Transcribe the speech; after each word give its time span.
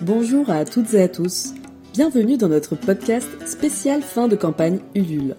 Bonjour 0.00 0.48
à 0.48 0.64
toutes 0.64 0.94
et 0.94 1.02
à 1.02 1.08
tous. 1.08 1.54
Bienvenue 1.92 2.36
dans 2.36 2.48
notre 2.48 2.76
podcast 2.76 3.28
spécial 3.44 4.00
fin 4.00 4.28
de 4.28 4.36
campagne 4.36 4.78
Ulule. 4.94 5.34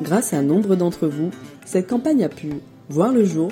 Grâce 0.00 0.32
à 0.32 0.40
nombre 0.40 0.76
d'entre 0.76 1.08
vous, 1.08 1.30
cette 1.66 1.88
campagne 1.88 2.22
a 2.22 2.28
pu 2.28 2.50
voir 2.88 3.10
le 3.10 3.24
jour, 3.24 3.50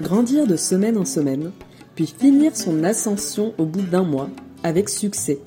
grandir 0.00 0.46
de 0.46 0.56
semaine 0.56 0.96
en 0.96 1.04
semaine, 1.04 1.50
puis 1.94 2.06
finir 2.06 2.56
son 2.56 2.84
ascension 2.84 3.52
au 3.58 3.66
bout 3.66 3.82
d'un 3.82 4.02
mois 4.02 4.30
avec 4.62 4.88
succès. 4.88 5.40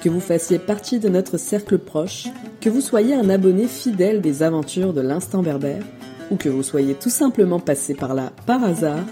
Que 0.00 0.08
vous 0.08 0.20
fassiez 0.20 0.60
partie 0.60 1.00
de 1.00 1.08
notre 1.08 1.36
cercle 1.36 1.78
proche, 1.78 2.28
que 2.60 2.70
vous 2.70 2.80
soyez 2.80 3.14
un 3.14 3.28
abonné 3.30 3.66
fidèle 3.66 4.20
des 4.20 4.44
aventures 4.44 4.92
de 4.92 5.00
l'instant 5.00 5.42
berbère, 5.42 5.82
ou 6.30 6.36
que 6.36 6.48
vous 6.48 6.62
soyez 6.62 6.94
tout 6.94 7.10
simplement 7.10 7.58
passé 7.58 7.94
par 7.94 8.14
là 8.14 8.30
par 8.46 8.62
hasard, 8.62 9.04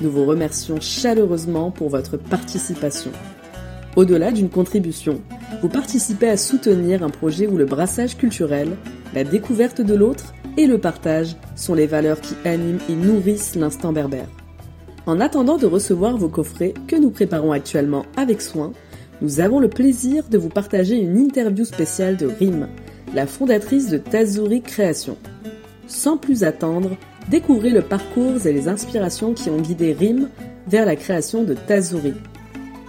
nous 0.00 0.10
vous 0.10 0.24
remercions 0.24 0.80
chaleureusement 0.80 1.70
pour 1.70 1.90
votre 1.90 2.16
participation. 2.16 3.12
Au-delà 3.96 4.32
d'une 4.32 4.50
contribution, 4.50 5.20
vous 5.62 5.68
participez 5.68 6.28
à 6.28 6.36
soutenir 6.36 7.04
un 7.04 7.10
projet 7.10 7.46
où 7.46 7.56
le 7.56 7.64
brassage 7.64 8.16
culturel, 8.16 8.70
la 9.14 9.22
découverte 9.22 9.80
de 9.80 9.94
l'autre 9.94 10.34
et 10.56 10.66
le 10.66 10.78
partage 10.78 11.36
sont 11.54 11.74
les 11.74 11.86
valeurs 11.86 12.20
qui 12.20 12.34
animent 12.44 12.80
et 12.88 12.96
nourrissent 12.96 13.54
l'instant 13.54 13.92
berbère. 13.92 14.28
En 15.06 15.20
attendant 15.20 15.58
de 15.58 15.66
recevoir 15.66 16.16
vos 16.16 16.28
coffrets 16.28 16.74
que 16.88 16.96
nous 16.96 17.10
préparons 17.10 17.52
actuellement 17.52 18.04
avec 18.16 18.40
soin, 18.40 18.72
nous 19.22 19.38
avons 19.38 19.60
le 19.60 19.68
plaisir 19.68 20.24
de 20.28 20.38
vous 20.38 20.48
partager 20.48 20.96
une 20.96 21.16
interview 21.16 21.64
spéciale 21.64 22.16
de 22.16 22.26
Rim, 22.26 22.68
la 23.14 23.28
fondatrice 23.28 23.90
de 23.90 23.98
Tazuri 23.98 24.60
Création. 24.60 25.16
Sans 25.86 26.16
plus 26.16 26.42
attendre, 26.42 26.96
découvrez 27.30 27.70
le 27.70 27.82
parcours 27.82 28.44
et 28.44 28.52
les 28.52 28.66
inspirations 28.66 29.34
qui 29.34 29.50
ont 29.50 29.60
guidé 29.60 29.92
Rim 29.92 30.30
vers 30.66 30.84
la 30.84 30.96
création 30.96 31.44
de 31.44 31.54
Tazuri, 31.54 32.14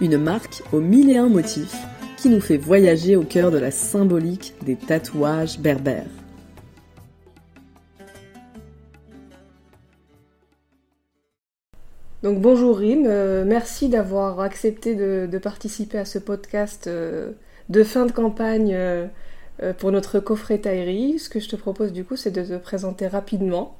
une 0.00 0.18
marque 0.18 0.62
aux 0.72 0.80
mille 0.80 1.10
et 1.10 1.16
un 1.16 1.28
motifs 1.28 1.76
qui 2.16 2.28
nous 2.28 2.40
fait 2.40 2.56
voyager 2.56 3.16
au 3.16 3.22
cœur 3.22 3.50
de 3.50 3.58
la 3.58 3.70
symbolique 3.70 4.54
des 4.64 4.76
tatouages 4.76 5.58
berbères. 5.58 6.06
Donc 12.22 12.40
bonjour 12.40 12.78
Rim, 12.78 13.04
euh, 13.06 13.44
merci 13.46 13.88
d'avoir 13.88 14.40
accepté 14.40 14.94
de, 14.94 15.38
participer 15.38 15.98
à 15.98 16.04
ce 16.04 16.18
podcast 16.18 16.86
euh, 16.86 17.32
de 17.68 17.84
fin 17.84 18.06
de 18.06 18.10
campagne 18.10 18.72
euh, 18.74 19.06
pour 19.78 19.92
notre 19.92 20.18
coffret 20.18 20.58
taillerie. 20.58 21.18
Ce 21.18 21.28
que 21.28 21.38
je 21.38 21.48
te 21.48 21.56
propose 21.56 21.92
du 21.92 22.04
coup 22.04 22.16
c'est 22.16 22.32
de 22.32 22.42
te 22.42 22.56
présenter 22.56 23.06
rapidement. 23.06 23.76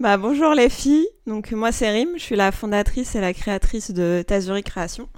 Bah 0.00 0.16
bonjour 0.16 0.54
les 0.54 0.68
filles, 0.68 1.06
donc 1.26 1.52
moi 1.52 1.70
c'est 1.70 1.90
Rim, 1.90 2.08
je 2.16 2.22
suis 2.22 2.36
la 2.36 2.50
fondatrice 2.50 3.14
et 3.14 3.20
la 3.20 3.32
créatrice 3.32 3.92
de 3.92 4.24
Tazuri 4.26 4.62
Création. 4.62 5.08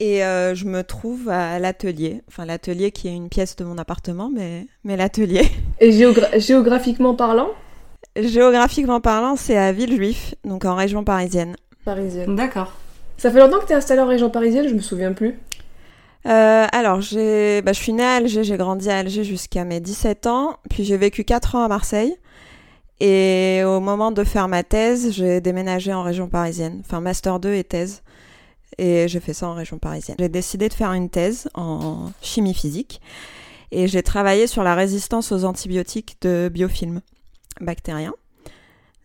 Et 0.00 0.20
je 0.20 0.64
me 0.64 0.82
trouve 0.82 1.28
à 1.28 1.58
l'atelier, 1.58 2.22
enfin 2.28 2.46
l'atelier 2.46 2.90
qui 2.92 3.08
est 3.08 3.14
une 3.14 3.28
pièce 3.28 3.56
de 3.56 3.64
mon 3.64 3.76
appartement, 3.78 4.30
mais, 4.32 4.66
mais 4.84 4.96
l'atelier. 4.96 5.46
Et 5.80 5.92
géographiquement 5.92 7.14
parlant? 7.14 7.50
Géographiquement 8.16 9.00
parlant, 9.00 9.36
c'est 9.36 9.56
à 9.56 9.72
Villejuif, 9.72 10.34
donc 10.44 10.64
en 10.64 10.74
région 10.74 11.04
parisienne. 11.04 11.56
Parisienne. 11.84 12.34
D'accord. 12.34 12.72
Ça 13.16 13.30
fait 13.30 13.40
longtemps 13.40 13.58
que 13.58 13.66
tu 13.66 13.72
es 13.72 13.76
installée 13.76 14.00
en 14.00 14.06
région 14.06 14.30
parisienne, 14.30 14.68
je 14.68 14.74
me 14.74 14.80
souviens 14.80 15.12
plus. 15.12 15.38
Euh, 16.26 16.66
alors, 16.72 17.00
j'ai, 17.00 17.62
bah, 17.62 17.72
je 17.72 17.80
suis 17.80 17.92
née 17.92 18.04
à 18.04 18.14
Alger, 18.14 18.44
j'ai 18.44 18.56
grandi 18.56 18.90
à 18.90 18.98
Alger 18.98 19.24
jusqu'à 19.24 19.64
mes 19.64 19.80
17 19.80 20.26
ans, 20.26 20.56
puis 20.70 20.84
j'ai 20.84 20.96
vécu 20.96 21.24
4 21.24 21.56
ans 21.56 21.64
à 21.64 21.68
Marseille. 21.68 22.16
Et 23.00 23.62
au 23.64 23.80
moment 23.80 24.10
de 24.10 24.24
faire 24.24 24.48
ma 24.48 24.62
thèse, 24.64 25.12
j'ai 25.12 25.40
déménagé 25.40 25.92
en 25.92 26.02
région 26.02 26.28
parisienne, 26.28 26.82
enfin 26.84 27.00
master 27.00 27.38
2 27.38 27.54
et 27.54 27.64
thèse. 27.64 28.02
Et 28.76 29.08
j'ai 29.08 29.20
fait 29.20 29.32
ça 29.32 29.48
en 29.48 29.54
région 29.54 29.78
parisienne. 29.78 30.16
J'ai 30.18 30.28
décidé 30.28 30.68
de 30.68 30.74
faire 30.74 30.92
une 30.92 31.08
thèse 31.08 31.48
en 31.54 32.10
chimie 32.22 32.54
physique 32.54 33.00
et 33.70 33.86
j'ai 33.86 34.02
travaillé 34.02 34.46
sur 34.46 34.62
la 34.62 34.74
résistance 34.74 35.32
aux 35.32 35.44
antibiotiques 35.44 36.16
de 36.22 36.50
biofilm 36.52 37.00
bactérien. 37.60 38.14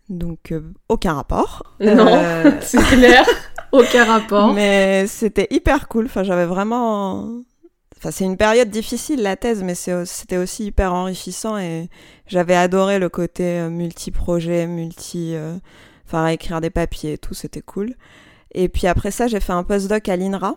Donc, 0.08 0.52
euh, 0.52 0.60
aucun 0.88 1.14
rapport. 1.14 1.62
Non, 1.80 2.06
euh, 2.08 2.50
c'est 2.60 2.82
clair, 2.82 3.26
aucun 3.72 4.04
rapport. 4.04 4.52
Mais 4.52 5.06
c'était 5.06 5.46
hyper 5.50 5.88
cool. 5.88 6.06
Enfin, 6.06 6.22
j'avais 6.22 6.46
vraiment. 6.46 7.42
Enfin, 8.04 8.10
c'est 8.10 8.24
une 8.24 8.36
période 8.36 8.68
difficile, 8.68 9.22
la 9.22 9.34
thèse, 9.34 9.62
mais 9.62 9.74
c'était 9.74 10.36
aussi 10.36 10.66
hyper 10.66 10.92
enrichissant 10.92 11.56
et 11.56 11.88
j'avais 12.26 12.54
adoré 12.54 12.98
le 12.98 13.08
côté 13.08 13.44
euh, 13.44 13.70
multi-projet, 13.70 14.66
multi. 14.66 15.34
Enfin, 16.06 16.26
écrire 16.26 16.60
des 16.60 16.68
papiers 16.68 17.14
et 17.14 17.18
tout, 17.18 17.32
c'était 17.32 17.62
cool. 17.62 17.94
Et 18.52 18.68
puis 18.68 18.86
après 18.86 19.10
ça, 19.10 19.26
j'ai 19.26 19.40
fait 19.40 19.54
un 19.54 19.64
postdoc 19.64 20.06
à 20.10 20.16
l'INRA. 20.16 20.56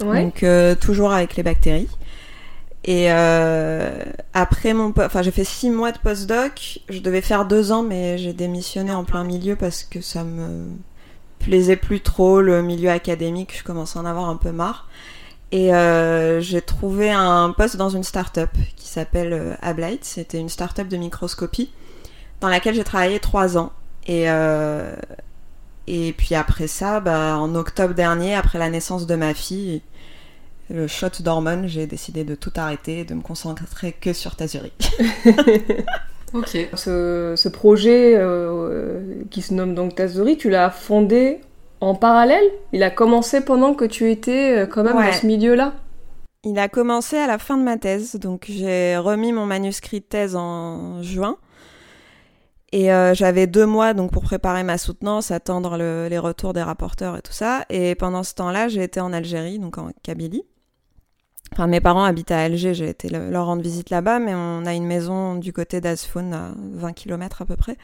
Donc, 0.00 0.44
toujours 0.80 1.12
avec 1.12 1.36
les 1.36 1.42
bactéries. 1.42 1.88
Et 2.84 3.12
euh, 3.12 3.90
après 4.34 4.72
mon, 4.72 4.94
enfin 4.96 5.20
j'ai 5.20 5.30
fait 5.30 5.44
six 5.44 5.68
mois 5.68 5.92
de 5.92 5.98
postdoc. 5.98 6.80
Je 6.88 7.00
devais 7.00 7.20
faire 7.20 7.44
deux 7.44 7.72
ans, 7.72 7.82
mais 7.82 8.16
j'ai 8.18 8.32
démissionné 8.32 8.92
en 8.92 9.04
plein 9.04 9.24
milieu 9.24 9.56
parce 9.56 9.82
que 9.82 10.00
ça 10.00 10.24
me 10.24 10.68
plaisait 11.38 11.76
plus 11.76 12.00
trop 12.00 12.40
le 12.40 12.62
milieu 12.62 12.90
académique. 12.90 13.56
Je 13.58 13.64
commençais 13.64 13.98
à 13.98 14.02
en 14.02 14.06
avoir 14.06 14.30
un 14.30 14.36
peu 14.36 14.52
marre. 14.52 14.88
Et 15.50 15.74
euh, 15.74 16.40
j'ai 16.40 16.60
trouvé 16.60 17.10
un 17.10 17.54
poste 17.56 17.76
dans 17.76 17.88
une 17.88 18.04
start-up 18.04 18.50
qui 18.76 18.88
s'appelle 18.88 19.32
euh, 19.32 19.54
Ablight. 19.62 20.04
C'était 20.04 20.38
une 20.38 20.50
start-up 20.50 20.88
de 20.88 20.96
microscopie 20.96 21.70
dans 22.40 22.48
laquelle 22.48 22.74
j'ai 22.74 22.84
travaillé 22.84 23.18
trois 23.18 23.56
ans. 23.56 23.72
Et 24.06 24.28
et 25.90 26.12
puis 26.12 26.34
après 26.34 26.66
ça, 26.66 27.00
bah, 27.00 27.38
en 27.38 27.54
octobre 27.54 27.94
dernier, 27.94 28.34
après 28.34 28.58
la 28.58 28.68
naissance 28.68 29.06
de 29.06 29.14
ma 29.14 29.32
fille, 29.32 29.80
le 30.68 30.86
shot 30.86 31.08
d'hormones, 31.20 31.66
j'ai 31.66 31.86
décidé 31.86 32.24
de 32.24 32.34
tout 32.34 32.52
arrêter 32.56 33.00
et 33.00 33.04
de 33.04 33.14
me 33.14 33.22
concentrer 33.22 33.92
que 33.92 34.12
sur 34.12 34.36
Tazuri. 34.36 34.70
ok. 36.34 36.68
Ce, 36.74 37.48
projet 37.48 38.14
euh, 38.16 39.22
qui 39.30 39.40
se 39.40 39.54
nomme 39.54 39.74
donc 39.74 39.94
Tazuri, 39.94 40.36
tu 40.36 40.50
l'as 40.50 40.68
fondé 40.68 41.40
en 41.80 41.94
parallèle 41.94 42.44
Il 42.72 42.82
a 42.82 42.90
commencé 42.90 43.40
pendant 43.40 43.74
que 43.74 43.84
tu 43.84 44.10
étais 44.10 44.58
euh, 44.58 44.66
quand 44.66 44.84
même 44.84 44.94
dans 44.94 45.12
ce 45.12 45.26
milieu-là 45.26 45.74
Il 46.44 46.58
a 46.58 46.68
commencé 46.68 47.16
à 47.16 47.26
la 47.26 47.38
fin 47.38 47.56
de 47.56 47.62
ma 47.62 47.76
thèse, 47.76 48.16
donc 48.16 48.46
j'ai 48.48 48.96
remis 48.96 49.32
mon 49.32 49.46
manuscrit 49.46 50.00
de 50.00 50.04
thèse 50.04 50.36
en 50.36 51.02
juin. 51.02 51.36
Et 52.70 52.92
euh, 52.92 53.14
j'avais 53.14 53.46
deux 53.46 53.64
mois 53.64 53.94
donc 53.94 54.12
pour 54.12 54.22
préparer 54.22 54.62
ma 54.62 54.76
soutenance, 54.76 55.30
attendre 55.30 55.78
les 55.78 56.18
retours 56.18 56.52
des 56.52 56.62
rapporteurs 56.62 57.16
et 57.16 57.22
tout 57.22 57.32
ça. 57.32 57.64
Et 57.70 57.94
pendant 57.94 58.22
ce 58.22 58.34
temps-là, 58.34 58.68
j'ai 58.68 58.82
été 58.82 59.00
en 59.00 59.12
Algérie, 59.12 59.58
donc 59.58 59.78
en 59.78 59.90
Kabylie. 60.02 60.42
Enfin, 61.52 61.66
mes 61.66 61.80
parents 61.80 62.04
habitent 62.04 62.30
à 62.30 62.40
Alger, 62.40 62.74
j'ai 62.74 62.88
été 62.90 63.08
leur 63.08 63.46
rendre 63.46 63.62
visite 63.62 63.88
là-bas, 63.88 64.18
mais 64.18 64.34
on 64.34 64.66
a 64.66 64.74
une 64.74 64.86
maison 64.86 65.36
du 65.36 65.52
côté 65.52 65.80
d'Asfoun, 65.80 66.34
à 66.34 66.52
20 66.56 66.92
km 66.92 67.42
à 67.42 67.46
peu 67.46 67.56
près. 67.56 67.76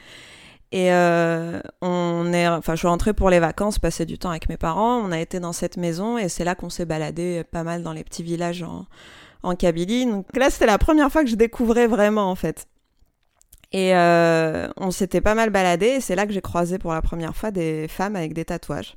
Et 0.71 0.91
euh, 0.91 1.61
on 1.81 2.33
est, 2.33 2.47
enfin, 2.47 2.73
je 2.73 2.79
suis 2.79 2.87
rentrée 2.87 3.13
pour 3.13 3.29
les 3.29 3.39
vacances, 3.39 3.79
passer 3.79 4.05
du 4.05 4.17
temps 4.17 4.31
avec 4.31 4.49
mes 4.49 4.57
parents. 4.57 4.97
On 4.97 5.11
a 5.11 5.19
été 5.19 5.39
dans 5.39 5.53
cette 5.53 5.77
maison 5.77 6.17
et 6.17 6.27
c'est 6.27 6.43
là 6.43 6.55
qu'on 6.55 6.69
s'est 6.69 6.85
baladé 6.85 7.43
pas 7.49 7.63
mal 7.63 7.83
dans 7.83 7.93
les 7.93 8.03
petits 8.03 8.23
villages 8.23 8.63
en, 8.63 8.85
en 9.43 9.55
Kabylie. 9.55 10.05
Donc 10.05 10.25
là, 10.35 10.49
c'était 10.49 10.65
la 10.65 10.77
première 10.77 11.11
fois 11.11 11.23
que 11.23 11.29
je 11.29 11.35
découvrais 11.35 11.87
vraiment, 11.87 12.29
en 12.29 12.35
fait. 12.35 12.67
Et 13.71 13.95
euh, 13.95 14.67
on 14.77 14.91
s'était 14.91 15.21
pas 15.21 15.35
mal 15.35 15.49
baladé 15.49 15.87
et 15.87 16.01
c'est 16.01 16.15
là 16.15 16.25
que 16.25 16.33
j'ai 16.33 16.41
croisé 16.41 16.77
pour 16.77 16.93
la 16.93 17.01
première 17.01 17.35
fois 17.35 17.51
des 17.51 17.87
femmes 17.87 18.15
avec 18.15 18.33
des 18.33 18.45
tatouages. 18.45 18.95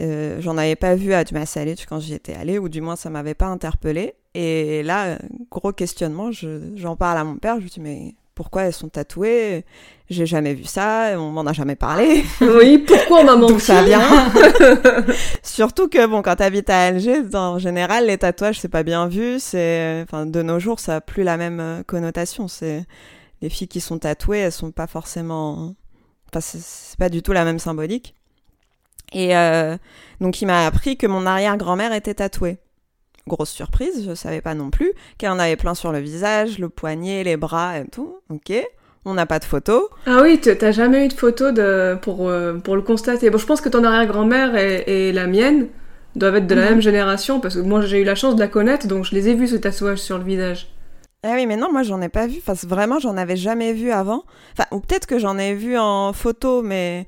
Euh, 0.00 0.40
j'en 0.40 0.56
avais 0.56 0.76
pas 0.76 0.94
vu 0.94 1.12
à 1.12 1.24
Dumas-Salit 1.24 1.84
quand 1.86 2.00
j'y 2.00 2.14
étais 2.14 2.32
allée, 2.32 2.58
ou 2.58 2.68
du 2.70 2.80
moins 2.80 2.96
ça 2.96 3.10
m'avait 3.10 3.34
pas 3.34 3.46
interpellée. 3.46 4.14
Et 4.34 4.82
là, 4.82 5.18
gros 5.50 5.72
questionnement, 5.72 6.30
j'en 6.32 6.96
parle 6.96 7.18
à 7.18 7.24
mon 7.24 7.36
père, 7.36 7.56
je 7.56 7.62
lui 7.62 7.70
dis 7.70 7.80
mais 7.80 8.14
pourquoi 8.34 8.62
elles 8.62 8.72
sont 8.72 8.88
tatouées 8.88 9.64
J'ai 10.10 10.26
jamais 10.26 10.54
vu 10.54 10.64
ça, 10.64 11.14
on 11.16 11.30
m'en 11.30 11.46
a 11.46 11.52
jamais 11.52 11.76
parlé. 11.76 12.24
Oui, 12.40 12.78
pourquoi 12.78 13.20
on 13.20 13.24
m'a 13.24 13.36
menti 13.36 13.60
ça 13.60 13.82
vient 13.84 14.00
Surtout 15.42 15.88
que 15.88 16.06
bon, 16.06 16.22
quand 16.22 16.36
t'habites 16.36 16.70
à 16.70 16.86
Alger, 16.86 17.22
en 17.34 17.58
général, 17.58 18.06
les 18.06 18.18
tatouages 18.18 18.60
c'est 18.60 18.68
pas 18.68 18.82
bien 18.82 19.08
vu. 19.08 19.38
C'est, 19.38 20.02
enfin, 20.02 20.26
de 20.26 20.42
nos 20.42 20.58
jours, 20.58 20.80
ça 20.80 20.96
a 20.96 21.00
plus 21.00 21.22
la 21.22 21.36
même 21.36 21.60
euh, 21.60 21.82
connotation. 21.82 22.48
C'est 22.48 22.84
les 23.42 23.48
filles 23.48 23.68
qui 23.68 23.80
sont 23.80 23.98
tatouées, 23.98 24.38
elles 24.38 24.52
sont 24.52 24.70
pas 24.70 24.86
forcément, 24.86 25.74
enfin, 26.32 26.40
c'est 26.40 26.98
pas 26.98 27.08
du 27.08 27.22
tout 27.22 27.32
la 27.32 27.44
même 27.44 27.58
symbolique. 27.58 28.14
Et 29.12 29.36
euh, 29.36 29.76
donc 30.20 30.40
il 30.40 30.46
m'a 30.46 30.66
appris 30.66 30.96
que 30.96 31.06
mon 31.06 31.26
arrière-grand-mère 31.26 31.92
était 31.92 32.14
tatouée. 32.14 32.58
Grosse 33.26 33.50
surprise, 33.50 34.04
je 34.06 34.14
savais 34.14 34.40
pas 34.40 34.54
non 34.54 34.70
plus 34.70 34.92
qu'elle 35.16 35.30
en 35.30 35.38
avait 35.38 35.56
plein 35.56 35.74
sur 35.74 35.92
le 35.92 35.98
visage, 35.98 36.58
le 36.58 36.68
poignet, 36.68 37.22
les 37.24 37.36
bras 37.36 37.78
et 37.78 37.86
tout. 37.86 38.16
Ok. 38.30 38.52
On 39.04 39.14
n'a 39.14 39.26
pas 39.26 39.38
de 39.38 39.44
photo. 39.44 39.88
Ah 40.06 40.20
oui, 40.22 40.40
t'as 40.40 40.70
jamais 40.70 41.04
eu 41.04 41.08
de 41.08 41.12
photo 41.12 41.50
de, 41.50 41.96
pour, 42.00 42.28
euh, 42.28 42.54
pour 42.54 42.76
le 42.76 42.82
constater. 42.82 43.30
Bon, 43.30 43.38
je 43.38 43.46
pense 43.46 43.60
que 43.60 43.68
ton 43.68 43.82
arrière-grand-mère 43.82 44.56
et, 44.56 45.12
la 45.12 45.26
mienne 45.26 45.66
doivent 46.14 46.36
être 46.36 46.46
de 46.46 46.54
la 46.54 46.62
mhm. 46.62 46.70
même 46.70 46.80
génération 46.80 47.40
parce 47.40 47.56
que 47.56 47.60
moi 47.60 47.80
j'ai 47.80 48.00
eu 48.00 48.04
la 48.04 48.14
chance 48.14 48.34
de 48.36 48.40
la 48.40 48.46
connaître 48.46 48.86
donc 48.86 49.04
je 49.06 49.14
les 49.14 49.28
ai 49.28 49.34
vus 49.34 49.48
ce 49.48 49.56
tatouage 49.56 49.98
sur 49.98 50.18
le 50.18 50.24
visage. 50.24 50.68
Ah 51.24 51.32
oui, 51.34 51.46
mais 51.46 51.56
non, 51.56 51.72
moi 51.72 51.82
j'en 51.82 52.00
ai 52.00 52.08
pas 52.08 52.26
vu. 52.26 52.38
Enfin, 52.38 52.54
vraiment, 52.66 52.98
j'en 52.98 53.16
avais 53.16 53.36
jamais 53.36 53.72
vu 53.72 53.90
avant. 53.90 54.24
Enfin, 54.52 54.68
ou 54.72 54.80
peut-être 54.80 55.06
que 55.06 55.18
j'en 55.18 55.38
ai 55.38 55.54
vu 55.54 55.78
en 55.78 56.12
photo, 56.12 56.62
mais 56.62 57.06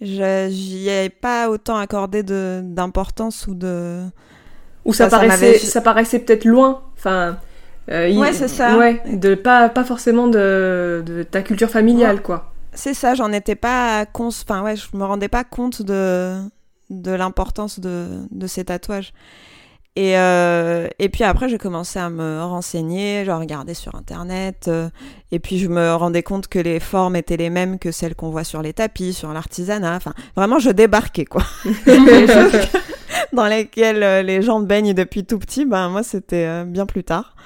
J'y 0.00 0.88
ai 0.88 1.08
pas 1.08 1.48
autant 1.48 1.76
accordé 1.76 2.22
d'importance 2.22 3.46
ou 3.46 3.54
de. 3.54 4.02
Ou 4.84 4.92
ça, 4.92 5.08
paraissait, 5.08 5.58
ça 5.58 5.80
paraissait 5.80 6.18
peut-être 6.18 6.44
loin. 6.44 6.82
Enfin. 6.98 7.38
Euh, 7.90 8.14
ouais, 8.14 8.32
c'est 8.32 8.48
ça. 8.48 8.78
Ouais, 8.78 9.02
de 9.12 9.34
pas, 9.34 9.68
pas 9.68 9.84
forcément 9.84 10.26
de, 10.26 11.02
de 11.04 11.22
ta 11.22 11.42
culture 11.42 11.70
familiale, 11.70 12.22
quoi. 12.22 12.52
C'est 12.72 12.94
ça, 12.94 13.14
j'en 13.14 13.30
étais 13.30 13.54
pas 13.54 14.04
Enfin, 14.18 14.62
ouais, 14.62 14.74
je 14.76 14.96
me 14.96 15.04
rendais 15.04 15.28
pas 15.28 15.44
compte 15.44 15.82
de, 15.82 16.36
de 16.90 17.12
l'importance 17.12 17.78
de, 17.80 18.06
de 18.30 18.46
ces 18.46 18.64
tatouages. 18.64 19.12
Et, 19.96 20.18
euh, 20.18 20.88
et 20.98 21.08
puis 21.08 21.22
après, 21.22 21.48
j'ai 21.48 21.58
commencé 21.58 22.00
à 22.00 22.10
me 22.10 22.42
renseigner, 22.42 23.24
je 23.24 23.30
regardais 23.30 23.74
sur 23.74 23.94
Internet, 23.94 24.64
euh, 24.66 24.88
et 25.30 25.38
puis 25.38 25.58
je 25.58 25.68
me 25.68 25.94
rendais 25.94 26.24
compte 26.24 26.48
que 26.48 26.58
les 26.58 26.80
formes 26.80 27.14
étaient 27.14 27.36
les 27.36 27.50
mêmes 27.50 27.78
que 27.78 27.92
celles 27.92 28.16
qu'on 28.16 28.30
voit 28.30 28.42
sur 28.42 28.60
les 28.60 28.72
tapis, 28.72 29.12
sur 29.12 29.32
l'artisanat. 29.32 29.94
Enfin, 29.94 30.12
vraiment, 30.36 30.58
je 30.58 30.70
débarquais, 30.70 31.26
quoi. 31.26 31.44
dans 33.32 33.46
lesquelles 33.46 34.02
euh, 34.02 34.22
les 34.22 34.42
gens 34.42 34.60
baignent 34.60 34.94
depuis 34.94 35.24
tout 35.24 35.38
petit, 35.38 35.64
ben 35.64 35.88
moi, 35.88 36.02
c'était 36.02 36.64
bien 36.64 36.86
plus 36.86 37.04
tard. 37.04 37.36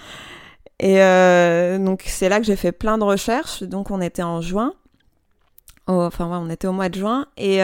Et 0.80 0.98
donc, 1.80 2.04
c'est 2.06 2.28
là 2.28 2.38
que 2.38 2.46
j'ai 2.46 2.54
fait 2.54 2.70
plein 2.70 2.98
de 2.98 3.04
recherches. 3.04 3.64
Donc, 3.64 3.90
on 3.90 4.00
était 4.00 4.22
en 4.22 4.40
juin. 4.40 4.75
enfin, 5.88 6.26
ouais, 6.26 6.38
on 6.40 6.48
était 6.50 6.69
au 6.69 6.72
mois 6.72 6.88
de 6.88 6.94
juin. 6.94 7.26
Et 7.36 7.60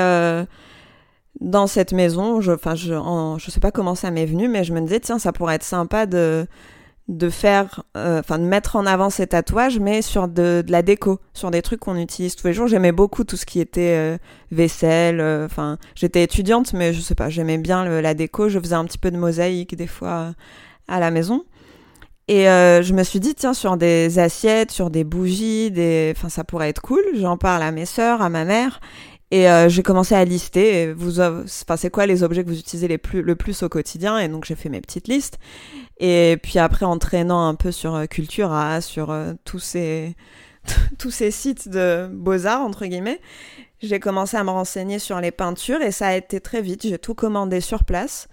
dans 1.40 1.66
cette 1.66 1.92
maison. 1.92 2.40
Je, 2.40 2.52
enfin, 2.52 2.74
je 2.74 3.50
sais 3.50 3.60
pas 3.60 3.70
comment 3.70 3.94
ça 3.94 4.10
m'est 4.10 4.26
venu, 4.26 4.48
mais 4.48 4.64
je 4.64 4.72
me 4.72 4.80
disais, 4.80 4.98
tiens, 4.98 5.20
ça 5.20 5.32
pourrait 5.32 5.56
être 5.56 5.62
sympa 5.62 6.06
de, 6.06 6.46
de 7.08 7.28
faire, 7.28 7.82
euh, 7.96 8.20
enfin, 8.20 8.38
de 8.38 8.44
mettre 8.44 8.76
en 8.76 8.86
avant 8.86 9.10
ces 9.10 9.26
tatouages, 9.26 9.78
mais 9.78 10.00
sur 10.00 10.26
de, 10.26 10.62
de 10.66 10.72
la 10.72 10.82
déco, 10.82 11.20
sur 11.34 11.50
des 11.50 11.60
trucs 11.60 11.80
qu'on 11.80 11.96
utilise 11.96 12.34
tous 12.34 12.46
les 12.46 12.54
jours. 12.54 12.66
J'aimais 12.66 12.92
beaucoup 12.92 13.24
tout 13.24 13.36
ce 13.36 13.44
qui 13.44 13.60
était 13.60 13.94
euh, 13.94 14.18
vaisselle. 14.50 15.20
Euh, 15.20 15.44
enfin, 15.44 15.76
j'étais 15.94 16.22
étudiante, 16.22 16.72
mais 16.72 16.94
je 16.94 17.00
sais 17.00 17.14
pas, 17.14 17.28
j'aimais 17.28 17.58
bien 17.58 17.84
la 18.00 18.14
déco. 18.14 18.48
Je 18.48 18.58
faisais 18.58 18.74
un 18.74 18.84
petit 18.84 18.98
peu 18.98 19.10
de 19.10 19.18
mosaïque 19.18 19.76
des 19.76 19.86
fois 19.86 20.32
à 20.88 21.00
la 21.00 21.10
maison. 21.10 21.44
Et 22.26 22.44
je 22.44 22.92
me 22.94 23.02
suis 23.02 23.20
dit, 23.20 23.34
tiens, 23.34 23.52
sur 23.52 23.76
des 23.76 24.18
assiettes, 24.18 24.70
sur 24.70 24.88
des 24.88 25.04
bougies, 25.04 25.70
des... 25.70 26.14
enfin, 26.16 26.30
ça 26.30 26.42
pourrait 26.42 26.70
être 26.70 26.80
cool. 26.80 27.02
J'en 27.14 27.36
parle 27.36 27.62
à 27.62 27.70
mes 27.70 27.84
sœurs, 27.84 28.22
à 28.22 28.30
ma 28.30 28.46
mère. 28.46 28.80
Et 29.34 29.50
euh, 29.50 29.68
j'ai 29.68 29.82
commencé 29.82 30.14
à 30.14 30.24
lister, 30.24 30.92
vous, 30.92 31.18
enfin, 31.18 31.76
c'est 31.76 31.90
quoi 31.90 32.06
les 32.06 32.22
objets 32.22 32.44
que 32.44 32.48
vous 32.48 32.60
utilisez 32.60 32.86
les 32.86 32.98
plus, 32.98 33.20
le 33.20 33.34
plus 33.34 33.64
au 33.64 33.68
quotidien? 33.68 34.16
Et 34.20 34.28
donc 34.28 34.44
j'ai 34.44 34.54
fait 34.54 34.68
mes 34.68 34.80
petites 34.80 35.08
listes. 35.08 35.40
Et 35.98 36.38
puis 36.40 36.60
après, 36.60 36.86
en 36.86 36.98
traînant 36.98 37.48
un 37.48 37.56
peu 37.56 37.72
sur 37.72 37.96
euh, 37.96 38.06
Cultura, 38.06 38.80
sur 38.80 39.10
euh, 39.10 39.32
tous, 39.44 39.58
ces, 39.58 40.14
tous 41.00 41.10
ces 41.10 41.32
sites 41.32 41.68
de 41.68 42.08
beaux-arts, 42.12 42.60
entre 42.60 42.86
guillemets, 42.86 43.20
j'ai 43.82 43.98
commencé 43.98 44.36
à 44.36 44.44
me 44.44 44.50
renseigner 44.50 45.00
sur 45.00 45.20
les 45.20 45.32
peintures 45.32 45.82
et 45.82 45.90
ça 45.90 46.06
a 46.06 46.14
été 46.14 46.40
très 46.40 46.62
vite. 46.62 46.86
J'ai 46.86 46.98
tout 46.98 47.14
commandé 47.14 47.60
sur 47.60 47.82
place. 47.82 48.28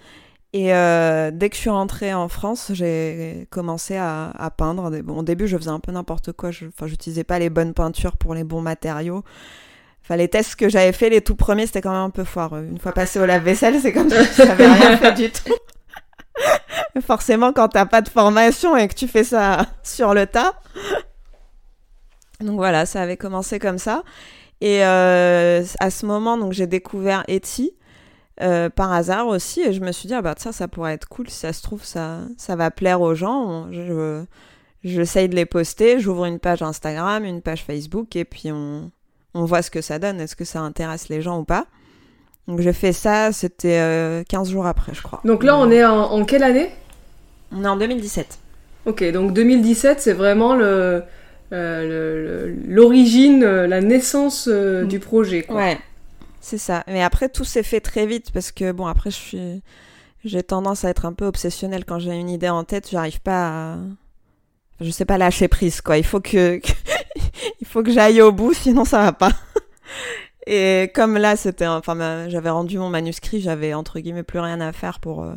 Et 0.54 0.68
dès 0.68 1.50
que 1.50 1.56
je 1.56 1.62
suis 1.62 1.70
rentrée 1.72 2.14
en 2.14 2.28
France, 2.28 2.72
j'ai 2.76 3.48
commencé 3.50 3.96
à, 3.96 4.54
peindre. 4.56 4.92
Bon, 5.02 5.20
au 5.20 5.24
début, 5.24 5.48
je 5.48 5.58
faisais 5.58 5.70
un 5.70 5.80
peu 5.80 5.94
n'importe 5.94 6.34
quoi. 6.34 6.50
Enfin, 6.50 6.88
j'utilisais 6.88 7.24
pas 7.24 7.40
les 7.40 7.50
bonnes 7.50 7.74
peintures 7.74 8.18
pour 8.18 8.36
les 8.36 8.44
bons 8.44 8.62
matériaux. 8.62 9.24
Enfin, 10.04 10.16
les 10.16 10.28
tests 10.28 10.56
que 10.56 10.68
j'avais 10.68 10.92
fait, 10.92 11.10
les 11.10 11.22
tout 11.22 11.36
premiers, 11.36 11.68
c'était 11.68 11.82
quand 11.82 11.92
même 11.92 12.00
un 12.02 12.10
peu 12.10 12.24
foireux. 12.24 12.64
Une 12.64 12.80
fois 12.80 12.92
passé 12.92 13.20
au 13.20 13.26
lave-vaisselle, 13.26 13.80
c'est 13.80 13.94
comme 13.94 14.10
si 14.10 14.18
j'avais 14.38 14.68
rien 14.68 14.98
fait 14.98 15.14
du 15.14 15.30
tout. 15.30 15.54
Forcément, 17.02 17.54
quand 17.54 17.70
t'as 17.70 17.86
pas 17.86 18.02
de 18.02 18.10
formation 18.10 18.76
et 18.76 18.88
que 18.88 18.96
tu 18.96 19.08
fais 19.08 19.24
ça 19.24 19.66
sur 19.84 20.14
le 20.14 20.26
tas. 20.26 20.54
Donc 22.40 22.56
voilà, 22.56 22.86
ça 22.86 23.02
avait 23.02 23.18
commencé 23.18 23.60
comme 23.60 23.78
ça. 23.78 24.04
Et 24.60 24.84
euh, 24.86 25.64
à 25.80 25.90
ce 25.90 26.06
moment, 26.06 26.38
donc 26.38 26.54
j'ai 26.54 26.68
découvert 26.68 27.24
Etsy 27.28 27.72
euh, 28.42 28.70
par 28.70 28.92
hasard 28.92 29.28
aussi, 29.28 29.62
et 29.62 29.74
je 29.74 29.82
me 29.82 29.92
suis 29.92 30.08
dit 30.08 30.14
ah 30.14 30.22
bah 30.22 30.36
ça, 30.38 30.52
ça 30.52 30.68
pourrait 30.68 30.94
être 30.94 31.08
cool. 31.08 31.30
Si 31.30 31.38
ça 31.38 31.54
se 31.54 31.62
trouve, 31.62 31.84
ça, 31.84 32.20
ça 32.38 32.56
va 32.56 32.72
plaire 32.72 33.02
aux 33.02 33.16
gens. 33.16 33.72
Je, 33.72 34.24
j'essaye 34.84 35.30
de 35.30 35.36
les 35.36 35.46
poster. 35.46 36.00
J'ouvre 36.00 36.26
une 36.26 36.40
page 36.40 36.62
Instagram, 36.62 37.24
une 37.24 37.42
page 37.42 37.64
Facebook, 37.64 38.16
et 38.16 38.26
puis 38.26 38.52
on, 38.52 38.92
on 39.34 39.46
voit 39.46 39.62
ce 39.62 39.72
que 39.72 39.82
ça 39.82 40.00
donne, 40.00 40.20
est-ce 40.20 40.36
que 40.36 40.46
ça 40.46 40.62
intéresse 40.62 41.10
les 41.10 41.22
gens 41.22 41.40
ou 41.40 41.44
pas. 41.44 41.66
Donc 42.48 42.60
j'ai 42.60 42.74
fait 42.74 42.94
ça, 42.94 43.32
c'était 43.32 44.24
15 44.28 44.50
euh, 44.50 44.52
jours 44.52 44.66
après, 44.66 44.94
je 44.94 45.02
crois. 45.02 45.22
Donc 45.24 45.44
là, 45.44 45.58
on 45.58 45.70
est 45.72 45.86
en, 45.86 46.26
quelle 46.26 46.44
année? 46.44 46.70
On 47.52 47.64
est 47.64 47.68
en 47.68 47.78
2017. 47.78 48.40
Ok, 48.88 49.04
donc 49.12 49.34
2017, 49.34 50.00
c'est 50.02 50.14
vraiment 50.14 50.56
le, 50.56 51.04
euh, 51.54 52.56
l'origine, 52.68 53.44
euh, 53.44 53.68
la 53.68 53.82
naissance 53.82 54.48
mm. 54.48 54.88
du 54.88 55.00
projet. 55.00 55.44
Quoi. 55.44 55.56
Ouais, 55.56 55.80
c'est 56.40 56.58
ça. 56.58 56.84
Mais 56.88 57.04
après, 57.04 57.30
tout 57.30 57.46
s'est 57.46 57.64
fait 57.64 57.80
très 57.80 58.06
vite 58.06 58.32
parce 58.32 58.52
que, 58.52 58.72
bon, 58.72 58.88
après, 58.88 59.12
je 59.12 59.16
suis... 59.16 59.62
J'ai 60.24 60.44
tendance 60.44 60.86
à 60.86 60.90
être 60.90 61.06
un 61.06 61.14
peu 61.14 61.26
obsessionnelle 61.26 61.84
quand 61.84 61.98
j'ai 61.98 62.14
une 62.14 62.30
idée 62.30 62.50
en 62.50 62.64
tête, 62.64 62.90
j'arrive 62.92 63.22
pas 63.22 63.48
à... 63.48 63.78
Je 64.80 64.90
sais 64.92 65.06
pas 65.06 65.18
lâcher 65.18 65.48
prise, 65.48 65.82
quoi. 65.82 65.98
Il 65.98 66.04
faut 66.04 66.20
que 66.20 66.60
il 67.62 67.68
faut 67.68 67.84
que 67.84 67.92
j'aille 67.92 68.22
au 68.22 68.32
bout, 68.32 68.54
sinon 68.54 68.86
ça 68.86 69.04
va 69.04 69.14
pas. 69.14 69.32
Et 70.48 70.92
comme 70.96 71.18
là, 71.18 71.36
c'était, 71.36 71.68
enfin, 71.68 72.30
j'avais 72.30 72.50
rendu 72.50 72.78
mon 72.80 72.90
manuscrit, 72.90 73.42
j'avais 73.42 73.74
entre 73.74 74.00
guillemets 74.00 74.24
plus 74.24 74.40
rien 74.40 74.60
à 74.62 74.72
faire 74.72 75.00
pour 75.00 75.24
euh, 75.24 75.36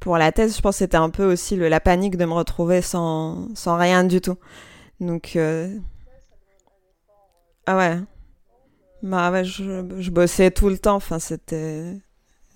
pour 0.00 0.16
la 0.18 0.32
thèse. 0.32 0.56
Je 0.56 0.62
pense 0.62 0.76
que 0.76 0.78
c'était 0.80 0.96
un 0.96 1.10
peu 1.10 1.24
aussi 1.24 1.56
le, 1.56 1.68
la 1.68 1.80
panique 1.80 2.16
de 2.16 2.24
me 2.24 2.32
retrouver 2.32 2.82
sans 2.82 3.48
sans 3.54 3.76
rien 3.76 4.04
du 4.04 4.20
tout. 4.20 4.36
Donc 5.00 5.32
euh, 5.36 5.76
ah 7.66 7.76
ouais, 7.76 7.98
bah 9.02 9.30
ouais, 9.30 9.44
je, 9.44 9.84
je 9.98 10.10
bossais 10.10 10.50
tout 10.50 10.68
le 10.68 10.78
temps. 10.78 10.96
Enfin, 10.96 11.18
c'était 11.18 11.94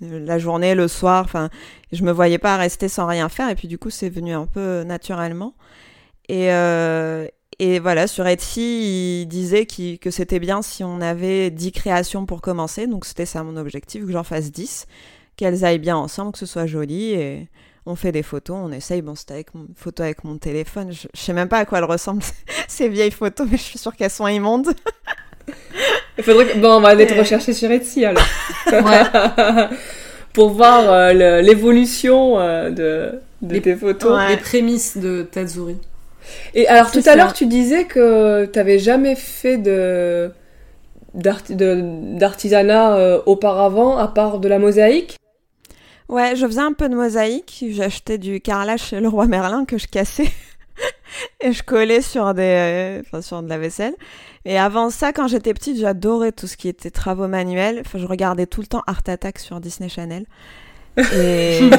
la 0.00 0.38
journée, 0.38 0.74
le 0.74 0.88
soir. 0.88 1.24
Enfin, 1.24 1.50
je 1.92 2.02
me 2.04 2.12
voyais 2.12 2.38
pas 2.38 2.56
rester 2.56 2.88
sans 2.88 3.06
rien 3.06 3.28
faire. 3.28 3.48
Et 3.50 3.54
puis 3.54 3.68
du 3.68 3.78
coup, 3.78 3.90
c'est 3.90 4.08
venu 4.08 4.32
un 4.32 4.46
peu 4.46 4.82
naturellement. 4.84 5.54
Et, 6.28 6.52
euh, 6.52 7.26
et 7.64 7.78
voilà, 7.78 8.08
sur 8.08 8.26
Etsy, 8.26 9.20
il 9.22 9.26
disait 9.26 9.66
que 9.66 10.10
c'était 10.10 10.40
bien 10.40 10.62
si 10.62 10.82
on 10.82 11.00
avait 11.00 11.48
10 11.52 11.70
créations 11.70 12.26
pour 12.26 12.40
commencer. 12.40 12.88
Donc 12.88 13.04
c'était 13.04 13.24
ça 13.24 13.44
mon 13.44 13.56
objectif, 13.56 14.04
que 14.04 14.10
j'en 14.10 14.24
fasse 14.24 14.50
10, 14.50 14.88
qu'elles 15.36 15.64
aillent 15.64 15.78
bien 15.78 15.96
ensemble, 15.96 16.32
que 16.32 16.40
ce 16.40 16.46
soit 16.46 16.66
joli. 16.66 17.12
Et 17.12 17.46
on 17.86 17.94
fait 17.94 18.10
des 18.10 18.24
photos, 18.24 18.56
on 18.60 18.72
essaye. 18.72 19.00
Bon, 19.00 19.14
c'était 19.14 19.34
avec 19.34 19.54
mon 19.54 19.68
photo 19.76 20.02
avec 20.02 20.24
mon 20.24 20.38
téléphone. 20.38 20.90
Je, 20.90 21.06
ne 21.06 21.16
sais 21.16 21.32
même 21.32 21.48
pas 21.48 21.58
à 21.58 21.64
quoi 21.64 21.78
elles 21.78 21.84
ressemblent, 21.84 22.24
ces 22.66 22.88
vieilles 22.88 23.12
photos, 23.12 23.46
mais 23.48 23.58
je 23.58 23.62
suis 23.62 23.78
sûre 23.78 23.94
qu'elles 23.94 24.10
sont 24.10 24.26
immondes. 24.26 24.74
Il 26.18 26.24
faudrait 26.24 26.46
que... 26.46 26.58
Bon, 26.58 26.78
on 26.78 26.80
va 26.80 26.88
aller 26.88 27.06
te 27.06 27.14
rechercher 27.14 27.52
sur 27.52 27.70
Etsy 27.70 28.04
alors. 28.04 28.26
Ouais. 28.72 29.68
pour 30.32 30.50
voir 30.50 30.90
euh, 30.90 31.12
l'évolution 31.42 32.40
euh, 32.40 32.70
de, 32.70 33.20
de 33.40 33.58
tes 33.60 33.76
photos. 33.76 34.18
Les 34.28 34.36
prémices 34.36 34.96
de 34.96 35.22
Tazuri. 35.22 35.76
Et 36.54 36.66
alors 36.68 36.90
tout 36.90 37.02
à 37.06 37.16
l'heure, 37.16 37.32
tu 37.32 37.46
disais 37.46 37.84
que 37.84 38.46
tu 38.46 38.58
n'avais 38.58 38.78
jamais 38.78 39.14
fait 39.14 39.58
de 39.58 40.32
d'artisanat 41.14 42.96
euh, 42.96 43.20
auparavant, 43.26 43.98
à 43.98 44.08
part 44.08 44.38
de 44.38 44.48
la 44.48 44.58
mosaïque? 44.58 45.18
Ouais, 46.08 46.36
je 46.36 46.46
faisais 46.46 46.60
un 46.60 46.72
peu 46.72 46.88
de 46.88 46.94
mosaïque. 46.94 47.64
J'achetais 47.70 48.18
du 48.18 48.40
carrelage 48.40 48.82
chez 48.82 49.00
le 49.00 49.08
roi 49.08 49.26
Merlin 49.26 49.64
que 49.64 49.78
je 49.78 49.86
cassais 49.86 50.30
et 51.40 51.52
je 51.52 51.62
collais 51.62 52.02
sur 52.02 52.34
des, 52.34 53.00
enfin, 53.00 53.22
sur 53.22 53.42
de 53.42 53.48
la 53.48 53.58
vaisselle. 53.58 53.94
Et 54.44 54.58
avant 54.58 54.90
ça, 54.90 55.12
quand 55.12 55.28
j'étais 55.28 55.54
petite, 55.54 55.78
j'adorais 55.78 56.32
tout 56.32 56.46
ce 56.46 56.56
qui 56.56 56.68
était 56.68 56.90
travaux 56.90 57.28
manuels. 57.28 57.82
Enfin, 57.84 57.98
je 57.98 58.06
regardais 58.06 58.46
tout 58.46 58.60
le 58.60 58.66
temps 58.66 58.82
Art 58.86 59.02
Attack 59.06 59.38
sur 59.38 59.60
Disney 59.60 59.88
Channel. 59.88 60.26
Et 60.96 61.70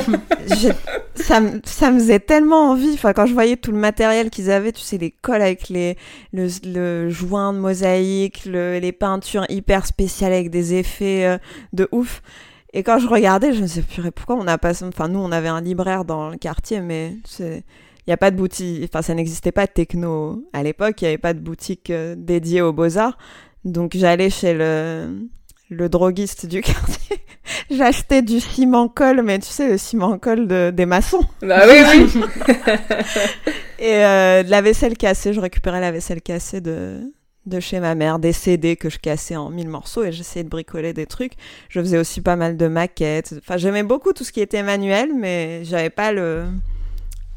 ça, 1.15 1.39
ça 1.65 1.91
me 1.91 1.99
faisait 1.99 2.19
tellement 2.19 2.71
envie. 2.71 2.93
Enfin, 2.93 3.13
quand 3.13 3.25
je 3.25 3.33
voyais 3.33 3.57
tout 3.57 3.71
le 3.71 3.77
matériel 3.77 4.29
qu'ils 4.29 4.49
avaient, 4.49 4.71
tu 4.71 4.81
sais, 4.81 4.97
les 4.97 5.11
cols 5.11 5.41
avec 5.41 5.69
les, 5.69 5.97
le, 6.31 7.09
joint 7.09 7.53
de 7.53 7.59
mosaïque, 7.59 8.45
les 8.45 8.91
peintures 8.91 9.45
hyper 9.49 9.85
spéciales 9.85 10.33
avec 10.33 10.49
des 10.49 10.73
effets 10.73 11.25
euh, 11.25 11.37
de 11.73 11.87
ouf. 11.91 12.21
Et 12.73 12.81
quand 12.81 12.97
je 12.97 13.07
regardais, 13.07 13.53
je 13.53 13.61
me 13.61 13.67
disais, 13.67 13.83
purée, 13.83 14.11
pourquoi 14.11 14.35
on 14.35 14.43
n'a 14.43 14.57
pas. 14.57 14.83
Enfin, 14.83 15.07
nous, 15.07 15.19
on 15.19 15.31
avait 15.31 15.47
un 15.47 15.61
libraire 15.61 16.05
dans 16.05 16.29
le 16.29 16.37
quartier, 16.37 16.81
mais 16.81 17.15
il 17.39 17.61
n'y 18.07 18.13
a 18.13 18.17
pas 18.17 18.31
de 18.31 18.35
boutique. 18.35 18.83
Enfin, 18.83 19.03
ça 19.03 19.13
n'existait 19.13 19.51
pas 19.51 19.67
de 19.67 19.71
techno 19.71 20.43
à 20.53 20.63
l'époque, 20.63 21.01
il 21.01 21.05
n'y 21.05 21.09
avait 21.09 21.17
pas 21.19 21.35
de 21.35 21.39
boutique 21.39 21.91
euh, 21.91 22.15
dédiée 22.17 22.61
aux 22.61 22.73
beaux-arts. 22.73 23.17
Donc, 23.63 23.91
j'allais 23.95 24.31
chez 24.31 24.55
le, 24.55 25.29
le 25.73 25.89
droguiste 25.89 26.45
du 26.45 26.61
quartier. 26.63 27.17
J'achetais 27.69 28.21
du 28.21 28.39
ciment 28.39 28.87
colle, 28.87 29.21
mais 29.23 29.39
tu 29.39 29.47
sais, 29.47 29.69
le 29.69 29.77
ciment 29.77 30.17
colle 30.17 30.47
de, 30.47 30.71
des 30.73 30.85
maçons. 30.85 31.23
Bah 31.41 31.63
oui, 31.67 32.09
oui. 32.15 32.21
et 33.79 34.03
euh, 34.03 34.43
de 34.43 34.49
la 34.49 34.61
vaisselle 34.61 34.97
cassée, 34.97 35.33
je 35.33 35.39
récupérais 35.39 35.81
la 35.81 35.91
vaisselle 35.91 36.21
cassée 36.21 36.61
de, 36.61 37.01
de 37.45 37.59
chez 37.59 37.79
ma 37.79 37.95
mère, 37.95 38.19
des 38.19 38.33
CD 38.33 38.75
que 38.75 38.89
je 38.89 38.99
cassais 38.99 39.35
en 39.35 39.49
mille 39.49 39.67
morceaux 39.67 40.03
et 40.03 40.11
j'essayais 40.11 40.43
de 40.43 40.49
bricoler 40.49 40.93
des 40.93 41.05
trucs. 41.05 41.33
Je 41.69 41.79
faisais 41.79 41.97
aussi 41.97 42.21
pas 42.21 42.35
mal 42.35 42.57
de 42.57 42.67
maquettes. 42.67 43.35
Enfin, 43.39 43.57
j'aimais 43.57 43.83
beaucoup 43.83 44.13
tout 44.13 44.23
ce 44.23 44.31
qui 44.31 44.41
était 44.41 44.63
manuel, 44.63 45.09
mais 45.13 45.65
j'avais 45.65 45.89
pas 45.89 46.11
le 46.11 46.45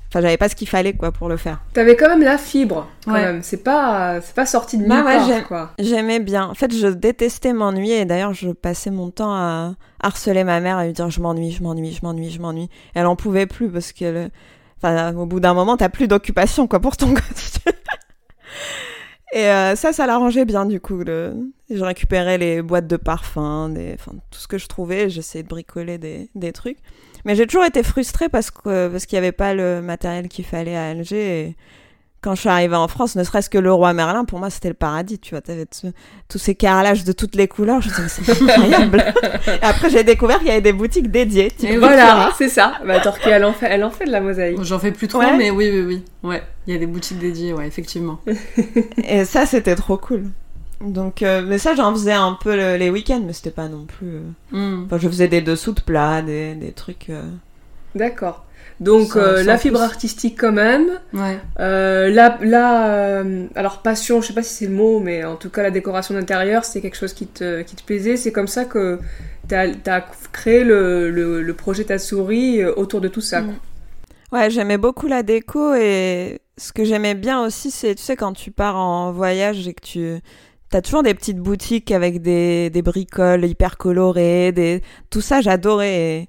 Enfin, 0.08 0.20
j'avais 0.20 0.36
pas 0.36 0.48
ce 0.48 0.54
qu'il 0.54 0.68
fallait 0.68 0.92
quoi 0.94 1.10
pour 1.12 1.28
le 1.28 1.36
faire. 1.36 1.60
T'avais 1.72 1.96
quand 1.96 2.08
même 2.08 2.22
la 2.22 2.38
fibre, 2.38 2.88
quand 3.04 3.12
même. 3.12 3.42
C'est 3.42 3.62
pas, 3.62 4.20
c'est 4.22 4.34
pas 4.34 4.46
sorti 4.46 4.78
de 4.78 4.86
bah 4.86 4.96
nulle 4.96 5.04
part, 5.04 5.48
quoi. 5.48 5.70
J'aimais 5.78 6.20
bien. 6.20 6.46
En 6.46 6.54
fait, 6.54 6.72
je 6.74 6.86
détestais 6.86 7.52
m'ennuyer. 7.52 8.00
Et 8.00 8.04
d'ailleurs, 8.04 8.32
je 8.32 8.50
passais 8.50 8.90
mon 8.90 9.10
temps 9.10 9.34
à 9.34 9.74
harceler 10.02 10.44
ma 10.44 10.60
mère, 10.60 10.76
à 10.78 10.86
lui 10.86 10.92
dire 10.92 11.10
je 11.10 11.20
m'ennuie, 11.20 11.50
je 11.50 11.62
m'ennuie, 11.62 11.92
je 11.92 12.04
m'ennuie, 12.04 12.30
je 12.30 12.40
m'ennuie. 12.40 12.70
Elle 12.94 13.06
en 13.06 13.16
pouvait 13.16 13.46
plus 13.46 13.68
parce 13.68 13.92
que, 13.92 14.30
enfin, 14.80 15.14
au 15.16 15.26
bout 15.26 15.40
d'un 15.40 15.54
moment, 15.54 15.76
t'as 15.76 15.88
plus 15.88 16.06
d'occupation 16.08 16.66
quoi 16.68 16.80
pour 16.80 16.96
ton 16.96 17.08
gosse. 17.12 17.58
Et 19.32 19.46
euh, 19.46 19.74
ça, 19.74 19.92
ça 19.92 20.06
l'arrangeait 20.06 20.44
bien 20.44 20.66
du 20.66 20.80
coup. 20.80 20.98
Le... 20.98 21.34
Je 21.68 21.82
récupérais 21.82 22.38
les 22.38 22.62
boîtes 22.62 22.86
de 22.86 22.96
parfums, 22.96 23.70
des... 23.70 23.94
enfin, 23.94 24.12
tout 24.30 24.38
ce 24.38 24.48
que 24.48 24.58
je 24.58 24.66
trouvais. 24.68 25.10
J'essayais 25.10 25.42
de 25.42 25.48
bricoler 25.48 25.98
des, 25.98 26.30
des 26.34 26.52
trucs. 26.52 26.78
Mais 27.24 27.34
j'ai 27.34 27.46
toujours 27.46 27.64
été 27.64 27.82
frustrée 27.82 28.28
parce 28.28 28.50
que 28.50 28.88
parce 28.88 29.04
qu'il 29.06 29.16
n'y 29.16 29.24
avait 29.26 29.32
pas 29.32 29.52
le 29.52 29.82
matériel 29.82 30.28
qu'il 30.28 30.44
fallait 30.44 30.76
à 30.76 30.90
Alger. 30.90 31.56
Quand 32.20 32.34
je 32.34 32.40
suis 32.40 32.48
arrivée 32.48 32.76
en 32.76 32.88
France, 32.88 33.14
ne 33.14 33.22
serait-ce 33.22 33.48
que 33.48 33.58
le 33.58 33.72
roi 33.72 33.92
Merlin, 33.92 34.24
pour 34.24 34.38
moi, 34.38 34.50
c'était 34.50 34.68
le 34.68 34.74
paradis. 34.74 35.18
Tu 35.18 35.30
vois, 35.30 35.40
t'avais 35.40 35.66
tous 35.66 36.38
ces 36.38 36.54
carrelages 36.54 37.04
de 37.04 37.12
toutes 37.12 37.36
les 37.36 37.46
couleurs. 37.46 37.80
Je 37.80 37.88
me 37.88 37.94
disais, 37.94 38.08
c'est 38.08 38.42
incroyable. 38.42 39.04
et 39.46 39.64
après, 39.64 39.90
j'ai 39.90 40.02
découvert 40.02 40.38
qu'il 40.38 40.48
y 40.48 40.50
avait 40.50 40.60
des 40.60 40.72
boutiques 40.72 41.10
dédiées. 41.10 41.52
Et 41.62 41.76
voilà, 41.76 42.30
c'est 42.36 42.48
ça. 42.48 42.74
Bah, 42.84 43.00
Torquay, 43.00 43.30
elle 43.30 43.44
en 43.44 43.52
fait, 43.52 43.66
elle 43.66 43.84
en 43.84 43.90
fait 43.90 44.06
de 44.06 44.10
la 44.10 44.20
mosaïque. 44.20 44.62
J'en 44.62 44.78
fais 44.78 44.92
plus 44.92 45.08
trop, 45.08 45.20
mais 45.36 45.50
oui, 45.50 45.70
oui, 45.72 45.82
oui. 45.82 46.04
Ouais, 46.22 46.42
il 46.66 46.72
y 46.72 46.76
a 46.76 46.80
des 46.80 46.86
boutiques 46.86 47.18
dédiées, 47.18 47.52
ouais, 47.52 47.66
effectivement. 47.66 48.20
et 49.08 49.24
ça, 49.24 49.46
c'était 49.46 49.76
trop 49.76 49.96
cool. 49.96 50.24
Donc, 50.80 51.22
euh, 51.22 51.42
mais 51.46 51.58
ça, 51.58 51.74
j'en 51.74 51.92
faisais 51.92 52.12
un 52.12 52.36
peu 52.40 52.76
les 52.76 52.90
week-ends, 52.90 53.22
mais 53.24 53.32
c'était 53.32 53.50
pas 53.50 53.68
non 53.68 53.84
plus. 53.86 54.08
Euh, 54.08 54.20
hmm. 54.52 54.84
Enfin, 54.84 54.98
je 54.98 55.08
faisais 55.08 55.28
des 55.28 55.40
dessous 55.40 55.72
de 55.72 55.80
plats, 55.80 56.22
des, 56.22 56.54
des 56.54 56.72
trucs. 56.72 57.08
Euh, 57.10 57.22
D'accord. 57.94 58.44
Donc 58.80 59.14
la 59.14 59.58
fibre 59.58 59.80
artistique 59.80 60.38
quand 60.38 60.52
même. 60.52 60.88
Ouais. 61.12 61.38
la, 61.58 62.38
la 62.40 63.24
alors 63.54 63.82
passion, 63.82 64.20
je 64.20 64.28
sais 64.28 64.34
pas 64.34 64.42
si 64.42 64.54
c'est 64.54 64.66
le 64.66 64.74
mot, 64.74 65.00
mais 65.00 65.24
en 65.24 65.36
tout 65.36 65.50
cas 65.50 65.62
la 65.62 65.70
décoration 65.70 66.14
d'intérieur, 66.14 66.64
c'est 66.64 66.80
quelque 66.80 66.96
chose 66.96 67.14
qui 67.14 67.26
te, 67.26 67.62
qui 67.62 67.74
te 67.76 67.82
plaisait. 67.82 68.16
C'est 68.16 68.32
comme 68.32 68.48
ça 68.48 68.64
que 68.64 68.98
tu 69.48 69.54
as, 69.54 70.04
créé 70.32 70.64
le, 70.64 71.10
le, 71.10 71.42
le, 71.42 71.54
projet 71.54 71.84
Tatsuri 71.84 72.64
autour 72.64 73.00
de 73.00 73.08
tout 73.08 73.20
ça. 73.20 73.40
Hmm. 73.40 73.54
Ouais, 74.32 74.50
j'aimais 74.50 74.78
beaucoup 74.78 75.06
la 75.06 75.22
déco 75.22 75.74
et 75.74 76.40
ce 76.58 76.72
que 76.72 76.84
j'aimais 76.84 77.14
bien 77.14 77.44
aussi, 77.44 77.70
c'est, 77.70 77.94
tu 77.94 78.02
sais, 78.02 78.16
quand 78.16 78.32
tu 78.32 78.50
pars 78.50 78.76
en 78.76 79.12
voyage 79.12 79.68
et 79.68 79.74
que 79.74 79.82
tu 79.82 80.20
T'as 80.68 80.82
toujours 80.82 81.04
des 81.04 81.14
petites 81.14 81.38
boutiques 81.38 81.92
avec 81.92 82.20
des, 82.22 82.70
des 82.70 82.82
bricoles 82.82 83.44
hyper 83.44 83.76
colorées, 83.76 84.50
des... 84.50 84.82
tout 85.10 85.20
ça 85.20 85.40
j'adorais. 85.40 85.94
Et, 85.94 86.28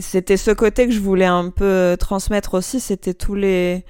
c'était 0.00 0.36
ce 0.36 0.50
côté 0.50 0.86
que 0.86 0.92
je 0.92 1.00
voulais 1.00 1.26
un 1.26 1.50
peu 1.50 1.96
transmettre 1.98 2.54
aussi, 2.54 2.80
c'était 2.80 3.14
tous 3.14 3.34
les... 3.34 3.84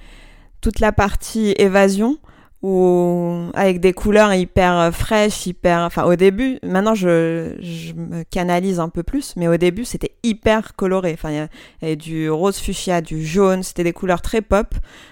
toute 0.61 0.79
la 0.79 0.91
partie 0.91 1.53
évasion 1.57 2.17
ou 2.61 3.49
avec 3.53 3.79
des 3.79 3.93
couleurs 3.93 4.33
hyper 4.33 4.93
fraîches, 4.93 5.45
hyper. 5.45 5.79
Enfin, 5.79 6.03
au 6.03 6.15
début, 6.15 6.59
maintenant 6.63 6.95
je, 6.95 7.55
je 7.59 7.93
me 7.93 8.23
canalise 8.23 8.79
un 8.79 8.89
peu 8.89 9.03
plus, 9.03 9.35
mais 9.37 9.47
au 9.47 9.57
début 9.57 9.85
c'était 9.85 10.11
hyper 10.23 10.75
coloré. 10.75 11.11
Enfin, 11.13 11.31
il 11.31 11.35
y, 11.37 11.85
avait 11.85 11.95
du 11.95 12.29
rose 12.29 12.59
fuchsia, 12.59 13.01
du 13.01 13.25
jaune, 13.25 13.63
c'était 13.63 13.83
des 13.83 13.93
couleurs 13.93 14.21
très 14.21 14.41
pop. 14.41 14.67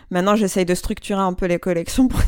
Maintenant, 0.09 0.35
j'essaye 0.35 0.65
de 0.65 0.75
structurer 0.75 1.19
un 1.19 1.33
peu 1.33 1.47
les 1.47 1.59
collections 1.59 2.07
pour, 2.07 2.21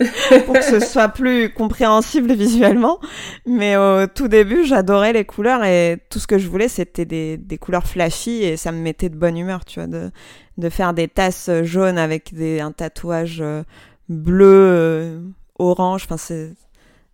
pour 0.46 0.54
que 0.54 0.64
ce 0.64 0.80
soit 0.80 1.08
plus 1.08 1.52
compréhensible 1.52 2.32
visuellement. 2.32 2.98
Mais 3.46 3.76
au 3.76 4.06
tout 4.06 4.28
début, 4.28 4.64
j'adorais 4.64 5.12
les 5.12 5.24
couleurs 5.24 5.64
et 5.64 5.98
tout 6.10 6.18
ce 6.18 6.26
que 6.26 6.38
je 6.38 6.48
voulais, 6.48 6.68
c'était 6.68 7.04
des, 7.04 7.36
des 7.36 7.58
couleurs 7.58 7.86
flashy 7.86 8.42
et 8.42 8.56
ça 8.56 8.72
me 8.72 8.80
mettait 8.80 9.08
de 9.08 9.16
bonne 9.16 9.36
humeur, 9.36 9.64
tu 9.64 9.78
vois, 9.78 9.86
de, 9.86 10.10
de 10.58 10.68
faire 10.68 10.92
des 10.92 11.06
tasses 11.06 11.50
jaunes 11.62 11.98
avec 11.98 12.34
des, 12.34 12.60
un 12.60 12.72
tatouage 12.72 13.38
euh, 13.40 13.62
bleu, 14.10 14.46
euh, 14.46 15.20
orange. 15.58 16.02
Enfin, 16.04 16.18
c'est 16.18 16.52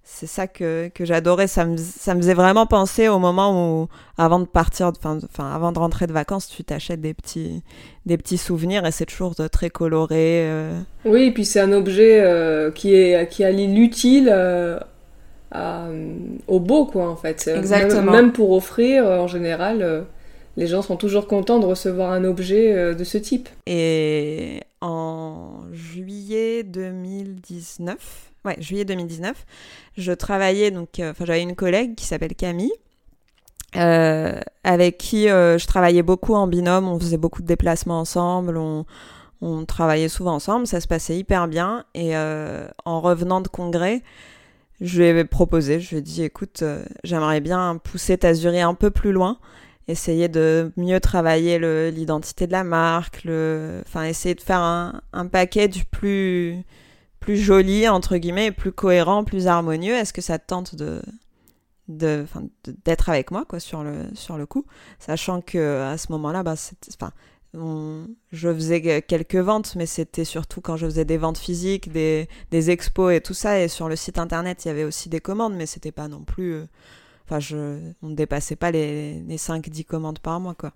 c'est 0.08 0.26
ça 0.26 0.46
que, 0.46 0.88
que 0.94 1.04
j'adorais. 1.04 1.48
Ça 1.48 1.64
me, 1.64 1.76
ça 1.76 2.14
me 2.14 2.20
faisait 2.20 2.34
vraiment 2.34 2.64
penser 2.66 3.08
au 3.08 3.18
moment 3.18 3.80
où, 3.80 3.88
avant 4.16 4.38
de 4.38 4.44
partir, 4.44 4.92
enfin, 4.96 5.18
avant 5.52 5.72
de 5.72 5.78
rentrer 5.78 6.06
de 6.06 6.12
vacances, 6.12 6.48
tu 6.48 6.62
t'achètes 6.62 7.00
des 7.00 7.12
petits, 7.12 7.62
des 8.06 8.16
petits 8.16 8.38
souvenirs 8.38 8.86
et 8.86 8.92
c'est 8.92 9.06
toujours 9.06 9.34
très 9.50 9.68
coloré. 9.68 10.48
Euh. 10.48 10.80
Oui, 11.04 11.24
et 11.24 11.30
puis 11.32 11.44
c'est 11.44 11.60
un 11.60 11.72
objet 11.72 12.20
euh, 12.20 12.70
qui, 12.70 12.94
est, 12.94 13.28
qui 13.28 13.42
allie 13.44 13.66
l'utile 13.66 14.32
au 15.52 16.60
beau, 16.60 16.86
quoi, 16.86 17.10
en 17.10 17.16
fait. 17.16 17.48
Exactement. 17.48 18.12
Même, 18.12 18.32
pour 18.32 18.52
offrir, 18.52 19.04
en 19.06 19.26
général, 19.26 20.06
les 20.56 20.66
gens 20.66 20.82
sont 20.82 20.96
toujours 20.96 21.26
contents 21.26 21.58
de 21.58 21.66
recevoir 21.66 22.12
un 22.12 22.24
objet 22.24 22.94
de 22.94 23.04
ce 23.04 23.18
type. 23.18 23.48
Et 23.66 24.60
en 24.80 25.62
juillet 25.72 26.62
2019, 26.62 28.32
ouais, 28.46 28.56
juillet 28.60 28.84
2019, 28.84 29.44
je 29.98 30.12
travaillais, 30.12 30.70
donc, 30.70 31.00
euh, 31.00 31.10
enfin, 31.10 31.24
j'avais 31.26 31.42
une 31.42 31.56
collègue 31.56 31.94
qui 31.94 32.06
s'appelle 32.06 32.34
Camille, 32.34 32.72
euh, 33.74 34.40
avec 34.64 34.96
qui 34.96 35.28
euh, 35.28 35.58
je 35.58 35.66
travaillais 35.66 36.02
beaucoup 36.02 36.34
en 36.34 36.46
binôme, 36.46 36.88
on 36.88 36.98
faisait 36.98 37.18
beaucoup 37.18 37.42
de 37.42 37.46
déplacements 37.46 38.00
ensemble, 38.00 38.56
on, 38.56 38.84
travaillait 39.66 40.08
souvent 40.08 40.34
ensemble, 40.34 40.66
ça 40.66 40.80
se 40.80 40.88
passait 40.88 41.16
hyper 41.16 41.46
bien, 41.46 41.84
et 41.94 42.16
en 42.16 43.00
revenant 43.00 43.40
de 43.40 43.46
congrès, 43.46 44.02
je 44.80 45.02
lui 45.02 45.06
ai 45.06 45.24
proposé, 45.24 45.78
je 45.78 45.90
lui 45.90 45.96
ai 45.98 46.00
dit, 46.00 46.24
écoute, 46.24 46.64
j'aimerais 47.04 47.40
bien 47.40 47.78
pousser 47.84 48.18
Tazuri 48.18 48.60
un 48.60 48.74
peu 48.74 48.90
plus 48.90 49.12
loin, 49.12 49.38
essayer 49.88 50.28
de 50.28 50.72
mieux 50.76 51.00
travailler 51.00 51.58
l'identité 51.90 52.46
de 52.46 52.52
la 52.52 52.64
marque, 52.64 53.26
enfin 53.86 54.04
essayer 54.04 54.34
de 54.34 54.40
faire 54.40 54.60
un, 54.60 55.00
un 55.12 55.26
package 55.26 55.84
plus 55.90 56.64
plus 57.20 57.36
joli 57.36 57.88
entre 57.88 58.16
guillemets, 58.18 58.52
plus 58.52 58.72
cohérent, 58.72 59.24
plus 59.24 59.48
harmonieux. 59.48 59.94
Est-ce 59.94 60.12
que 60.12 60.22
ça 60.22 60.38
te 60.38 60.46
tente 60.46 60.74
de 60.74 61.02
d'être 61.88 63.08
avec 63.10 63.30
moi 63.30 63.44
quoi 63.44 63.60
sur 63.60 63.84
le 63.84 64.06
sur 64.14 64.36
le 64.36 64.46
coup? 64.46 64.66
Sachant 64.98 65.40
que 65.40 65.82
à 65.82 65.96
ce 65.98 66.10
moment-là 66.12 66.42
bah 66.42 66.54
enfin 66.94 67.12
je 68.32 68.52
faisais 68.52 69.02
quelques 69.02 69.36
ventes 69.36 69.76
mais 69.76 69.86
c'était 69.86 70.24
surtout 70.24 70.60
quand 70.60 70.76
je 70.76 70.86
faisais 70.86 71.04
des 71.04 71.16
ventes 71.16 71.38
physiques 71.38 71.90
des, 71.90 72.28
des 72.50 72.70
expos 72.70 73.14
et 73.14 73.20
tout 73.20 73.34
ça 73.34 73.60
et 73.60 73.68
sur 73.68 73.88
le 73.88 73.96
site 73.96 74.18
internet 74.18 74.64
il 74.64 74.68
y 74.68 74.70
avait 74.70 74.84
aussi 74.84 75.08
des 75.08 75.20
commandes 75.20 75.54
mais 75.54 75.66
c'était 75.66 75.92
pas 75.92 76.08
non 76.08 76.22
plus 76.22 76.54
euh, 76.54 76.66
Enfin, 77.26 77.40
je, 77.40 77.78
on 78.02 78.08
ne 78.08 78.14
dépassait 78.14 78.56
pas 78.56 78.70
les, 78.70 79.20
les 79.20 79.36
5-10 79.36 79.84
commandes 79.84 80.20
par 80.20 80.40
mois, 80.40 80.54
quoi. 80.54 80.72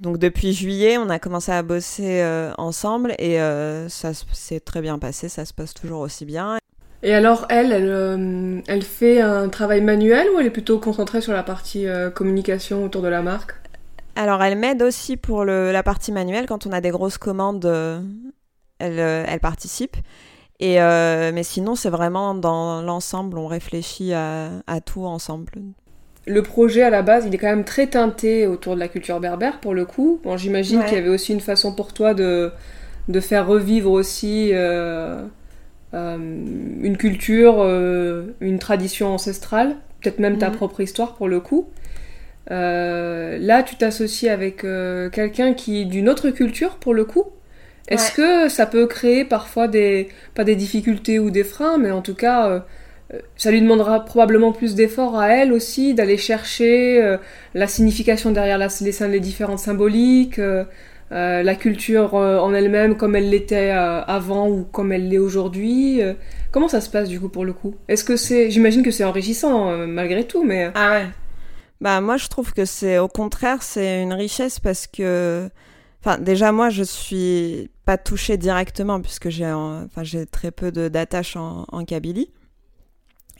Donc 0.00 0.16
depuis 0.16 0.54
juillet, 0.54 0.96
on 0.96 1.10
a 1.10 1.18
commencé 1.18 1.52
à 1.52 1.62
bosser 1.62 2.22
euh, 2.22 2.52
ensemble 2.56 3.14
et 3.18 3.38
euh, 3.38 3.88
ça 3.90 4.12
s'est 4.14 4.60
très 4.60 4.80
bien 4.80 4.98
passé, 4.98 5.28
ça 5.28 5.44
se 5.44 5.52
passe 5.52 5.74
toujours 5.74 6.00
aussi 6.00 6.24
bien. 6.24 6.56
Et 7.02 7.14
alors 7.14 7.44
elle, 7.50 7.70
elle, 7.70 7.90
euh, 7.90 8.60
elle 8.66 8.82
fait 8.82 9.20
un 9.20 9.50
travail 9.50 9.82
manuel 9.82 10.26
ou 10.34 10.40
elle 10.40 10.46
est 10.46 10.50
plutôt 10.50 10.78
concentrée 10.78 11.20
sur 11.20 11.34
la 11.34 11.42
partie 11.42 11.86
communication 12.14 12.84
autour 12.84 13.02
de 13.02 13.08
la 13.08 13.20
marque? 13.20 13.54
Alors 14.16 14.42
elle 14.42 14.56
m'aide 14.56 14.82
aussi 14.82 15.18
pour 15.18 15.44
le, 15.44 15.70
la 15.70 15.82
partie 15.82 16.12
manuelle, 16.12 16.46
quand 16.46 16.66
on 16.66 16.72
a 16.72 16.80
des 16.80 16.90
grosses 16.90 17.18
commandes, 17.18 17.66
elle, 18.78 18.98
elle 18.98 19.40
participe. 19.40 19.96
Et 20.60 20.76
mais 20.76 21.42
sinon, 21.42 21.74
c'est 21.74 21.90
vraiment 21.90 22.34
dans 22.34 22.82
l'ensemble, 22.82 23.38
on 23.38 23.46
réfléchit 23.46 24.12
à, 24.14 24.50
à, 24.66 24.80
tout 24.80 25.04
ensemble 25.04 25.52
le 26.26 26.42
projet 26.42 26.82
à 26.82 26.90
la 26.90 27.02
base, 27.02 27.24
il 27.26 27.34
est 27.34 27.38
quand 27.38 27.48
même 27.48 27.64
très 27.64 27.86
teinté 27.86 28.46
autour 28.46 28.74
de 28.74 28.80
la 28.80 28.88
culture 28.88 29.20
berbère 29.20 29.58
pour 29.58 29.74
le 29.74 29.84
coup. 29.84 30.20
Bon, 30.22 30.36
j'imagine 30.36 30.84
qu'il 30.84 30.94
y 30.94 30.98
avait 30.98 31.08
aussi 31.08 31.32
une 31.32 31.40
façon 31.40 31.72
pour 31.72 31.92
toi 31.92 32.14
de, 32.14 32.52
de 33.08 33.20
faire 33.20 33.46
revivre 33.46 33.90
aussi 33.90 34.50
euh, 34.52 35.22
euh, 35.94 36.16
une 36.16 36.96
culture, 36.96 37.56
euh, 37.58 38.34
une 38.40 38.58
tradition 38.58 39.14
ancestrale, 39.14 39.76
peut-être 40.00 40.18
même 40.18 40.38
ta 40.38 40.50
mhm. 40.50 40.56
propre 40.56 40.80
histoire 40.80 41.14
pour 41.14 41.28
le 41.28 41.40
coup. 41.40 41.68
là, 42.48 43.62
tu 43.62 43.76
t'associes 43.76 44.28
avec 44.28 44.62
quelqu'un 45.12 45.54
qui 45.54 45.82
est 45.82 45.84
d'une 45.84 46.08
autre 46.08 46.30
culture 46.30 46.76
pour 46.76 46.94
le 46.94 47.04
coup. 47.04 47.24
Est-ce 47.88 48.12
que 48.12 48.48
ça 48.48 48.66
peut 48.66 48.86
créer 48.86 49.24
parfois 49.24 49.66
des, 49.66 50.08
pas 50.34 50.44
des 50.44 50.54
difficultés 50.54 51.18
ou 51.18 51.30
des 51.30 51.42
freins, 51.42 51.76
mais 51.78 51.90
en 51.90 52.02
tout 52.02 52.14
cas 52.14 52.64
ça 53.36 53.50
lui 53.50 53.60
demandera 53.60 54.04
probablement 54.04 54.52
plus 54.52 54.74
d'efforts 54.74 55.18
à 55.18 55.28
elle 55.28 55.52
aussi 55.52 55.94
d'aller 55.94 56.16
chercher 56.16 57.02
euh, 57.02 57.16
la 57.54 57.66
signification 57.66 58.30
derrière 58.30 58.58
les, 58.58 59.20
différentes 59.20 59.58
symboliques, 59.58 60.38
euh, 60.38 60.64
euh, 61.12 61.42
la 61.42 61.54
culture 61.56 62.14
en 62.14 62.54
elle-même 62.54 62.96
comme 62.96 63.16
elle 63.16 63.30
l'était 63.30 63.70
avant 63.70 64.48
ou 64.48 64.62
comme 64.62 64.92
elle 64.92 65.08
l'est 65.08 65.18
aujourd'hui. 65.18 66.00
comment 66.52 66.68
ça 66.68 66.80
se 66.80 66.88
passe 66.88 67.08
du 67.08 67.18
coup 67.18 67.28
pour 67.28 67.44
le 67.44 67.52
coup? 67.52 67.74
Est-ce 67.88 68.04
que 68.04 68.16
c'est, 68.16 68.50
j'imagine 68.50 68.82
que 68.82 68.92
c'est 68.92 69.04
enrichissant 69.04 69.76
malgré 69.88 70.24
tout, 70.24 70.44
mais 70.44 70.70
ah 70.74 70.90
ouais. 70.92 71.06
Bah 71.80 72.00
moi 72.00 72.16
je 72.16 72.28
trouve 72.28 72.52
que 72.52 72.64
c'est 72.64 72.98
au 72.98 73.08
contraire 73.08 73.62
c'est 73.62 74.02
une 74.02 74.12
richesse 74.12 74.60
parce 74.60 74.86
que 74.86 75.48
Enfin, 76.02 76.16
déjà, 76.16 76.50
moi, 76.50 76.70
je 76.70 76.82
suis 76.82 77.68
pas 77.84 77.98
touchée 77.98 78.38
directement 78.38 79.02
puisque 79.02 79.28
j'ai, 79.28 79.52
enfin, 79.52 80.02
j'ai 80.02 80.24
très 80.24 80.50
peu 80.50 80.72
de, 80.72 80.90
en 81.70 81.84
Kabylie. 81.84 82.30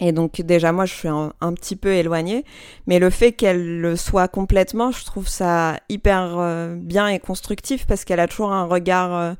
Et 0.00 0.12
donc 0.12 0.40
déjà 0.40 0.72
moi 0.72 0.86
je 0.86 0.94
suis 0.94 1.08
un, 1.08 1.52
petit 1.54 1.76
peu 1.76 1.92
éloignée, 1.92 2.44
mais 2.86 2.98
le 2.98 3.10
fait 3.10 3.32
qu'elle 3.32 3.80
le 3.80 3.96
soit 3.96 4.28
complètement, 4.28 4.90
je 4.90 5.04
trouve 5.04 5.28
ça 5.28 5.78
hyper 5.90 6.38
euh, 6.38 6.74
bien 6.74 7.06
et 7.08 7.18
constructif 7.18 7.86
parce 7.86 8.06
qu'elle 8.06 8.20
a 8.20 8.26
toujours 8.26 8.52
un 8.52 8.64
regard 8.64 9.14
euh, 9.14 9.34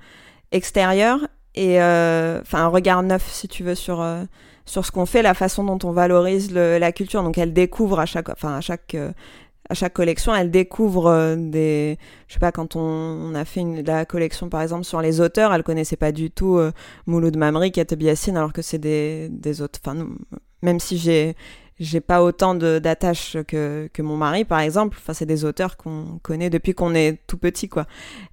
extérieur 0.53 1.21
et 1.55 1.81
euh, 1.81 2.41
enfin 2.43 2.59
un 2.65 2.69
regard 2.69 3.03
neuf 3.03 3.27
si 3.27 3.49
tu 3.49 3.65
veux 3.65 3.75
sur 3.75 4.07
sur 4.67 4.85
ce 4.85 4.93
qu'on 4.93 5.07
fait, 5.07 5.23
la 5.23 5.35
façon 5.35 5.65
dont 5.65 5.79
on 5.83 5.93
valorise 5.93 6.53
le, 6.53 6.79
la 6.79 6.93
culture. 6.93 7.23
Donc 7.23 7.39
elle 7.39 7.55
découvre 7.55 7.99
à 7.99 8.07
chaque 8.07 8.29
enfin 8.29 8.55
à 8.55 8.61
chaque 8.61 8.95
à 9.71 9.75
chaque 9.75 9.95
collection, 9.95 10.35
elle 10.35 10.51
découvre 10.51 11.37
des, 11.37 11.97
je 12.27 12.35
sais 12.35 12.41
pas, 12.41 12.51
quand 12.51 12.75
on, 12.75 13.37
a 13.37 13.45
fait 13.45 13.61
une, 13.61 13.85
la 13.85 14.05
collection 14.05 14.49
par 14.49 14.63
exemple 14.63 14.83
sur 14.83 15.01
les 15.01 15.21
auteurs, 15.21 15.55
elle 15.55 15.63
connaissait 15.63 15.97
pas 15.97 16.11
du 16.11 16.29
tout 16.33 16.61
Mouloud 17.07 17.37
Mamri, 17.37 17.71
Kateb 17.71 18.03
Yassine, 18.03 18.37
alors 18.37 18.53
que 18.53 18.63
c'est 18.63 18.79
des, 18.79 19.29
des 19.31 19.63
autres, 19.63 19.79
enfin, 19.85 20.09
même 20.63 20.81
si 20.81 20.99
j'ai, 20.99 21.35
j'ai 21.81 22.01
pas 22.01 22.23
autant 22.23 22.55
d'attaches 22.55 23.39
que, 23.49 23.89
que 23.93 24.03
mon 24.03 24.17
mari, 24.17 24.45
par 24.45 24.61
exemple. 24.61 24.99
Enfin, 25.01 25.15
c'est 25.15 25.27
des 25.27 25.45
auteurs 25.45 25.79
qu'on 25.79 26.21
connaît 26.23 26.51
depuis 26.51 26.75
qu'on 26.75 26.95
est 26.95 27.19
tout 27.27 27.39
petit, 27.39 27.69
quoi. 27.69 27.87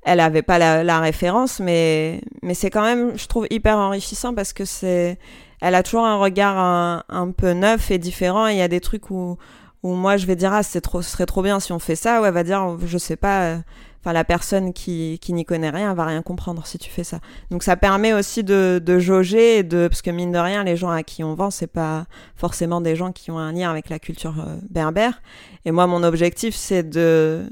Elle 0.04 0.20
avait 0.20 0.42
pas 0.42 0.60
la, 0.60 0.84
la 0.84 1.00
référence, 1.00 1.60
mais, 1.60 2.22
mais 2.44 2.54
c'est 2.54 2.70
quand 2.70 2.84
même, 2.84 3.18
je 3.18 3.26
trouve, 3.28 3.48
hyper 3.50 3.78
enrichissant 3.78 4.34
parce 4.34 4.52
que 4.52 4.66
c'est, 4.66 5.18
elle 5.62 5.76
a 5.76 5.84
toujours 5.84 6.06
un 6.06 6.18
regard 6.18 7.04
un, 7.08 7.32
peu 7.32 7.54
neuf 7.54 7.90
et 7.90 7.98
différent. 7.98 8.48
Il 8.48 8.58
y 8.58 8.62
a 8.62 8.68
des 8.68 8.82
trucs 8.82 9.10
où, 9.12 9.38
où 9.82 9.94
moi 9.94 10.18
je 10.18 10.26
vais 10.26 10.36
dire, 10.36 10.52
ah, 10.54 10.64
c'est 10.64 10.82
trop, 10.82 11.02
ce 11.02 11.10
serait 11.10 11.26
trop 11.26 11.42
bien 11.42 11.62
si 11.62 11.72
on 11.72 11.80
fait 11.80 11.96
ça. 11.96 12.22
Ou 12.22 12.26
elle 12.26 12.34
va 12.34 12.44
dire, 12.44 12.78
je 12.86 12.98
sais 12.98 13.16
pas, 13.16 13.60
enfin 14.08 14.14
la 14.14 14.24
personne 14.24 14.72
qui, 14.72 15.20
qui 15.22 15.34
n'y 15.34 15.44
connaît 15.44 15.70
rien 15.70 15.94
va 15.94 16.06
rien 16.06 16.22
comprendre 16.22 16.66
si 16.66 16.78
tu 16.78 16.90
fais 16.90 17.04
ça. 17.04 17.20
Donc 17.52 17.62
ça 17.62 17.76
permet 17.76 18.14
aussi 18.14 18.42
de, 18.42 18.82
de 18.84 19.00
jauger 19.00 19.58
et 19.58 19.64
de 19.64 19.90
parce 19.90 20.02
que 20.02 20.12
mine 20.12 20.32
de 20.32 20.38
rien 20.38 20.64
les 20.64 20.78
gens 20.78 20.90
à 20.90 21.04
qui 21.04 21.26
on 21.26 21.36
vend 21.36 21.52
c'est 21.52 21.68
pas 21.68 22.06
forcément 22.36 22.80
des 22.80 22.96
gens 22.96 23.12
qui 23.12 23.32
ont 23.32 23.38
un 23.38 23.52
lien 23.52 23.70
avec 23.70 23.90
la 23.90 24.00
culture 24.00 24.36
euh, 24.40 24.56
berbère. 24.70 25.22
Et 25.66 25.72
moi 25.72 25.88
mon 25.88 26.04
objectif 26.04 26.56
c'est 26.56 26.84
de 26.90 27.50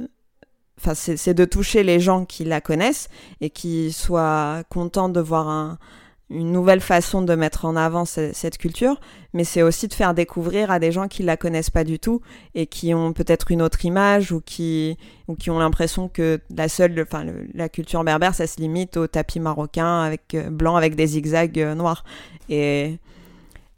enfin 0.79 0.93
c'est 0.95 1.33
de 1.33 1.43
toucher 1.43 1.83
les 1.83 1.99
gens 1.99 2.23
qui 2.23 2.45
la 2.45 2.61
connaissent 2.61 3.09
et 3.41 3.49
qui 3.49 3.91
soient 3.91 4.63
contents 4.69 5.09
de 5.09 5.19
voir 5.19 5.49
un 5.49 5.77
une 6.29 6.51
nouvelle 6.51 6.81
façon 6.81 7.21
de 7.21 7.35
mettre 7.35 7.65
en 7.65 7.75
avant 7.75 8.05
cette 8.05 8.57
culture, 8.57 8.99
mais 9.33 9.43
c'est 9.43 9.61
aussi 9.61 9.87
de 9.87 9.93
faire 9.93 10.15
découvrir 10.15 10.71
à 10.71 10.79
des 10.79 10.91
gens 10.91 11.07
qui 11.07 11.21
la 11.21 11.37
connaissent 11.37 11.69
pas 11.69 11.83
du 11.83 11.99
tout 11.99 12.21
et 12.55 12.65
qui 12.65 12.95
ont 12.95 13.13
peut-être 13.13 13.51
une 13.51 13.61
autre 13.61 13.85
image 13.85 14.31
ou 14.31 14.41
qui 14.41 14.97
ou 15.27 15.35
qui 15.35 15.51
ont 15.51 15.59
l'impression 15.59 16.07
que 16.07 16.39
la 16.55 16.67
seule, 16.67 16.99
enfin 17.07 17.25
la 17.53 17.69
culture 17.69 18.03
berbère, 18.03 18.33
ça 18.33 18.47
se 18.47 18.59
limite 18.59 18.97
au 18.97 19.05
tapis 19.05 19.39
marocain 19.39 20.01
avec 20.01 20.33
euh, 20.33 20.49
blanc 20.49 20.75
avec 20.75 20.95
des 20.95 21.07
zigzags 21.07 21.59
euh, 21.59 21.75
noirs 21.75 22.03
et 22.49 22.97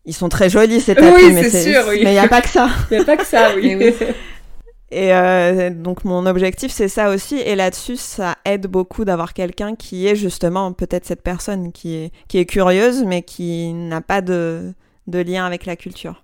ils 0.06 0.13
sont 0.13 0.30
très 0.30 0.50
jolis 0.50 0.80
ces 0.80 0.96
tapis, 0.96 1.16
oui, 1.18 1.34
mais 1.34 1.50
c'est 1.50 1.66
mais 1.86 1.98
il 1.98 2.10
n'y 2.12 2.18
a 2.18 2.30
pas 2.30 2.42
que 2.42 2.48
ça. 2.48 2.70
Il 2.92 2.98
n'y 2.98 3.04
a 3.04 3.06
pas 3.06 3.18
que 3.18 3.25
ça, 3.25 3.50
oui. 3.58 3.75
oui. 3.80 3.94
Et 4.89 5.13
euh, 5.13 5.70
donc 5.70 6.06
mon 6.06 6.25
objectif 6.25 6.72
c'est 6.72 6.88
ça 6.88 7.10
aussi 7.10 7.38
et 7.39 7.56
là-dessus 7.56 7.98
ça 7.98 8.38
aide 8.46 8.67
beaucoup 8.67 9.03
d'avoir 9.03 9.34
quelqu'un 9.34 9.75
qui 9.75 10.08
est 10.08 10.15
justement 10.15 10.72
peut-être 10.72 11.06
cette 11.06 11.24
personne 11.24 11.74
qui 11.74 11.96
est 11.96 12.12
qui 12.29 12.38
est 12.38 12.46
curieuse 12.46 13.03
mais 13.03 13.22
qui 13.22 13.74
n'a 13.74 14.00
pas 14.00 14.22
de, 14.22 14.74
de 15.08 15.20
lien 15.20 15.46
avec 15.46 15.65
la 15.65 15.75
culture. 15.75 16.24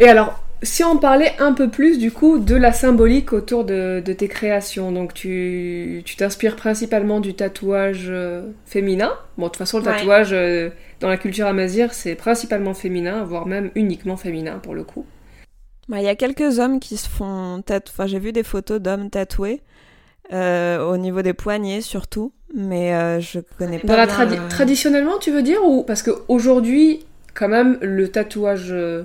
Et 0.00 0.08
alors 0.08 0.42
si 0.64 0.84
on 0.84 0.96
parlait 0.96 1.32
un 1.38 1.52
peu 1.52 1.68
plus 1.68 1.98
du 1.98 2.12
coup 2.12 2.38
de 2.38 2.54
la 2.54 2.72
symbolique 2.72 3.32
autour 3.32 3.64
de, 3.64 4.00
de 4.04 4.12
tes 4.12 4.28
créations, 4.28 4.92
donc 4.92 5.12
tu 5.12 6.04
t'inspires 6.16 6.56
principalement 6.56 7.20
du 7.20 7.34
tatouage 7.34 8.06
euh, 8.08 8.50
féminin. 8.64 9.12
Bon, 9.38 9.46
de 9.46 9.48
toute 9.48 9.56
façon, 9.56 9.78
le 9.78 9.84
tatouage 9.84 10.30
euh, 10.32 10.70
dans 11.00 11.08
la 11.08 11.16
culture 11.16 11.46
amazir, 11.46 11.92
c'est 11.92 12.14
principalement 12.14 12.74
féminin, 12.74 13.24
voire 13.24 13.46
même 13.46 13.70
uniquement 13.74 14.16
féminin 14.16 14.60
pour 14.62 14.74
le 14.74 14.84
coup. 14.84 15.04
Bah, 15.88 15.98
il 15.98 16.04
y 16.04 16.08
a 16.08 16.14
quelques 16.14 16.58
hommes 16.58 16.80
qui 16.80 16.96
se 16.96 17.08
font 17.08 17.62
tatouer. 17.64 17.92
Enfin, 17.94 18.06
j'ai 18.06 18.18
vu 18.18 18.32
des 18.32 18.42
photos 18.42 18.80
d'hommes 18.80 19.10
tatoués. 19.10 19.60
Euh, 20.32 20.82
au 20.86 20.96
niveau 20.96 21.20
des 21.20 21.34
poignets 21.34 21.82
surtout, 21.82 22.32
mais 22.54 22.94
euh, 22.94 23.20
je 23.20 23.40
connais 23.58 23.78
pas. 23.78 23.88
Dans 23.88 23.96
la 23.96 24.06
Traditionnellement, 24.48 25.18
tu 25.18 25.30
veux 25.30 25.42
dire 25.42 25.58
ou 25.62 25.82
parce 25.82 26.02
qu'aujourd'hui, 26.02 27.04
quand 27.34 27.48
même, 27.48 27.76
le 27.82 28.08
tatouage, 28.08 28.68
euh, 28.70 29.02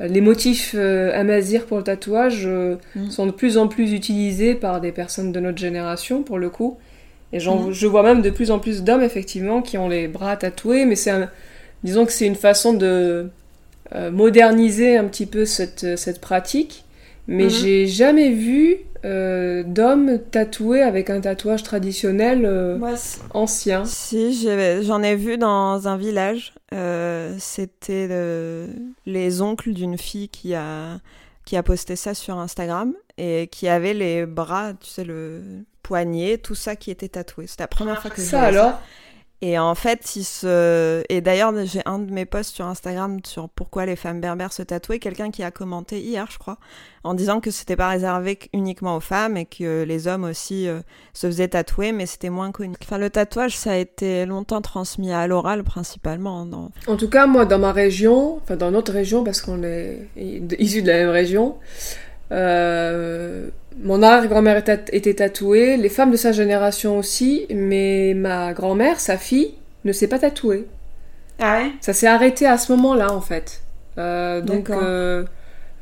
les 0.00 0.20
motifs 0.20 0.74
amazir 0.74 1.64
pour 1.64 1.78
le 1.78 1.84
tatouage 1.84 2.46
mm. 2.46 3.10
sont 3.10 3.26
de 3.26 3.30
plus 3.30 3.56
en 3.56 3.68
plus 3.68 3.92
utilisés 3.92 4.54
par 4.54 4.82
des 4.82 4.92
personnes 4.92 5.32
de 5.32 5.40
notre 5.40 5.58
génération, 5.58 6.22
pour 6.22 6.38
le 6.38 6.50
coup. 6.50 6.76
Et 7.32 7.38
mm. 7.38 7.70
je 7.70 7.86
vois 7.86 8.02
même 8.02 8.20
de 8.20 8.30
plus 8.30 8.50
en 8.50 8.58
plus 8.58 8.82
d'hommes 8.82 9.02
effectivement 9.02 9.62
qui 9.62 9.78
ont 9.78 9.88
les 9.88 10.08
bras 10.08 10.36
tatoués, 10.36 10.84
mais 10.84 10.96
c'est, 10.96 11.12
disons 11.84 12.04
que 12.04 12.12
c'est 12.12 12.26
une 12.26 12.34
façon 12.34 12.74
de 12.74 13.30
euh, 13.94 14.10
moderniser 14.10 14.96
un 14.96 15.04
petit 15.04 15.26
peu 15.26 15.44
cette, 15.44 15.96
cette 15.98 16.20
pratique, 16.20 16.84
mais 17.26 17.44
mhm. 17.44 17.50
j'ai 17.50 17.86
jamais 17.86 18.30
vu 18.30 18.78
euh, 19.04 19.62
d'hommes 19.64 20.18
tatoués 20.30 20.82
avec 20.82 21.10
un 21.10 21.20
tatouage 21.20 21.62
traditionnel 21.62 22.44
euh, 22.44 22.78
ancien. 23.34 23.84
Si, 23.84 24.48
j'en 24.82 25.02
ai, 25.02 25.16
vu 25.16 25.38
dans 25.38 25.88
un 25.88 25.96
village. 25.96 26.54
C'était 27.38 28.08
les 29.06 29.42
oncles 29.42 29.72
d'une 29.72 29.98
fille 29.98 30.28
qui 30.28 30.54
a, 30.54 31.00
qui 31.44 31.56
a 31.56 31.62
posté 31.62 31.96
ça 31.96 32.14
sur 32.14 32.38
Instagram 32.38 32.94
et 33.18 33.48
qui 33.50 33.68
avait 33.68 33.94
les 33.94 34.24
bras, 34.24 34.72
tu 34.74 34.88
sais, 34.88 35.04
le 35.04 35.42
poignet, 35.82 36.38
tout 36.38 36.54
ça 36.54 36.76
qui 36.76 36.92
était 36.92 37.08
tatoué. 37.08 37.48
C'était 37.48 37.64
la 37.64 37.68
première 37.68 38.00
fois 38.00 38.10
que 38.10 38.22
je 38.22 38.26
ça 38.26 38.42
alors. 38.42 38.70
Ça. 38.70 38.82
Et 39.42 39.58
en 39.58 39.74
fait, 39.74 40.16
il 40.16 40.24
se... 40.24 41.02
Et 41.08 41.22
d'ailleurs, 41.22 41.54
j'ai 41.64 41.80
un 41.86 41.98
de 41.98 42.12
mes 42.12 42.26
posts 42.26 42.54
sur 42.54 42.66
Instagram 42.66 43.20
sur 43.24 43.48
pourquoi 43.48 43.86
les 43.86 43.96
femmes 43.96 44.20
berbères 44.20 44.52
se 44.52 44.62
tatouaient, 44.62 44.98
quelqu'un 44.98 45.30
qui 45.30 45.42
a 45.42 45.50
commenté 45.50 46.00
hier, 46.00 46.26
je 46.30 46.38
crois, 46.38 46.58
en 47.04 47.14
disant 47.14 47.40
que 47.40 47.50
c'était 47.50 47.76
pas 47.76 47.88
réservé 47.88 48.38
uniquement 48.52 48.96
aux 48.96 49.00
femmes 49.00 49.38
et 49.38 49.46
que 49.46 49.84
les 49.84 50.08
hommes 50.08 50.24
aussi 50.24 50.68
euh, 50.68 50.80
se 51.14 51.26
faisaient 51.26 51.48
tatouer, 51.48 51.92
mais 51.92 52.04
c'était 52.04 52.28
moins 52.28 52.52
connu. 52.52 52.74
Enfin, 52.82 52.98
le 52.98 53.08
tatouage, 53.08 53.56
ça 53.56 53.72
a 53.72 53.76
été 53.76 54.26
longtemps 54.26 54.60
transmis 54.60 55.12
à 55.12 55.26
l'oral 55.26 55.64
principalement. 55.64 56.46
En 56.86 56.96
tout 56.96 57.08
cas, 57.08 57.26
moi, 57.26 57.46
dans 57.46 57.58
ma 57.58 57.72
région, 57.72 58.36
enfin 58.36 58.56
dans 58.56 58.70
notre 58.70 58.92
région, 58.92 59.24
parce 59.24 59.40
qu'on 59.40 59.62
est 59.62 60.08
issus 60.58 60.82
de 60.82 60.88
la 60.88 60.98
même 60.98 61.08
région, 61.08 61.56
euh, 62.32 63.48
mon 63.82 64.02
arrière-grand-mère 64.02 64.62
était 64.92 65.14
tatouée, 65.14 65.76
les 65.76 65.88
femmes 65.88 66.10
de 66.10 66.16
sa 66.16 66.32
génération 66.32 66.98
aussi, 66.98 67.46
mais 67.50 68.14
ma 68.14 68.52
grand-mère, 68.52 69.00
sa 69.00 69.16
fille, 69.16 69.54
ne 69.84 69.92
s'est 69.92 70.08
pas 70.08 70.18
tatouée. 70.18 70.66
Ah 71.40 71.58
ouais? 71.58 71.72
Ça 71.80 71.92
s'est 71.92 72.06
arrêté 72.06 72.46
à 72.46 72.58
ce 72.58 72.72
moment-là, 72.72 73.12
en 73.12 73.20
fait. 73.20 73.62
Euh, 73.98 74.40
donc, 74.40 74.70
euh, 74.70 75.24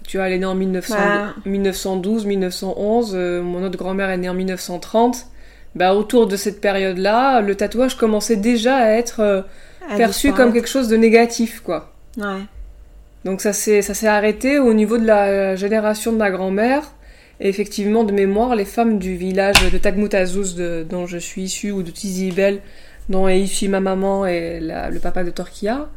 tu 0.07 0.17
vois, 0.17 0.29
elle 0.29 0.35
est 0.35 0.39
née 0.39 0.47
en 0.47 0.55
1912, 0.55 2.27
1911. 2.27 3.13
Euh, 3.15 3.43
mon 3.43 3.65
autre 3.65 3.77
grand-mère 3.77 4.11
est 4.11 4.17
née 4.17 4.29
en 4.29 4.35
1930. 4.35 5.27
Bah, 5.75 5.95
autour 5.95 6.27
de 6.27 6.37
cette 6.37 6.61
période-là, 6.61 7.41
le 7.41 7.55
tatouage 7.55 7.97
commençait 7.97 8.37
déjà 8.37 8.77
à 8.77 8.91
être 8.91 9.45
perçu 9.97 10.33
comme 10.33 10.53
quelque 10.53 10.69
chose 10.69 10.89
de 10.89 10.97
négatif, 10.97 11.61
quoi. 11.61 11.93
Ouais. 12.17 12.43
Donc 13.25 13.41
ça 13.41 13.53
s'est 13.53 14.07
arrêté 14.07 14.59
au 14.59 14.75
niveau 14.75 14.99
de 14.99 15.07
la 15.07 15.57
génération 15.57 16.13
de 16.13 16.19
ma 16.19 16.31
grand-mère. 16.31 16.83
Et 17.41 17.49
effectivement, 17.49 18.03
de 18.03 18.13
mémoire, 18.13 18.57
les 18.57 18.65
femmes 18.65 18.99
du 18.99 19.15
village 19.15 19.71
de 19.71 19.79
Tagmoutazouz, 19.79 20.57
dont 20.89 21.07
je 21.07 21.19
suis 21.19 21.43
issue, 21.43 21.71
ou 21.71 21.85
de 21.85 21.91
Tizibel, 21.93 22.61
dont 23.09 23.29
est 23.29 23.39
issue 23.39 23.69
ma 23.69 23.81
maman 23.81 24.27
et 24.27 24.59
le 24.61 24.99
papa 24.99 25.23
de 25.23 25.31
Torquia, 25.31 25.89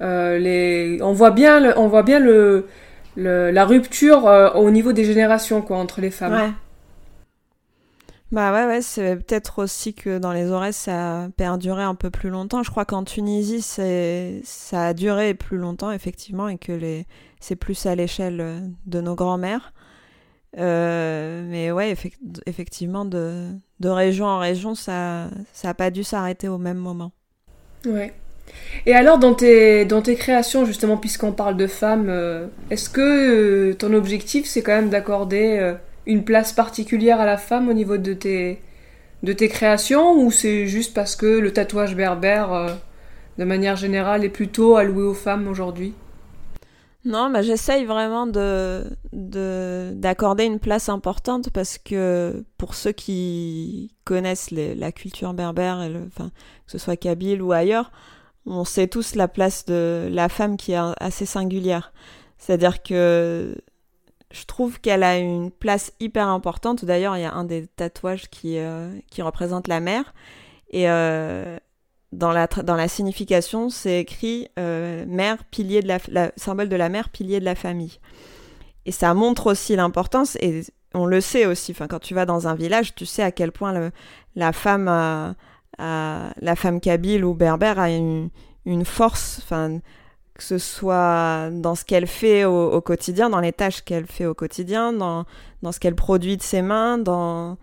euh, 0.00 0.38
les... 0.38 0.98
on 1.02 1.12
voit 1.12 1.32
bien, 1.32 1.58
le, 1.58 1.76
on 1.78 1.88
voit 1.88 2.02
bien 2.04 2.20
le, 2.20 2.66
la 3.16 3.64
rupture 3.64 4.28
euh, 4.28 4.50
au 4.52 4.70
niveau 4.70 4.92
des 4.92 5.04
générations 5.04 5.60
quoi, 5.60 5.78
entre 5.78 6.00
les 6.00 6.10
femmes. 6.10 6.34
Ouais. 6.34 6.52
Bah 8.32 8.52
ouais, 8.52 8.66
ouais 8.66 8.82
c'est 8.82 9.16
peut-être 9.16 9.62
aussi 9.62 9.94
que 9.94 10.18
dans 10.18 10.32
les 10.32 10.50
oreilles, 10.50 10.72
ça 10.72 11.24
a 11.24 11.28
perduré 11.28 11.82
un 11.82 11.94
peu 11.94 12.10
plus 12.10 12.28
longtemps. 12.28 12.62
Je 12.62 12.70
crois 12.70 12.84
qu'en 12.84 13.04
Tunisie, 13.04 13.62
ça 13.62 14.86
a 14.86 14.94
duré 14.94 15.34
plus 15.34 15.58
longtemps, 15.58 15.92
effectivement, 15.92 16.48
et 16.48 16.58
que 16.58 16.72
les... 16.72 17.06
c'est 17.40 17.56
plus 17.56 17.86
à 17.86 17.94
l'échelle 17.94 18.62
de 18.86 19.00
nos 19.00 19.14
grands-mères. 19.14 19.72
Euh, 20.58 21.42
mais 21.48 21.70
ouais, 21.70 21.94
effectivement, 22.46 23.04
de, 23.04 23.48
de, 23.80 23.88
région 23.88 24.26
en 24.26 24.38
région, 24.38 24.74
ça 24.74 25.28
n'a 25.62 25.74
pas 25.74 25.90
dû 25.90 26.02
s'arrêter 26.02 26.48
au 26.48 26.58
même 26.58 26.78
moment. 26.78 27.12
Ouais. 27.84 28.12
Et 28.86 28.94
alors, 28.94 29.18
dans 29.18 29.34
tes, 29.34 29.84
dans 29.84 30.02
tes 30.02 30.14
créations, 30.14 30.64
justement, 30.64 30.96
puisqu'on 30.96 31.32
parle 31.32 31.56
de 31.56 31.66
femmes, 31.66 32.08
euh, 32.08 32.46
est-ce 32.70 32.88
que 32.88 33.00
euh, 33.70 33.74
ton 33.74 33.92
objectif, 33.92 34.46
c'est 34.46 34.62
quand 34.62 34.74
même 34.74 34.88
d'accorder 34.88 35.74
une 36.06 36.24
place 36.24 36.52
particulière 36.52 37.20
à 37.20 37.26
la 37.26 37.36
femme 37.36 37.68
au 37.68 37.72
niveau 37.72 37.96
de 37.98 38.14
tes, 38.14 38.60
de 39.22 39.32
tes 39.32 39.48
créations, 39.48 40.18
ou 40.20 40.30
c'est 40.30 40.66
juste 40.66 40.94
parce 40.94 41.16
que 41.16 41.26
le 41.26 41.52
tatouage 41.52 41.96
berbère, 41.96 42.78
de 43.38 43.44
manière 43.44 43.76
générale, 43.76 44.24
est 44.24 44.30
plutôt 44.30 44.76
alloué 44.76 45.02
aux 45.02 45.14
femmes 45.14 45.48
aujourd'hui? 45.48 45.94
Non, 47.04 47.30
bah, 47.30 47.40
j'essaye 47.42 47.84
vraiment 47.84 48.26
de, 48.26 48.84
d'accorder 49.12 50.44
une 50.44 50.58
place 50.58 50.88
importante 50.88 51.50
parce 51.50 51.78
que 51.78 52.44
pour 52.58 52.74
ceux 52.74 52.90
qui 52.90 53.94
connaissent 54.04 54.50
la 54.50 54.90
culture 54.90 55.32
berbère, 55.32 55.82
et 55.82 55.92
enfin, 56.08 56.30
que 56.66 56.72
ce 56.72 56.78
soit 56.78 56.96
kabyle 56.96 57.42
ou 57.42 57.52
ailleurs, 57.52 57.92
on 58.44 58.64
sait 58.64 58.88
tous 58.88 59.14
la 59.14 59.28
place 59.28 59.66
de 59.66 60.08
la 60.10 60.28
femme 60.28 60.56
qui 60.56 60.72
est 60.72 60.80
assez 60.98 61.26
singulière. 61.26 61.92
C'est-à-dire 62.38 62.82
que 62.82 63.54
je 64.32 64.44
trouve 64.44 64.80
qu'elle 64.80 65.02
a 65.02 65.18
une 65.18 65.50
place 65.50 65.92
hyper 66.00 66.28
importante. 66.28 66.84
D'ailleurs, 66.84 67.16
il 67.16 67.22
y 67.22 67.26
a 67.26 67.32
un 67.32 67.44
des 67.44 67.66
tatouages 67.66 68.28
qui, 68.28 68.58
euh, 68.58 68.90
qui 69.10 69.22
représente 69.22 69.68
la 69.68 69.80
mère. 69.80 70.14
Et 70.70 70.90
euh, 70.90 71.58
dans, 72.12 72.32
la 72.32 72.46
dans 72.46 72.74
la 72.74 72.88
signification, 72.88 73.70
c'est 73.70 74.00
écrit 74.00 74.48
euh, 74.58 75.04
pilier 75.50 75.80
de 75.80 75.88
la, 75.88 76.32
symbole 76.36 76.68
de 76.68 76.76
la 76.76 76.88
mère, 76.88 77.08
pilier 77.08 77.38
de 77.38 77.44
la 77.44 77.54
famille. 77.54 78.00
Et 78.84 78.92
ça 78.92 79.14
montre 79.14 79.48
aussi 79.48 79.76
l'importance, 79.76 80.36
et 80.36 80.62
on 80.94 81.06
le 81.06 81.20
sait 81.20 81.46
aussi, 81.46 81.74
quand 81.74 81.98
tu 81.98 82.14
vas 82.14 82.24
dans 82.24 82.46
un 82.46 82.54
village, 82.54 82.94
tu 82.94 83.04
sais 83.04 83.22
à 83.22 83.32
quel 83.32 83.50
point 83.50 83.90
la 84.36 84.52
femme 84.52 85.34
la 85.78 86.56
femme 86.56 86.80
kabyle 86.80 87.24
ou 87.24 87.34
berbère 87.34 87.80
a 87.80 87.90
une, 87.90 88.30
force, 88.84 89.40
que 90.36 90.42
ce 90.42 90.58
soit 90.58 91.50
dans 91.52 91.74
ce 91.74 91.84
qu'elle 91.84 92.06
fait 92.06 92.44
au, 92.44 92.80
quotidien, 92.80 93.30
dans 93.30 93.40
les 93.40 93.52
tâches 93.52 93.82
qu'elle 93.82 94.06
fait 94.06 94.26
au 94.26 94.34
quotidien, 94.34 94.92
dans, 94.92 95.24
dans 95.62 95.72
ce 95.72 95.80
qu'elle 95.80 95.94
produit 95.94 96.36
de 96.36 96.42
ses 96.42 96.62
mains, 96.62 96.98
dans, 96.98 97.56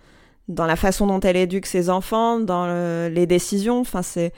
dans 0.47 0.65
la 0.65 0.75
façon 0.75 1.07
dont 1.07 1.19
elle 1.19 1.37
éduque 1.37 1.65
ses 1.65 1.89
enfants, 1.89 2.39
dans 2.39 2.65
les 3.09 3.25
décisions. 3.27 3.79
Enfin, 3.79 4.01
c'est, 4.01 4.33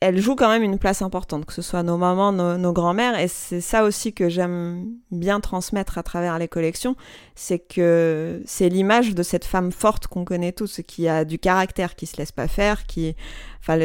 elle 0.00 0.20
joue 0.20 0.36
quand 0.36 0.50
même 0.50 0.62
une 0.62 0.78
place 0.78 1.00
importante, 1.00 1.46
que 1.46 1.54
ce 1.54 1.62
soit 1.62 1.82
nos 1.82 1.96
mamans, 1.96 2.30
nos, 2.30 2.58
nos 2.58 2.72
grands-mères, 2.72 3.18
et 3.18 3.28
c'est 3.28 3.62
ça 3.62 3.82
aussi 3.84 4.12
que 4.12 4.28
j'aime 4.28 4.84
bien 5.10 5.40
transmettre 5.40 5.96
à 5.96 6.02
travers 6.02 6.38
les 6.38 6.48
collections, 6.48 6.96
c'est 7.34 7.58
que 7.58 8.42
c'est 8.44 8.68
l'image 8.68 9.14
de 9.14 9.22
cette 9.22 9.46
femme 9.46 9.72
forte 9.72 10.06
qu'on 10.06 10.26
connaît 10.26 10.52
tous, 10.52 10.82
qui 10.86 11.08
a 11.08 11.24
du 11.24 11.38
caractère, 11.38 11.94
qui 11.96 12.04
se 12.06 12.18
laisse 12.18 12.32
pas 12.32 12.46
faire, 12.46 12.84
qui, 12.86 13.16
enfin, 13.60 13.78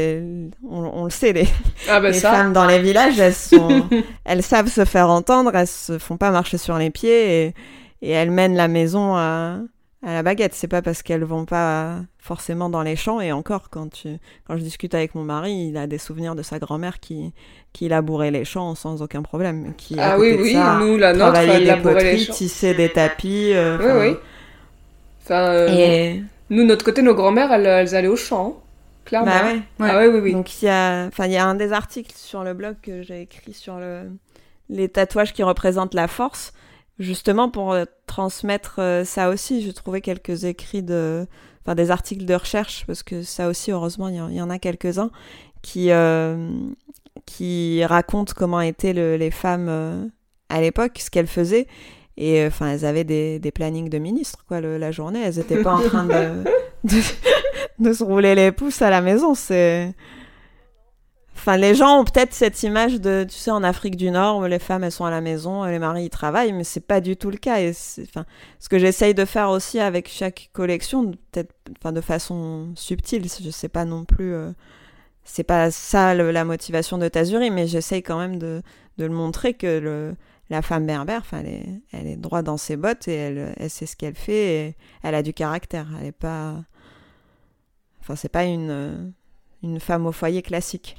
on, 0.69 1.05
le 1.05 1.09
sait, 1.09 1.31
les, 1.31 1.47
ah 1.87 2.01
bah 2.01 2.11
femmes 2.11 2.51
dans 2.51 2.65
les 2.65 2.79
villages, 2.79 3.17
elles 3.17 3.33
sont, 3.33 3.87
elles 4.25 4.43
savent 4.43 4.69
se 4.69 4.83
faire 4.83 5.09
entendre, 5.09 5.55
elles 5.55 5.67
se 5.67 5.97
font 5.97 6.17
pas 6.17 6.31
marcher 6.31 6.57
sur 6.57 6.77
les 6.77 6.89
pieds, 6.89 7.45
et, 7.45 7.53
et 8.01 8.09
elles 8.09 8.31
mènent 8.31 8.55
la 8.55 8.67
maison 8.67 9.15
à 9.15 9.59
à 10.03 10.13
la 10.13 10.23
baguette. 10.23 10.53
C'est 10.53 10.67
pas 10.67 10.81
parce 10.81 11.03
qu'elles 11.03 11.23
vont 11.23 11.45
pas 11.45 11.99
forcément 12.19 12.69
dans 12.69 12.81
les 12.81 12.95
champs. 12.95 13.21
Et 13.21 13.31
encore, 13.31 13.69
quand, 13.69 13.91
tu, 13.91 14.17
quand 14.47 14.57
je 14.57 14.61
discute 14.61 14.93
avec 14.93 15.15
mon 15.15 15.23
mari, 15.23 15.69
il 15.69 15.77
a 15.77 15.87
des 15.87 15.97
souvenirs 15.97 16.35
de 16.35 16.43
sa 16.43 16.59
grand-mère 16.59 16.99
qui, 16.99 17.33
qui 17.73 17.87
labourait 17.87 18.31
les 18.31 18.45
champs 18.45 18.75
sans 18.75 19.01
aucun 19.01 19.21
problème. 19.21 19.73
Qui, 19.77 19.99
ah 19.99 20.17
oui, 20.19 20.37
oui, 20.39 20.55
nous, 20.55 20.97
la 20.97 21.13
nôtre, 21.13 21.37
elle 21.37 21.65
labourait 21.65 22.13
les 22.13 22.17
champs. 22.19 22.33
Tisser 22.33 22.73
des 22.73 22.89
tapis. 22.89 23.51
Euh, 23.53 23.77
oui, 23.79 24.09
oui. 24.09 24.17
Enfin, 25.23 25.49
euh, 25.49 25.67
et... 25.69 26.23
nous, 26.49 26.63
notre 26.63 26.83
côté, 26.83 27.01
nos 27.01 27.15
grand-mères, 27.15 27.51
elles, 27.51 27.65
elles, 27.65 27.95
allaient 27.95 28.07
au 28.07 28.15
champ. 28.15 28.61
Clairement. 29.05 29.31
Bah 29.31 29.43
ouais. 29.45 29.89
Ah 29.89 29.99
oui, 29.99 30.07
oui, 30.07 30.19
oui. 30.19 30.33
Donc 30.33 30.61
il 30.61 30.65
y 30.65 30.69
a, 30.69 31.05
enfin, 31.07 31.25
il 31.25 31.31
y 31.31 31.37
a 31.37 31.45
un 31.45 31.55
des 31.55 31.73
articles 31.73 32.13
sur 32.15 32.43
le 32.43 32.53
blog 32.53 32.75
que 32.81 33.01
j'ai 33.01 33.21
écrit 33.21 33.53
sur 33.53 33.77
le, 33.77 34.03
les 34.69 34.89
tatouages 34.89 35.33
qui 35.33 35.43
représentent 35.43 35.93
la 35.93 36.07
force 36.07 36.53
justement 37.01 37.49
pour 37.49 37.73
euh, 37.73 37.85
transmettre 38.07 38.75
euh, 38.79 39.03
ça 39.03 39.29
aussi, 39.29 39.61
j'ai 39.61 39.73
trouvé 39.73 40.01
quelques 40.01 40.45
écrits 40.45 40.83
de, 40.83 41.27
enfin 41.63 41.75
des 41.75 41.91
articles 41.91 42.25
de 42.25 42.33
recherche 42.33 42.85
parce 42.87 43.03
que 43.03 43.23
ça 43.23 43.47
aussi, 43.47 43.71
heureusement, 43.71 44.07
il 44.07 44.35
y, 44.35 44.41
en 44.41 44.49
a 44.49 44.59
quelques-uns 44.59 45.11
qui 45.61 45.91
euh, 45.91 46.49
qui 47.25 47.83
racontent 47.83 48.33
comment 48.35 48.61
étaient 48.61 48.93
les 48.93 49.31
femmes 49.31 50.11
à 50.49 50.61
l'époque, 50.61 50.99
ce 50.99 51.09
qu'elles 51.09 51.27
faisaient. 51.27 51.67
Et 52.17 52.45
enfin, 52.45 52.71
elles 52.71 52.85
avaient 52.85 53.03
des, 53.03 53.39
des 53.39 53.51
plannings 53.51 53.89
de 53.89 53.97
ministres, 53.97 54.43
quoi, 54.47 54.59
la 54.61 54.91
journée. 54.91 55.21
Elles 55.21 55.37
n'étaient 55.37 55.61
pas 55.61 55.75
en 55.75 55.81
train 55.81 56.05
de, 56.05 56.43
de, 57.79 57.93
se 57.93 58.03
rouler 58.03 58.35
les 58.35 58.51
pouces 58.51 58.81
à 58.81 58.89
la 58.89 59.01
maison. 59.01 59.33
C'est 59.33 59.93
Enfin, 61.41 61.57
les 61.57 61.73
gens 61.73 61.99
ont 61.99 62.03
peut-être 62.03 62.35
cette 62.35 62.61
image 62.61 63.01
de, 63.01 63.25
tu 63.27 63.35
sais, 63.35 63.49
en 63.49 63.63
Afrique 63.63 63.95
du 63.95 64.11
Nord, 64.11 64.37
où 64.37 64.45
les 64.45 64.59
femmes, 64.59 64.83
elles 64.83 64.91
sont 64.91 65.05
à 65.05 65.09
la 65.09 65.21
maison, 65.21 65.63
les 65.63 65.79
maris, 65.79 66.03
ils 66.03 66.09
travaillent, 66.11 66.53
mais 66.53 66.63
c'est 66.63 66.85
pas 66.85 67.01
du 67.01 67.17
tout 67.17 67.31
le 67.31 67.37
cas. 67.37 67.59
Et 67.59 67.71
enfin, 68.03 68.25
ce 68.59 68.69
que 68.69 68.77
j'essaye 68.77 69.15
de 69.15 69.25
faire 69.25 69.49
aussi 69.49 69.79
avec 69.79 70.07
chaque 70.07 70.51
collection, 70.53 71.09
peut-être, 71.31 71.51
enfin, 71.79 71.93
de 71.93 72.01
façon 72.01 72.71
subtile, 72.75 73.23
je 73.43 73.49
sais 73.49 73.69
pas 73.69 73.85
non 73.85 74.05
plus, 74.05 74.35
euh, 74.35 74.51
c'est 75.23 75.43
pas 75.43 75.71
ça 75.71 76.13
la 76.13 76.45
motivation 76.45 76.99
de 76.99 77.07
Tazuri, 77.07 77.49
mais 77.49 77.65
j'essaye 77.65 78.03
quand 78.03 78.19
même 78.19 78.37
de, 78.37 78.61
le 78.99 79.09
montrer 79.09 79.55
que 79.55 80.13
la 80.51 80.61
femme 80.61 80.85
berbère, 80.85 81.21
enfin, 81.21 81.41
elle 81.91 82.07
est, 82.07 82.17
droite 82.17 82.45
dans 82.45 82.57
ses 82.57 82.77
bottes 82.77 83.07
et 83.07 83.15
elle, 83.15 83.55
elle 83.57 83.69
sait 83.71 83.87
ce 83.87 83.95
qu'elle 83.95 84.13
fait 84.13 84.67
et 84.67 84.75
elle 85.01 85.15
a 85.15 85.23
du 85.23 85.33
caractère. 85.33 85.87
Elle 85.99 86.07
est 86.07 86.11
pas, 86.11 86.63
enfin, 87.99 88.15
c'est 88.15 88.29
pas 88.29 88.43
une, 88.43 89.11
une 89.63 89.79
femme 89.79 90.05
au 90.05 90.11
foyer 90.11 90.43
classique. 90.43 90.97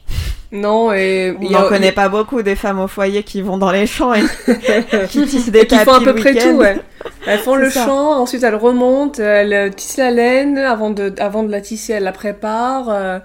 Non, 0.52 0.92
et 0.92 1.34
on 1.40 1.48
n'en 1.48 1.66
connaît 1.66 1.92
pas 1.92 2.10
beaucoup 2.10 2.42
des 2.42 2.56
femmes 2.56 2.78
au 2.78 2.86
foyer 2.86 3.22
qui 3.22 3.40
vont 3.40 3.56
dans 3.56 3.72
les 3.72 3.86
champs 3.86 4.12
et 4.12 4.22
qui 5.08 5.24
tissent 5.24 5.50
des 5.50 5.60
et 5.60 5.66
qui 5.66 5.78
font 5.78 5.94
à 5.94 6.00
peu 6.00 6.14
près 6.14 6.34
tout. 6.34 6.58
Ouais. 6.58 6.78
Elles 7.26 7.38
font 7.38 7.56
le 7.56 7.70
champ, 7.70 8.20
ensuite 8.20 8.42
elles 8.42 8.54
remontent, 8.54 9.22
elles 9.22 9.74
tissent 9.74 9.96
la 9.96 10.10
laine, 10.10 10.58
avant 10.58 10.90
de, 10.90 11.14
avant 11.18 11.42
de 11.42 11.50
la 11.50 11.62
tisser, 11.62 11.94
elles 11.94 12.02
la 12.02 12.12
préparent, 12.12 12.90
euh, 12.90 13.18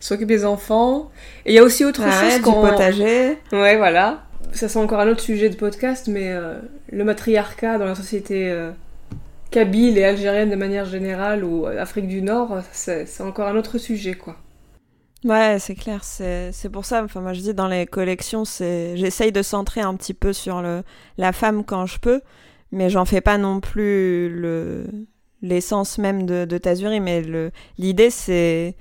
s'occupent 0.00 0.26
des 0.26 0.44
enfants. 0.44 1.12
Et 1.46 1.52
il 1.52 1.54
y 1.54 1.58
a 1.60 1.62
aussi 1.62 1.84
autre 1.84 2.02
chose 2.02 2.36
du 2.36 2.42
potager. 2.42 3.38
Ouais, 3.52 3.76
voilà. 3.76 4.24
Ça 4.52 4.68
c'est 4.68 4.78
encore 4.78 4.98
un 4.98 5.08
autre 5.08 5.22
sujet 5.22 5.50
de 5.50 5.56
podcast, 5.56 6.08
mais 6.08 6.32
euh, 6.32 6.56
le 6.90 7.04
matriarcat 7.04 7.78
dans 7.78 7.86
la 7.86 7.94
société 7.94 8.50
euh, 8.50 8.72
kabyle 9.52 9.98
et 9.98 10.04
algérienne 10.04 10.50
de 10.50 10.56
manière 10.56 10.84
générale 10.84 11.44
ou 11.44 11.66
Afrique 11.66 12.08
du 12.08 12.22
Nord, 12.22 12.58
c'est 12.72 13.06
encore 13.20 13.46
un 13.46 13.56
autre 13.56 13.78
sujet, 13.78 14.14
quoi. 14.14 14.36
Ouais, 15.24 15.58
c'est 15.60 15.76
clair. 15.76 16.02
C'est 16.02 16.70
pour 16.72 16.84
ça. 16.84 17.04
Enfin, 17.04 17.20
moi, 17.20 17.32
je 17.32 17.40
dis 17.40 17.54
dans 17.54 17.68
les 17.68 17.86
collections, 17.86 18.44
j'essaye 18.44 19.32
de 19.32 19.42
centrer 19.42 19.80
un 19.80 19.94
petit 19.94 20.14
peu 20.14 20.32
sur 20.32 20.62
la 21.16 21.32
femme 21.32 21.64
quand 21.64 21.86
je 21.86 21.98
peux, 21.98 22.20
mais 22.72 22.90
j'en 22.90 23.04
fais 23.04 23.20
pas 23.20 23.38
non 23.38 23.60
plus 23.60 24.28
le 24.30 24.86
l'essence 25.42 25.98
même 25.98 26.24
de, 26.24 26.58
Tazuri. 26.58 27.00
Mais 27.00 27.22
l'idée, 27.78 28.10
c'est 28.10 28.76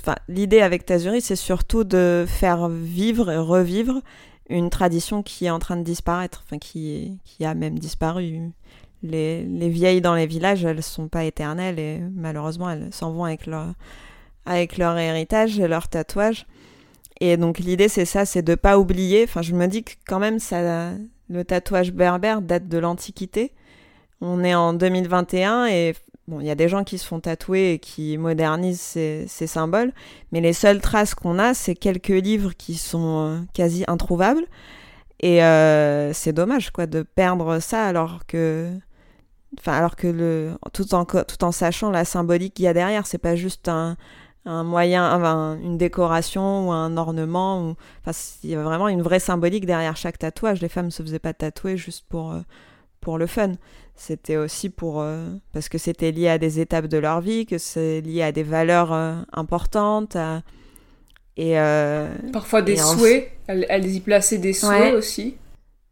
enfin 0.00 0.16
avec 0.60 0.86
Tazuri, 0.86 1.20
c'est 1.20 1.36
surtout 1.36 1.84
de 1.84 2.24
faire 2.26 2.68
vivre 2.68 3.30
et 3.30 3.38
revivre 3.38 4.00
une 4.48 4.70
tradition 4.70 5.22
qui 5.22 5.46
est 5.46 5.50
en 5.50 5.58
train 5.60 5.76
de 5.76 5.84
disparaître, 5.84 6.42
enfin 6.44 6.58
qui 6.58 7.18
qui 7.24 7.44
a 7.44 7.54
même 7.54 7.78
disparu. 7.78 8.50
Les, 9.02 9.44
les 9.44 9.70
vieilles 9.70 10.02
dans 10.02 10.14
les 10.14 10.26
villages, 10.26 10.64
elles 10.64 10.82
sont 10.82 11.08
pas 11.08 11.24
éternelles 11.24 11.78
et 11.78 12.00
malheureusement, 12.14 12.68
elles 12.70 12.92
s'en 12.92 13.12
vont 13.12 13.24
avec 13.24 13.46
leur 13.46 13.74
avec 14.46 14.78
leur 14.78 14.96
héritage 14.98 15.58
et 15.58 15.68
leur 15.68 15.88
tatouage. 15.88 16.46
Et 17.20 17.36
donc 17.36 17.58
l'idée 17.58 17.88
c'est 17.88 18.04
ça, 18.04 18.24
c'est 18.24 18.42
de 18.42 18.54
pas 18.54 18.78
oublier. 18.78 19.24
Enfin, 19.24 19.42
je 19.42 19.54
me 19.54 19.66
dis 19.66 19.84
que 19.84 19.92
quand 20.06 20.18
même 20.18 20.38
le 21.28 21.44
tatouage 21.44 21.92
berbère 21.92 22.42
date 22.42 22.68
de 22.68 22.78
l'Antiquité. 22.78 23.52
On 24.20 24.44
est 24.44 24.54
en 24.54 24.74
2021 24.74 25.66
et 25.66 25.94
bon, 26.28 26.40
il 26.40 26.46
y 26.46 26.50
a 26.50 26.54
des 26.54 26.68
gens 26.68 26.84
qui 26.84 26.98
se 26.98 27.06
font 27.06 27.20
tatouer 27.20 27.72
et 27.72 27.78
qui 27.78 28.18
modernisent 28.18 28.80
ces, 28.80 29.24
ces 29.28 29.46
symboles, 29.46 29.92
mais 30.32 30.40
les 30.40 30.52
seules 30.52 30.80
traces 30.80 31.14
qu'on 31.14 31.38
a, 31.38 31.54
c'est 31.54 31.74
quelques 31.74 32.08
livres 32.08 32.52
qui 32.56 32.74
sont 32.74 33.18
euh, 33.18 33.38
quasi 33.54 33.84
introuvables. 33.88 34.44
Et 35.20 35.44
euh, 35.44 36.12
c'est 36.12 36.32
dommage 36.32 36.70
quoi 36.70 36.86
de 36.86 37.02
perdre 37.02 37.60
ça 37.60 37.84
alors 37.84 38.26
que 38.26 38.70
enfin 39.58 39.72
alors 39.72 39.96
que 39.96 40.06
le 40.06 40.52
tout 40.72 40.94
en 40.94 41.04
tout 41.04 41.44
en 41.44 41.52
sachant 41.52 41.90
la 41.90 42.04
symbolique 42.06 42.54
qu'il 42.54 42.64
y 42.64 42.68
a 42.68 42.72
derrière 42.72 43.06
c'est 43.06 43.18
pas 43.18 43.36
juste 43.36 43.68
un, 43.68 43.96
un 44.44 44.64
moyen, 44.64 45.04
une 45.62 45.76
décoration 45.76 46.68
ou 46.68 46.72
un 46.72 46.96
ornement. 46.96 47.62
Ou... 47.62 47.76
Enfin, 48.04 48.18
il 48.42 48.50
y 48.50 48.54
a 48.54 48.62
vraiment 48.62 48.88
une 48.88 49.02
vraie 49.02 49.20
symbolique 49.20 49.66
derrière 49.66 49.96
chaque 49.96 50.18
tatouage. 50.18 50.60
Les 50.60 50.68
femmes 50.68 50.86
ne 50.86 50.90
se 50.90 51.02
faisaient 51.02 51.18
pas 51.18 51.34
tatouer 51.34 51.76
juste 51.76 52.04
pour, 52.08 52.32
euh, 52.32 52.40
pour 53.00 53.18
le 53.18 53.26
fun. 53.26 53.52
C'était 53.94 54.36
aussi 54.36 54.70
pour 54.70 55.00
euh, 55.00 55.28
parce 55.52 55.68
que 55.68 55.76
c'était 55.76 56.10
lié 56.10 56.28
à 56.28 56.38
des 56.38 56.58
étapes 56.60 56.86
de 56.86 56.96
leur 56.96 57.20
vie, 57.20 57.44
que 57.44 57.58
c'est 57.58 58.00
lié 58.00 58.22
à 58.22 58.32
des 58.32 58.42
valeurs 58.42 58.92
euh, 58.92 59.16
importantes. 59.32 60.16
Et 61.36 61.54
parfois 62.32 62.62
des 62.62 62.76
souhaits. 62.76 63.30
Elles, 63.46 63.86
y 63.86 64.00
plaçaient 64.00 64.38
des 64.38 64.52
souhaits 64.52 64.94
aussi. 64.94 65.36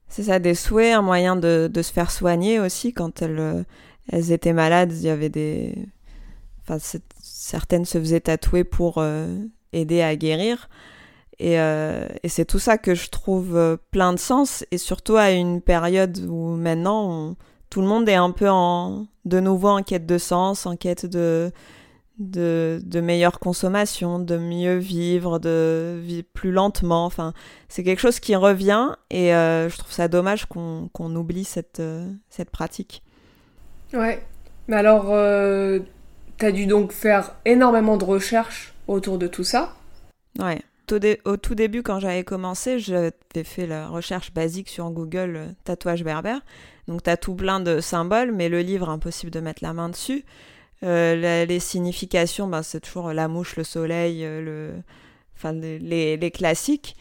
C'est 0.09 0.25
ça, 0.25 0.39
des 0.39 0.55
souhaits, 0.55 0.95
un 0.95 1.03
moyen 1.03 1.37
de, 1.37 1.71
de, 1.73 1.83
se 1.83 1.93
faire 1.93 2.11
soigner 2.11 2.61
aussi 2.61 2.95
quand 2.95 3.21
elles, 3.21 3.65
elles 4.11 4.33
étaient 4.33 4.55
malades. 4.55 4.93
Il 4.93 5.03
y 5.03 5.11
avait 5.11 5.29
des 5.29 5.75
Enfin, 6.69 6.99
certaines 7.39 7.85
se 7.85 7.99
faisaient 7.99 8.21
tatouer 8.21 8.65
pour 8.65 8.95
euh, 8.99 9.39
aider 9.73 10.03
à 10.03 10.17
guérir. 10.17 10.69
Et, 11.39 11.61
euh, 11.61 12.09
et 12.25 12.29
c'est 12.29 12.45
tout 12.45 12.59
ça 12.59 12.79
que 12.79 12.97
je 12.97 13.11
trouve 13.11 13.57
euh, 13.57 13.77
plein 13.93 14.13
de 14.13 14.19
sens, 14.19 14.65
et 14.73 14.79
surtout 14.79 15.17
à 15.17 15.31
une 15.31 15.61
période 15.61 16.19
où 16.29 16.57
maintenant 16.57 17.37
tout 17.71 17.81
le 17.81 17.87
monde 17.87 18.09
est 18.09 18.17
un 18.17 18.33
peu 18.33 18.49
en, 18.51 19.07
de 19.25 19.39
nouveau 19.39 19.69
en 19.69 19.83
quête 19.85 20.05
de 20.05 20.19
sens, 20.19 20.67
en 20.67 20.75
quête 20.75 21.07
de, 21.07 21.53
de, 22.19 23.01
meilleure 23.01 23.39
consommation, 23.39 24.19
de 24.19 24.37
mieux 24.37 24.79
vivre, 24.79 25.39
de 25.39 26.01
vivre 26.03 26.27
plus 26.35 26.51
lentement. 26.51 27.05
Enfin, 27.05 27.35
c'est 27.69 27.85
quelque 27.85 28.01
chose 28.01 28.19
qui 28.19 28.35
revient, 28.35 28.97
et 29.11 29.29
je 29.29 29.79
trouve 29.79 29.93
ça 29.93 30.09
dommage 30.09 30.47
qu'on 30.47 31.15
oublie 31.15 31.45
cette, 31.45 31.83
cette 32.31 32.51
pratique. 32.51 33.05
Ouais. 33.93 34.27
Mais 34.67 34.77
alors, 34.77 35.13
as 36.47 36.53
dû 36.53 36.67
donc 36.67 36.93
faire 36.93 37.35
énormément 37.45 37.97
de 37.97 38.05
recherches 38.05 38.75
autour 38.87 39.19
de 39.19 39.27
tout 39.27 39.45
ça. 39.45 39.75
Ouais. 40.39 40.61
au 41.25 41.37
tout 41.37 41.55
début, 41.55 41.83
quand 41.83 42.01
j'avais 42.01 42.25
commencé, 42.25 42.79
j'avais 42.79 43.13
fait 43.45 43.67
la 43.67 43.89
recherche 43.89 44.33
basique 44.33 44.69
sur 44.69 44.91
Google 44.91 45.37
euh, 45.37 45.47
tatouage 45.65 46.05
berbère. 46.05 46.41
Donc, 46.87 47.03
t'as 47.03 47.17
tout 47.17 47.35
plein 47.35 47.61
de 47.61 47.81
symboles, 47.81 48.33
mais 48.33 48.49
le 48.49 48.61
livre, 48.61 48.89
impossible 48.89 49.31
de 49.31 49.41
mettre 49.41 49.63
la 49.63 49.73
main 49.73 49.89
dessus. 49.89 50.25
Euh, 50.85 51.45
les 51.45 51.61
significations, 51.61 52.47
ben, 52.47 52.63
c'est 52.63 52.81
toujours 52.81 53.13
la 53.13 53.29
mouche, 53.29 53.57
le 53.57 53.65
soleil, 53.65 54.25
euh, 54.25 54.41
le... 54.41 54.75
enfin, 55.37 55.53
les, 55.53 56.17
les 56.17 56.31
classiques. 56.31 56.97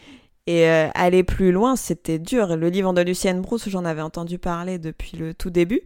Et 0.46 0.66
aller 0.66 1.24
plus 1.24 1.52
loin, 1.52 1.76
c'était 1.76 2.18
dur. 2.18 2.56
Le 2.56 2.70
livre 2.70 2.94
de 2.94 3.02
Lucienne 3.02 3.42
Brousse, 3.42 3.68
j'en 3.68 3.84
avais 3.84 4.00
entendu 4.00 4.38
parler 4.38 4.78
depuis 4.78 5.14
le 5.18 5.34
tout 5.34 5.50
début, 5.50 5.82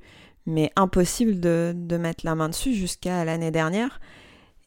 mais 0.47 0.71
impossible 0.77 1.41
de, 1.41 1.73
de 1.75 1.97
mettre 1.97 2.25
la 2.25 2.35
main 2.35 2.49
dessus 2.49 2.75
jusqu'à 2.75 3.25
l'année 3.25 3.51
dernière. 3.51 4.01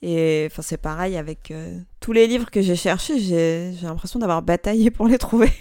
Et 0.02 0.48
enfin, 0.52 0.62
c'est 0.62 0.78
pareil 0.78 1.18
avec 1.18 1.52
euh, 1.52 1.80
tous 2.00 2.12
les 2.12 2.28
livres 2.28 2.52
que 2.52 2.62
j'ai 2.62 2.76
cherchés, 2.76 3.20
j'ai 3.20 3.74
l'impression 3.82 4.20
d'avoir 4.20 4.42
bataillé 4.42 4.92
pour 4.92 5.08
les 5.08 5.18
trouver. 5.20 5.52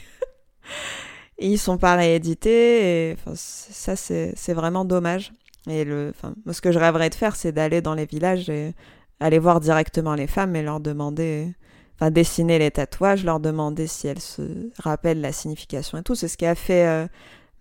et 1.38 1.48
ils 1.48 1.58
sont 1.58 1.78
pas 1.78 1.94
réédités. 1.94 3.10
Et 3.10 3.16
ça, 3.34 3.96
c'est 3.96 4.52
vraiment 4.52 4.84
dommage. 4.84 5.32
Et 5.68 5.84
le, 5.84 6.12
moi, 6.44 6.52
ce 6.52 6.60
que 6.60 6.72
je 6.72 6.78
rêverais 6.78 7.10
de 7.10 7.14
faire, 7.14 7.36
c'est 7.36 7.52
d'aller 7.52 7.80
dans 7.80 7.94
les 7.94 8.04
villages 8.04 8.50
et 8.50 8.74
aller 9.20 9.38
voir 9.38 9.60
directement 9.60 10.14
les 10.14 10.26
femmes 10.26 10.54
et 10.56 10.62
leur 10.62 10.80
demander, 10.80 11.54
enfin, 11.94 12.10
dessiner 12.10 12.58
les 12.58 12.70
tatouages, 12.70 13.24
leur 13.24 13.40
demander 13.40 13.86
si 13.86 14.08
elles 14.08 14.20
se 14.20 14.42
rappellent 14.78 15.22
la 15.22 15.32
signification 15.32 15.96
et 15.98 16.02
tout. 16.02 16.14
C'est 16.14 16.28
ce 16.28 16.36
qu'a 16.36 16.54
fait 16.54 16.86
euh, 16.86 17.06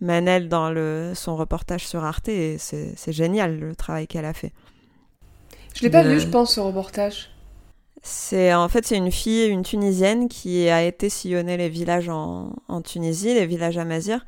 Manel 0.03 0.49
dans 0.49 0.69
le, 0.69 1.13
son 1.15 1.35
reportage 1.35 1.87
sur 1.87 2.03
Arte 2.03 2.29
et 2.29 2.57
c'est 2.59 3.11
génial 3.11 3.59
le 3.59 3.75
travail 3.75 4.05
qu'elle 4.05 4.25
a 4.25 4.33
fait. 4.33 4.51
Je 5.73 5.81
l'ai 5.81 5.89
pas 5.89 6.03
lu, 6.03 6.19
je 6.19 6.27
pense, 6.27 6.55
ce 6.55 6.59
reportage. 6.59 7.29
C'est 8.05 8.53
en 8.53 8.67
fait 8.67 8.85
c'est 8.85 8.97
une 8.97 9.11
fille, 9.11 9.47
une 9.47 9.63
Tunisienne 9.63 10.27
qui 10.27 10.69
a 10.69 10.83
été 10.83 11.09
sillonner 11.09 11.55
les 11.55 11.69
villages 11.69 12.09
en, 12.09 12.53
en 12.67 12.81
Tunisie, 12.81 13.33
les 13.33 13.45
villages 13.45 13.77
amazirs, 13.77 14.25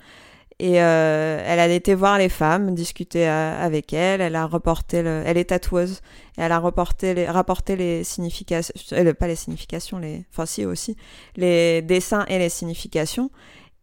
et 0.60 0.82
euh, 0.82 1.44
elle 1.46 1.60
a 1.60 1.68
été 1.68 1.94
voir 1.94 2.18
les 2.18 2.30
femmes, 2.30 2.74
discuter 2.74 3.28
euh, 3.28 3.62
avec 3.62 3.92
elles. 3.92 4.22
Elle 4.22 4.38
a 4.38 4.46
reporté, 4.46 5.02
le, 5.02 5.22
elle 5.26 5.38
est 5.38 5.50
tatoueuse, 5.50 6.02
et 6.38 6.42
elle 6.42 6.54
a 6.54 6.60
reporté 6.60 7.14
les, 7.14 7.28
rapporté 7.28 7.76
les 7.76 8.06
significations, 8.06 8.74
euh, 8.94 9.14
pas 9.14 9.28
les 9.28 9.36
significations, 9.36 9.98
les, 9.98 10.24
enfin 10.32 10.46
si 10.46 10.66
aussi, 10.66 10.96
les 11.36 11.82
dessins 11.82 12.26
et 12.30 12.40
les 12.40 12.50
significations. 12.50 13.30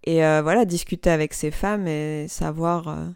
Et 0.04 0.24
euh, 0.24 0.42
voilà, 0.42 0.64
discuter 0.64 1.10
avec 1.10 1.32
ces 1.32 1.50
femmes 1.50 1.86
et 1.86 2.26
savoir 2.28 2.88
euh, 2.88 3.06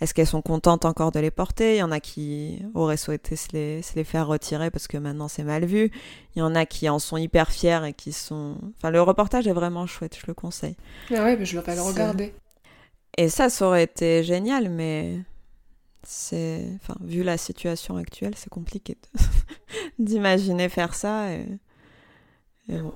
est-ce 0.00 0.14
qu'elles 0.14 0.26
sont 0.26 0.42
contentes 0.42 0.84
encore 0.84 1.12
de 1.12 1.20
les 1.20 1.30
porter? 1.30 1.76
Il 1.76 1.78
y 1.78 1.82
en 1.82 1.92
a 1.92 2.00
qui 2.00 2.60
auraient 2.74 2.96
souhaité 2.96 3.36
se 3.36 3.48
les, 3.52 3.82
se 3.82 3.94
les 3.94 4.02
faire 4.02 4.26
retirer 4.26 4.70
parce 4.70 4.88
que 4.88 4.98
maintenant 4.98 5.28
c'est 5.28 5.44
mal 5.44 5.64
vu. 5.64 5.92
Il 6.34 6.40
y 6.40 6.42
en 6.42 6.56
a 6.56 6.66
qui 6.66 6.88
en 6.88 6.98
sont 6.98 7.16
hyper 7.16 7.52
fiers 7.52 7.80
et 7.86 7.92
qui 7.92 8.12
sont. 8.12 8.58
Enfin, 8.76 8.90
le 8.90 9.00
reportage 9.00 9.46
est 9.46 9.52
vraiment 9.52 9.86
chouette, 9.86 10.18
je 10.20 10.26
le 10.26 10.34
conseille. 10.34 10.76
Ah 11.10 11.22
ouais, 11.22 11.36
mais 11.36 11.44
je 11.44 11.56
vais 11.56 11.62
pas 11.62 11.76
le 11.76 11.82
regarder. 11.82 12.34
Et 13.16 13.28
ça, 13.28 13.48
ça 13.48 13.66
aurait 13.66 13.84
été 13.84 14.24
génial, 14.24 14.70
mais 14.70 15.20
c'est. 16.02 16.66
Enfin, 16.82 16.96
vu 17.00 17.22
la 17.22 17.36
situation 17.36 17.96
actuelle, 17.96 18.34
c'est 18.36 18.50
compliqué 18.50 18.96
d'imaginer 20.00 20.68
faire 20.68 20.94
ça. 20.94 21.32
Et... 21.32 21.46
et 22.68 22.78
bon. 22.78 22.94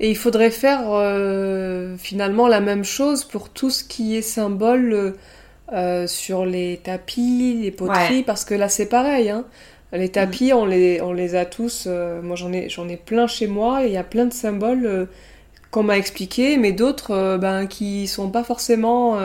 Et 0.00 0.10
il 0.10 0.16
faudrait 0.16 0.50
faire 0.50 0.84
euh, 0.90 1.96
finalement 1.98 2.48
la 2.48 2.60
même 2.60 2.84
chose 2.84 3.24
pour 3.24 3.48
tout 3.48 3.70
ce 3.70 3.84
qui 3.84 4.16
est 4.16 4.22
symbole. 4.22 5.14
Euh, 5.72 6.06
sur 6.06 6.46
les 6.46 6.76
tapis, 6.76 7.58
les 7.60 7.72
poteries, 7.72 8.22
parce 8.22 8.44
que 8.44 8.54
là 8.54 8.68
c'est 8.68 8.86
pareil. 8.86 9.30
Hein. 9.30 9.44
Les 9.92 10.10
tapis, 10.10 10.52
on, 10.52 10.64
les, 10.64 11.00
on 11.00 11.12
les 11.12 11.34
a 11.34 11.44
tous. 11.44 11.86
Euh, 11.88 12.22
moi 12.22 12.36
j'en 12.36 12.52
ai, 12.52 12.68
j'en 12.68 12.88
ai 12.88 12.96
plein 12.96 13.26
chez 13.26 13.48
moi, 13.48 13.82
il 13.84 13.90
y 13.90 13.96
a 13.96 14.04
plein 14.04 14.26
de 14.26 14.32
symboles 14.32 15.08
qu'on 15.72 15.82
m'a 15.82 15.98
expliqué, 15.98 16.56
mais 16.56 16.70
d'autres 16.70 17.36
ben, 17.38 17.66
qui 17.66 18.06
sont 18.06 18.30
pas 18.30 18.44
forcément 18.44 19.18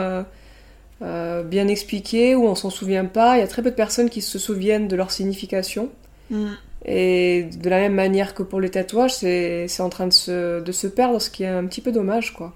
bien 1.00 1.68
expliqués 1.68 2.34
ou 2.34 2.46
on 2.48 2.56
s'en 2.56 2.70
souvient 2.70 3.04
pas. 3.04 3.36
Il 3.36 3.40
y 3.40 3.44
a 3.44 3.46
très 3.46 3.62
peu 3.62 3.70
de 3.70 3.76
personnes 3.76 4.10
qui 4.10 4.20
se 4.20 4.40
souviennent 4.40 4.88
de 4.88 4.96
leur 4.96 5.12
signification. 5.12 5.90
Mm. 6.30 6.54
Et 6.84 7.44
de 7.44 7.70
la 7.70 7.78
même 7.78 7.94
manière 7.94 8.34
que 8.34 8.42
pour 8.42 8.60
les 8.60 8.70
tatouages, 8.70 9.14
c'est, 9.14 9.80
en 9.80 9.88
train 9.88 10.06
de 10.06 10.12
se, 10.12 10.60
de 10.60 10.72
se 10.72 10.86
perdre, 10.86 11.20
ce 11.20 11.30
qui 11.30 11.44
est 11.44 11.48
un 11.48 11.66
petit 11.66 11.80
peu 11.80 11.92
dommage, 11.92 12.32
quoi. 12.32 12.52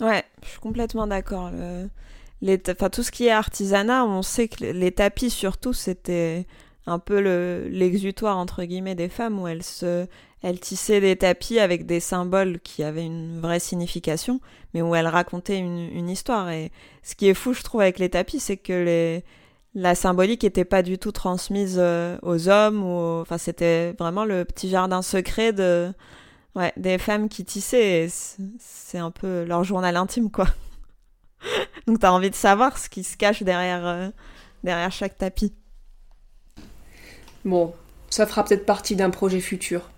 Ouais, 0.00 0.24
je 0.42 0.48
suis 0.48 0.60
complètement 0.60 1.06
d'accord. 1.06 1.50
Le 2.42 2.58
enfin, 2.68 2.90
tout 2.90 3.02
ce 3.02 3.12
qui 3.12 3.26
est 3.26 3.30
artisanat, 3.30 4.04
on 4.04 4.22
sait 4.22 4.48
que 4.48 4.64
les 4.64 4.92
tapis 4.92 5.30
surtout, 5.30 5.72
c'était 5.72 6.46
un 6.86 6.98
peu 6.98 7.18
l'exutoire 7.68 8.36
entre 8.36 8.64
guillemets 8.64 8.94
des 8.94 9.08
femmes 9.08 9.40
où 9.40 9.48
elles 9.48 9.62
se 9.62 10.06
elles 10.44 10.60
tissaient 10.60 11.00
des 11.00 11.16
tapis 11.16 11.58
avec 11.58 11.86
des 11.86 12.00
symboles 12.00 12.60
qui 12.60 12.82
avaient 12.82 13.06
une 13.06 13.40
vraie 13.40 13.60
signification, 13.60 14.40
mais 14.74 14.82
où 14.82 14.94
elles 14.94 15.06
racontaient 15.06 15.58
une, 15.58 16.10
histoire. 16.10 16.50
Et 16.50 16.70
ce 17.02 17.14
qui 17.14 17.28
est 17.28 17.34
fou, 17.34 17.54
je 17.54 17.62
trouve, 17.62 17.80
avec 17.80 17.98
les 17.98 18.10
tapis, 18.10 18.40
c'est 18.40 18.58
que 18.58 18.74
les, 18.74 19.24
la 19.74 19.94
symbolique 19.94 20.44
n'était 20.44 20.64
pas 20.64 20.82
du 20.82 20.98
tout 20.98 21.12
transmise 21.12 21.76
euh, 21.78 22.16
aux 22.22 22.48
hommes. 22.48 22.82
Ou 22.82 23.20
Enfin, 23.20 23.38
c'était 23.38 23.92
vraiment 23.98 24.24
le 24.24 24.44
petit 24.44 24.68
jardin 24.68 25.02
secret 25.02 25.52
de, 25.52 25.92
ouais, 26.54 26.72
des 26.76 26.98
femmes 26.98 27.28
qui 27.28 27.44
tissaient. 27.44 28.08
C'est 28.58 28.98
un 28.98 29.10
peu 29.10 29.44
leur 29.44 29.64
journal 29.64 29.96
intime, 29.96 30.30
quoi. 30.30 30.46
Donc 31.86 32.00
tu 32.00 32.06
as 32.06 32.12
envie 32.12 32.30
de 32.30 32.34
savoir 32.34 32.78
ce 32.78 32.88
qui 32.88 33.04
se 33.04 33.16
cache 33.16 33.42
derrière, 33.42 33.86
euh, 33.86 34.08
derrière 34.62 34.92
chaque 34.92 35.18
tapis. 35.18 35.52
Bon, 37.44 37.74
ça 38.10 38.26
fera 38.26 38.44
peut-être 38.44 38.64
partie 38.64 38.96
d'un 38.96 39.10
projet 39.10 39.40
futur. 39.40 39.90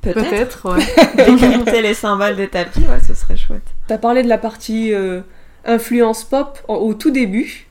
Peut-être, 0.00 0.62
peut 0.62 0.70
ouais. 0.70 1.82
les 1.82 1.94
symboles 1.94 2.34
des 2.36 2.48
tapis, 2.48 2.80
ouais, 2.80 3.00
ce 3.06 3.12
serait 3.12 3.36
chouette. 3.36 3.62
Tu 3.86 3.92
as 3.92 3.98
parlé 3.98 4.22
de 4.22 4.28
la 4.28 4.38
partie 4.38 4.94
euh, 4.94 5.20
influence 5.66 6.24
pop 6.24 6.58
au 6.68 6.94
tout 6.94 7.10
début. 7.10 7.69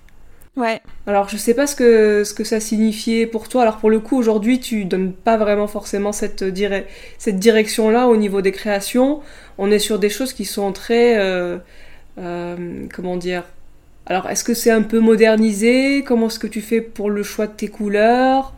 Ouais. 0.59 0.81
Alors 1.07 1.29
je 1.29 1.37
sais 1.37 1.53
pas 1.53 1.67
ce 1.67 1.75
que, 1.75 2.23
ce 2.23 2.33
que 2.33 2.43
ça 2.43 2.59
signifiait 2.59 3.25
pour 3.25 3.47
toi. 3.47 3.61
Alors 3.61 3.77
pour 3.77 3.89
le 3.89 3.99
coup 3.99 4.17
aujourd'hui 4.17 4.59
tu 4.59 4.85
donnes 4.85 5.13
pas 5.13 5.37
vraiment 5.37 5.67
forcément 5.67 6.11
cette, 6.11 6.43
cette 7.17 7.39
direction-là 7.39 8.07
au 8.07 8.17
niveau 8.17 8.41
des 8.41 8.51
créations. 8.51 9.21
On 9.57 9.71
est 9.71 9.79
sur 9.79 9.99
des 9.99 10.09
choses 10.09 10.33
qui 10.33 10.45
sont 10.45 10.71
très... 10.73 11.17
Euh, 11.17 11.57
euh, 12.17 12.55
comment 12.93 13.17
dire? 13.17 13.43
Alors, 14.05 14.27
est-ce 14.29 14.43
que 14.43 14.55
c'est 14.55 14.71
un 14.71 14.81
peu 14.81 14.99
modernisé? 14.99 16.03
Comment 16.03 16.27
est-ce 16.27 16.39
que 16.39 16.47
tu 16.47 16.61
fais 16.61 16.81
pour 16.81 17.09
le 17.11 17.21
choix 17.21 17.45
de 17.45 17.51
tes 17.51 17.67
couleurs? 17.67 18.53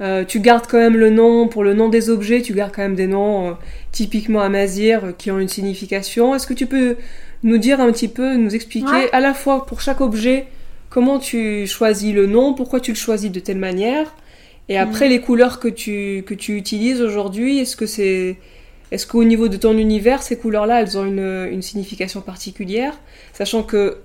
Euh, 0.00 0.24
tu 0.24 0.40
gardes 0.40 0.66
quand 0.66 0.78
même 0.78 0.96
le 0.96 1.10
nom, 1.10 1.46
pour 1.46 1.62
le 1.62 1.74
nom 1.74 1.88
des 1.90 2.08
objets, 2.08 2.40
tu 2.40 2.54
gardes 2.54 2.72
quand 2.74 2.82
même 2.82 2.96
des 2.96 3.06
noms 3.06 3.56
typiquement 3.92 4.40
amazir 4.40 5.12
qui 5.18 5.30
ont 5.30 5.38
une 5.38 5.48
signification. 5.48 6.34
Est-ce 6.34 6.46
que 6.46 6.54
tu 6.54 6.66
peux 6.66 6.96
nous 7.42 7.58
dire 7.58 7.80
un 7.80 7.92
petit 7.92 8.08
peu, 8.08 8.34
nous 8.34 8.54
expliquer 8.54 9.12
à 9.12 9.20
la 9.20 9.34
fois 9.34 9.66
pour 9.66 9.82
chaque 9.82 10.00
objet 10.00 10.46
comment 10.94 11.18
tu 11.18 11.66
choisis 11.66 12.14
le 12.14 12.26
nom, 12.26 12.54
pourquoi 12.54 12.78
tu 12.78 12.92
le 12.92 12.96
choisis 12.96 13.32
de 13.32 13.40
telle 13.40 13.58
manière, 13.58 14.14
et 14.68 14.78
après 14.78 15.08
mm. 15.08 15.10
les 15.10 15.20
couleurs 15.20 15.58
que 15.58 15.66
tu, 15.66 16.22
que 16.24 16.34
tu 16.34 16.56
utilises 16.56 17.02
aujourd'hui, 17.02 17.58
est-ce 17.58 17.76
que 17.76 17.86
c'est 17.86 18.36
est-ce 18.92 19.04
qu'au 19.08 19.24
niveau 19.24 19.48
de 19.48 19.56
ton 19.56 19.76
univers, 19.76 20.22
ces 20.22 20.38
couleurs-là, 20.38 20.82
elles 20.82 20.96
ont 20.96 21.04
une, 21.04 21.62
signification 21.62 22.20
particulière 22.20 22.92
Sachant 23.32 23.64
que 23.64 23.96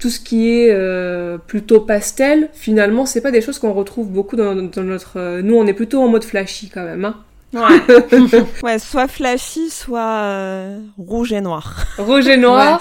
tout 0.00 0.10
ce 0.10 0.18
qui 0.18 0.50
est 0.50 0.70
euh, 0.72 1.38
plutôt 1.38 1.80
pastel, 1.80 2.48
finalement, 2.52 3.06
c'est 3.06 3.20
pas 3.20 3.30
des 3.30 3.40
choses 3.40 3.60
qu'on 3.60 3.72
retrouve 3.72 4.08
beaucoup 4.10 4.34
dans, 4.34 4.56
notre. 4.56 5.20
Euh, 5.20 5.40
nous, 5.40 5.54
on 5.54 5.68
est 5.68 5.72
plutôt 5.72 6.02
en 6.02 6.08
mode 6.08 6.24
flashy 6.24 6.68
quand 6.68 6.82
même. 6.82 7.04
Hein 7.04 7.22
Ouais. 8.62 8.78
soit 8.78 9.08
flashy, 9.08 9.68
soit 9.68 10.00
euh, 10.00 10.80
rouge 10.96 11.32
et 11.32 11.40
noir. 11.40 11.84
Rouge 11.98 12.26
et 12.26 12.36
noir. 12.36 12.80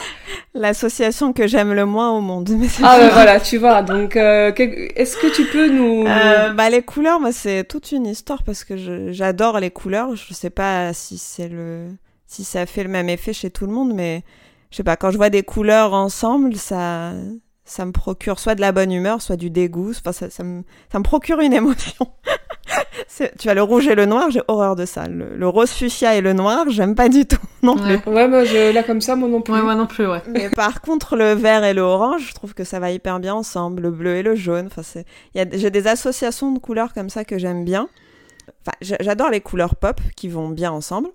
L'association 0.53 1.33
que 1.33 1.47
j'aime 1.47 1.73
le 1.73 1.85
moins 1.85 2.11
au 2.11 2.21
monde. 2.21 2.49
ah 2.83 2.97
bah 2.99 3.09
voilà, 3.11 3.39
tu 3.39 3.57
vois. 3.57 3.81
Donc, 3.81 4.15
euh, 4.15 4.51
est-ce 4.95 5.17
que 5.17 5.27
tu 5.33 5.45
peux 5.45 5.69
nous... 5.69 6.05
Euh, 6.07 6.53
bah 6.53 6.69
les 6.69 6.81
couleurs, 6.81 7.19
moi 7.19 7.31
c'est 7.31 7.63
toute 7.63 7.91
une 7.91 8.05
histoire 8.05 8.43
parce 8.43 8.63
que 8.63 9.11
j'adore 9.11 9.59
les 9.59 9.71
couleurs. 9.71 10.15
Je 10.15 10.33
sais 10.33 10.49
pas 10.49 10.93
si 10.93 11.17
c'est 11.17 11.49
le, 11.49 11.87
si 12.25 12.43
ça 12.43 12.65
fait 12.65 12.83
le 12.83 12.89
même 12.89 13.09
effet 13.09 13.33
chez 13.33 13.49
tout 13.49 13.65
le 13.65 13.73
monde, 13.73 13.93
mais 13.93 14.23
je 14.71 14.77
sais 14.77 14.83
pas. 14.83 14.95
Quand 14.95 15.11
je 15.11 15.17
vois 15.17 15.29
des 15.29 15.43
couleurs 15.43 15.93
ensemble, 15.93 16.55
ça, 16.55 17.11
ça 17.71 17.85
me 17.85 17.93
procure 17.93 18.37
soit 18.37 18.53
de 18.55 18.61
la 18.61 18.73
bonne 18.73 18.91
humeur, 18.91 19.21
soit 19.21 19.37
du 19.37 19.49
dégoût. 19.49 19.91
Enfin, 19.91 20.11
ça, 20.11 20.29
ça, 20.29 20.43
me, 20.43 20.63
ça 20.91 20.99
me 20.99 21.03
procure 21.03 21.39
une 21.39 21.53
émotion. 21.61 22.05
tu 23.39 23.49
as 23.49 23.53
le 23.53 23.63
rouge 23.63 23.87
et 23.87 23.95
le 23.95 24.05
noir, 24.05 24.29
j'ai 24.29 24.41
horreur 24.49 24.75
de 24.75 24.85
ça. 24.85 25.07
Le, 25.07 25.47
rose 25.47 25.71
fuchsia 25.71 26.15
et 26.15 26.21
le 26.21 26.33
noir, 26.33 26.65
j'aime 26.67 26.95
pas 26.95 27.07
du 27.07 27.25
tout 27.25 27.37
non 27.63 27.77
plus. 27.77 27.95
Ouais, 28.11 28.27
moi, 28.27 28.43
je, 28.43 28.73
là 28.73 28.83
comme 28.83 28.99
ça, 28.99 29.15
moi 29.15 29.29
non 29.29 29.41
plus. 29.41 29.53
Ouais, 29.53 29.61
moi 29.61 29.75
non 29.75 29.87
plus, 29.87 30.05
ouais. 30.05 30.21
Mais 30.27 30.49
par 30.49 30.81
contre, 30.81 31.15
le 31.15 31.31
vert 31.31 31.63
et 31.63 31.73
le 31.73 31.81
orange, 31.81 32.27
je 32.27 32.33
trouve 32.33 32.53
que 32.53 32.65
ça 32.65 32.79
va 32.81 32.91
hyper 32.91 33.21
bien 33.21 33.35
ensemble. 33.35 33.83
Le 33.83 33.91
bleu 33.91 34.17
et 34.17 34.23
le 34.23 34.35
jaune. 34.35 34.67
Enfin, 34.67 34.83
c'est, 34.83 35.05
j'ai 35.33 35.69
des 35.69 35.87
associations 35.87 36.51
de 36.51 36.59
couleurs 36.59 36.93
comme 36.93 37.09
ça 37.09 37.23
que 37.23 37.37
j'aime 37.37 37.63
bien. 37.63 37.87
Enfin, 38.65 38.75
j'adore 38.99 39.29
les 39.29 39.39
couleurs 39.39 39.77
pop 39.77 40.01
qui 40.17 40.27
vont 40.27 40.49
bien 40.49 40.73
ensemble. 40.73 41.07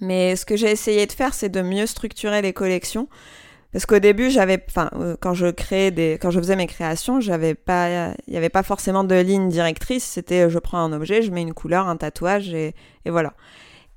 Mais 0.00 0.34
ce 0.34 0.44
que 0.44 0.56
j'ai 0.56 0.72
essayé 0.72 1.06
de 1.06 1.12
faire, 1.12 1.34
c'est 1.34 1.50
de 1.50 1.62
mieux 1.62 1.86
structurer 1.86 2.42
les 2.42 2.52
collections. 2.52 3.08
Parce 3.72 3.86
qu'au 3.86 3.98
début, 3.98 4.30
j'avais, 4.30 4.62
enfin, 4.68 4.90
euh, 4.96 5.16
quand 5.18 5.32
je 5.32 5.46
créais 5.46 5.90
des, 5.90 6.18
quand 6.20 6.30
je 6.30 6.38
faisais 6.38 6.56
mes 6.56 6.66
créations, 6.66 7.20
j'avais 7.20 7.54
pas, 7.54 8.12
il 8.26 8.32
n'y 8.32 8.36
avait 8.36 8.50
pas 8.50 8.62
forcément 8.62 9.02
de 9.02 9.14
ligne 9.14 9.48
directrice. 9.48 10.04
C'était, 10.04 10.50
je 10.50 10.58
prends 10.58 10.78
un 10.78 10.92
objet, 10.92 11.22
je 11.22 11.30
mets 11.30 11.42
une 11.42 11.54
couleur, 11.54 11.88
un 11.88 11.96
tatouage 11.96 12.52
et, 12.52 12.74
et 13.06 13.10
voilà. 13.10 13.32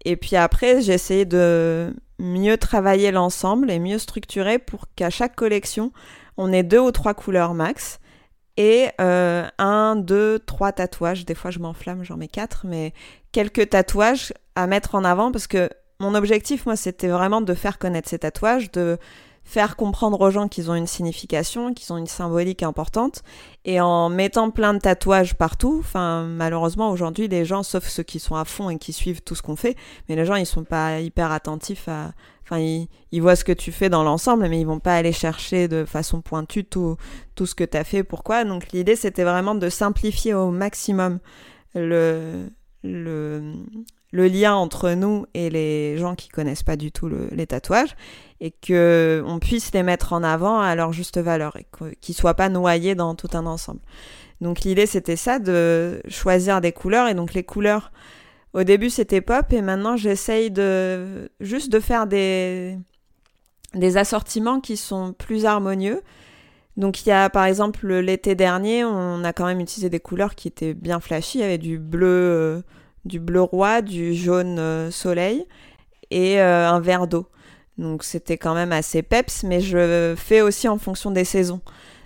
Et 0.05 0.15
puis 0.15 0.35
après, 0.37 0.81
j'ai 0.81 0.93
essayé 0.93 1.25
de 1.25 1.93
mieux 2.19 2.57
travailler 2.57 3.11
l'ensemble 3.11 3.69
et 3.69 3.79
mieux 3.79 3.97
structurer 3.97 4.59
pour 4.59 4.85
qu'à 4.95 5.09
chaque 5.09 5.35
collection, 5.35 5.91
on 6.37 6.53
ait 6.53 6.63
deux 6.63 6.79
ou 6.79 6.91
trois 6.91 7.13
couleurs 7.13 7.53
max 7.53 7.99
et 8.57 8.87
euh, 9.01 9.45
un, 9.57 9.95
deux, 9.95 10.39
trois 10.39 10.71
tatouages. 10.71 11.25
Des 11.25 11.35
fois, 11.35 11.51
je 11.51 11.59
m'enflamme, 11.59 12.03
j'en 12.03 12.17
mets 12.17 12.27
quatre, 12.27 12.65
mais 12.65 12.93
quelques 13.31 13.69
tatouages 13.69 14.33
à 14.55 14.67
mettre 14.67 14.95
en 14.95 15.03
avant 15.03 15.31
parce 15.31 15.47
que 15.47 15.69
mon 15.99 16.15
objectif, 16.15 16.65
moi, 16.65 16.75
c'était 16.75 17.07
vraiment 17.07 17.41
de 17.41 17.53
faire 17.53 17.77
connaître 17.79 18.09
ces 18.09 18.19
tatouages, 18.19 18.71
de 18.71 18.97
faire 19.45 19.75
comprendre 19.75 20.19
aux 20.19 20.31
gens 20.31 20.47
qu'ils 20.47 20.71
ont 20.71 20.75
une 20.75 20.87
signification, 20.87 21.73
qu'ils 21.73 21.93
ont 21.93 21.97
une 21.97 22.07
symbolique 22.07 22.63
importante. 22.63 23.21
Et 23.63 23.79
en 23.79 24.09
mettant 24.09 24.49
plein 24.49 24.73
de 24.73 24.79
tatouages 24.79 25.35
partout, 25.35 25.77
enfin, 25.79 26.23
malheureusement, 26.23 26.89
aujourd'hui, 26.89 27.27
les 27.27 27.45
gens, 27.45 27.63
sauf 27.63 27.87
ceux 27.87 28.03
qui 28.03 28.19
sont 28.19 28.35
à 28.35 28.43
fond 28.43 28.69
et 28.69 28.77
qui 28.77 28.91
suivent 28.91 29.21
tout 29.21 29.35
ce 29.35 29.43
qu'on 29.43 29.55
fait, 29.55 29.77
mais 30.09 30.15
les 30.15 30.25
gens, 30.25 30.35
ils 30.35 30.45
sont 30.45 30.63
pas 30.63 30.99
hyper 30.99 31.31
attentifs 31.31 31.87
à, 31.87 32.11
enfin, 32.43 32.59
ils, 32.59 32.87
ils 33.11 33.21
voient 33.21 33.35
ce 33.35 33.43
que 33.43 33.51
tu 33.51 33.71
fais 33.71 33.89
dans 33.89 34.03
l'ensemble, 34.03 34.47
mais 34.49 34.59
ils 34.59 34.67
vont 34.67 34.79
pas 34.79 34.95
aller 34.95 35.13
chercher 35.13 35.67
de 35.67 35.85
façon 35.85 36.21
pointue 36.21 36.65
tout, 36.65 36.97
tout 37.35 37.45
ce 37.45 37.55
que 37.55 37.63
tu 37.63 37.77
as 37.77 37.83
fait, 37.83 38.03
pourquoi. 38.03 38.43
Donc, 38.45 38.71
l'idée, 38.73 38.95
c'était 38.95 39.23
vraiment 39.23 39.55
de 39.55 39.69
simplifier 39.69 40.33
au 40.33 40.49
maximum 40.49 41.19
le, 41.75 42.49
le, 42.83 43.53
le 44.11 44.27
lien 44.27 44.55
entre 44.55 44.91
nous 44.91 45.25
et 45.33 45.49
les 45.49 45.97
gens 45.97 46.15
qui 46.15 46.29
connaissent 46.29 46.63
pas 46.63 46.77
du 46.77 46.91
tout 46.91 47.09
les 47.09 47.47
tatouages 47.47 47.95
et 48.39 48.51
que 48.51 49.23
on 49.25 49.39
puisse 49.39 49.73
les 49.73 49.83
mettre 49.83 50.13
en 50.13 50.23
avant 50.23 50.59
à 50.59 50.75
leur 50.75 50.93
juste 50.93 51.17
valeur 51.17 51.57
et 51.57 51.65
qu'ils 52.01 52.15
soient 52.15 52.33
pas 52.33 52.49
noyés 52.49 52.95
dans 52.95 53.15
tout 53.15 53.29
un 53.33 53.45
ensemble. 53.45 53.81
Donc 54.41 54.61
l'idée 54.61 54.85
c'était 54.85 55.15
ça 55.15 55.39
de 55.39 56.01
choisir 56.07 56.61
des 56.61 56.71
couleurs 56.71 57.07
et 57.07 57.13
donc 57.13 57.33
les 57.33 57.43
couleurs 57.43 57.91
au 58.53 58.63
début 58.63 58.89
c'était 58.89 59.21
pop 59.21 59.51
et 59.51 59.61
maintenant 59.61 59.97
j'essaye 59.97 60.51
de 60.51 61.29
juste 61.39 61.71
de 61.71 61.79
faire 61.79 62.07
des 62.07 62.77
des 63.73 63.97
assortiments 63.97 64.61
qui 64.61 64.77
sont 64.77 65.13
plus 65.13 65.45
harmonieux. 65.45 66.01
Donc 66.77 67.05
il 67.05 67.09
y 67.09 67.11
a 67.11 67.29
par 67.29 67.45
exemple 67.45 67.87
l'été 67.87 68.35
dernier, 68.35 68.83
on 68.83 69.23
a 69.23 69.33
quand 69.33 69.45
même 69.45 69.61
utilisé 69.61 69.89
des 69.89 69.99
couleurs 69.99 70.35
qui 70.35 70.47
étaient 70.47 70.73
bien 70.73 70.99
flashy, 70.99 71.39
il 71.39 71.41
y 71.41 71.43
avait 71.45 71.57
du 71.57 71.79
bleu 71.79 72.07
euh, 72.07 72.61
du 73.05 73.19
bleu 73.19 73.41
roi, 73.41 73.81
du 73.81 74.13
jaune 74.13 74.57
euh, 74.59 74.91
soleil 74.91 75.45
et 76.11 76.41
euh, 76.41 76.67
un 76.67 76.79
verre 76.79 77.07
d'eau. 77.07 77.27
Donc 77.77 78.03
c'était 78.03 78.37
quand 78.37 78.55
même 78.55 78.71
assez 78.71 79.03
peps, 79.03 79.43
mais 79.43 79.61
je 79.61 80.15
fais 80.17 80.41
aussi 80.41 80.67
en 80.67 80.77
fonction 80.77 81.11
des 81.11 81.25
saisons. 81.25 81.61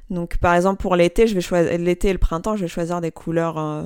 Donc 0.10 0.38
par 0.38 0.56
exemple 0.56 0.82
pour 0.82 0.96
l'été, 0.96 1.28
je 1.28 1.36
vais 1.36 1.42
choisir 1.42 1.78
l'été 1.78 2.10
et 2.10 2.14
le 2.14 2.20
printemps, 2.20 2.56
je 2.56 2.62
vais 2.62 2.68
choisir 2.68 3.02
des 3.02 3.12
couleurs 3.12 3.58
euh, 3.60 3.84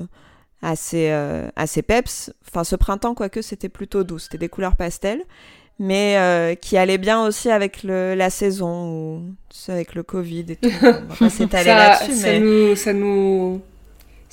assez 0.62 1.10
assez 1.56 1.82
peps. 1.82 2.32
Enfin 2.48 2.64
ce 2.64 2.74
printemps 2.74 3.14
quoique 3.14 3.42
c'était 3.42 3.68
plutôt 3.68 4.02
doux, 4.02 4.18
c'était 4.18 4.38
des 4.38 4.48
couleurs 4.48 4.76
pastel, 4.76 5.22
mais 5.78 6.56
qui 6.62 6.78
allaient 6.78 6.96
bien 6.96 7.26
aussi 7.26 7.50
avec 7.50 7.82
le, 7.82 8.14
la 8.14 8.30
saison 8.30 8.88
ou 8.88 9.34
avec 9.68 9.94
le 9.94 10.02
Covid 10.02 10.46
et 10.48 10.56
tout. 10.56 10.70
On 10.82 11.14
va 11.14 11.28
ça, 11.28 11.98
ça 11.98 12.38
nous 12.38 12.74
ça 12.76 12.94
nous 12.94 13.60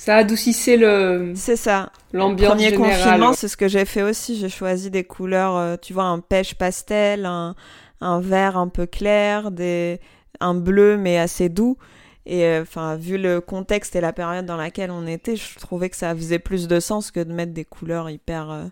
ça 0.04 0.16
adoucissait 0.16 0.76
le. 0.76 1.32
C'est 1.36 1.54
ça. 1.54 1.92
L'ambiance 2.12 2.54
Premier 2.54 2.72
confinement, 2.72 3.34
c'est 3.34 3.46
ce 3.46 3.56
que 3.56 3.68
j'ai 3.68 3.84
fait 3.84 4.02
aussi. 4.02 4.36
J'ai 4.36 4.48
choisi 4.48 4.90
des 4.90 5.04
couleurs, 5.04 5.56
euh, 5.56 5.76
tu 5.80 5.92
vois, 5.92 6.06
un 6.06 6.18
pêche 6.18 6.56
pastel, 6.56 7.24
un, 7.24 7.54
un 8.00 8.18
vert 8.18 8.56
un 8.56 8.66
peu 8.66 8.84
clair, 8.84 9.52
des, 9.52 10.00
un 10.40 10.54
bleu 10.54 10.96
mais 10.96 11.18
assez 11.18 11.48
doux. 11.48 11.78
Et 12.26 12.46
euh, 12.46 12.62
enfin, 12.62 12.96
vu 12.96 13.16
le 13.16 13.40
contexte 13.40 13.94
et 13.94 14.00
la 14.00 14.12
période 14.12 14.44
dans 14.44 14.56
laquelle 14.56 14.90
on 14.90 15.06
était, 15.06 15.36
je 15.36 15.56
trouvais 15.60 15.88
que 15.88 15.96
ça 15.96 16.16
faisait 16.16 16.40
plus 16.40 16.66
de 16.66 16.80
sens 16.80 17.12
que 17.12 17.20
de 17.20 17.32
mettre 17.32 17.52
des 17.52 17.64
couleurs 17.64 18.10
hyper, 18.10 18.50
euh, 18.50 18.64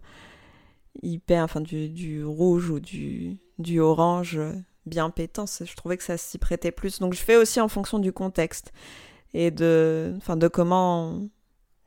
hyper, 1.00 1.44
enfin 1.44 1.60
du, 1.60 1.90
du, 1.90 2.24
rouge 2.24 2.70
ou 2.70 2.80
du, 2.80 3.38
du 3.60 3.78
orange 3.78 4.40
bien 4.84 5.10
pétant. 5.10 5.44
Je 5.46 5.76
trouvais 5.76 5.96
que 5.96 6.02
ça 6.02 6.16
s'y 6.16 6.38
prêtait 6.38 6.72
plus. 6.72 6.98
Donc 6.98 7.14
je 7.14 7.20
fais 7.20 7.36
aussi 7.36 7.60
en 7.60 7.68
fonction 7.68 8.00
du 8.00 8.12
contexte 8.12 8.72
et 9.34 9.50
de, 9.50 10.14
enfin, 10.16 10.36
de 10.36 10.48
comment 10.48 11.20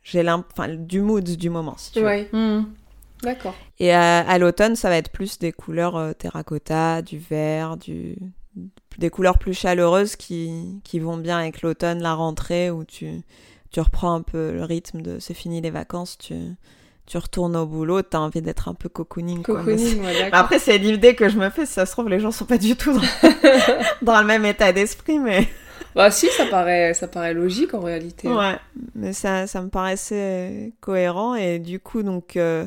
j'ai 0.03 0.29
enfin, 0.29 0.69
du 0.69 1.01
mood 1.01 1.23
du 1.23 1.49
moment, 1.49 1.75
si 1.77 1.91
tu 1.91 2.01
veux. 2.01 2.27
Hmm. 2.31 2.65
D'accord. 3.23 3.55
Et 3.79 3.91
à, 3.93 4.37
l'automne, 4.37 4.75
ça 4.75 4.89
va 4.89 4.97
être 4.97 5.11
plus 5.11 5.39
des 5.39 5.53
couleurs 5.53 5.95
euh, 5.95 6.11
terracotta, 6.11 7.01
du 7.01 7.17
vert, 7.17 7.77
du, 7.77 8.17
des 8.97 9.09
couleurs 9.09 9.37
plus 9.37 9.53
chaleureuses 9.53 10.15
qui, 10.15 10.81
qui 10.83 10.99
vont 10.99 11.17
bien 11.17 11.39
avec 11.39 11.61
l'automne, 11.61 12.01
la 12.01 12.13
rentrée, 12.13 12.69
où 12.69 12.83
tu, 12.83 13.21
tu 13.71 13.79
reprends 13.79 14.13
un 14.13 14.21
peu 14.21 14.51
le 14.51 14.63
rythme 14.63 15.01
de 15.01 15.19
c'est 15.19 15.33
fini 15.33 15.61
les 15.61 15.71
vacances, 15.71 16.17
tu, 16.17 16.35
tu 17.05 17.17
retournes 17.17 17.55
au 17.55 17.65
boulot, 17.65 18.01
tu 18.01 18.15
as 18.17 18.21
envie 18.21 18.41
d'être 18.41 18.67
un 18.67 18.73
peu 18.73 18.89
cocooning. 18.89 19.41
Cocooning, 19.41 20.01
ouais, 20.03 20.29
Après, 20.33 20.59
c'est 20.59 20.77
l'idée 20.77 21.15
que 21.15 21.29
je 21.29 21.37
me 21.37 21.49
fais, 21.49 21.65
si 21.65 21.73
ça 21.73 21.85
se 21.85 21.93
trouve, 21.93 22.09
les 22.09 22.19
gens 22.19 22.31
sont 22.31 22.45
pas 22.45 22.57
du 22.57 22.75
tout 22.75 22.93
dans, 22.93 23.01
dans 24.01 24.19
le 24.19 24.27
même 24.27 24.45
état 24.45 24.73
d'esprit, 24.73 25.19
mais... 25.19 25.47
Bah 25.95 26.11
si, 26.11 26.27
ça 26.29 26.45
paraît, 26.45 26.93
ça 26.93 27.07
paraît 27.07 27.33
logique 27.33 27.73
en 27.73 27.81
réalité. 27.81 28.27
Ouais, 28.27 28.57
mais 28.95 29.13
ça, 29.13 29.47
ça 29.47 29.61
me 29.61 29.69
paraissait 29.69 30.73
cohérent 30.81 31.35
et 31.35 31.59
du 31.59 31.79
coup, 31.79 32.03
donc, 32.03 32.35
euh, 32.35 32.65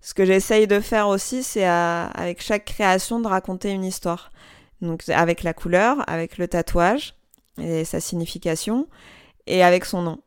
ce 0.00 0.14
que 0.14 0.24
j'essaye 0.24 0.66
de 0.66 0.80
faire 0.80 1.08
aussi, 1.08 1.42
c'est 1.42 1.64
avec 1.64 2.42
chaque 2.42 2.64
création 2.64 3.20
de 3.20 3.26
raconter 3.26 3.70
une 3.70 3.84
histoire. 3.84 4.30
Donc 4.80 5.08
avec 5.08 5.42
la 5.42 5.54
couleur, 5.54 6.08
avec 6.08 6.38
le 6.38 6.48
tatouage 6.48 7.14
et 7.60 7.84
sa 7.84 8.00
signification 8.00 8.86
et 9.46 9.62
avec 9.64 9.84
son 9.84 10.02
nom. 10.02 10.18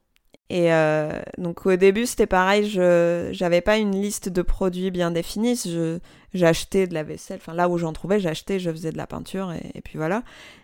Et 0.49 0.73
euh, 0.73 1.21
donc 1.37 1.65
au 1.67 1.75
début 1.75 2.07
c'était 2.07 2.25
pareil, 2.25 2.67
je 2.67 3.29
j'avais 3.31 3.61
pas 3.61 3.77
une 3.77 3.91
liste 3.91 4.29
de 4.29 4.41
produits 4.41 4.89
bien 4.89 5.11
définie, 5.11 5.55
je 5.55 5.99
j'achetais 6.33 6.87
de 6.87 6.95
la 6.95 7.03
vaisselle, 7.03 7.37
enfin 7.39 7.53
là 7.53 7.69
où 7.69 7.77
j'en 7.77 7.93
trouvais, 7.93 8.19
j'achetais, 8.19 8.59
je 8.59 8.71
faisais 8.71 8.91
de 8.91 8.97
la 8.97 9.05
peinture 9.05 9.51
et, 9.51 9.81
puis 9.81 9.97
voilà. 9.99 10.23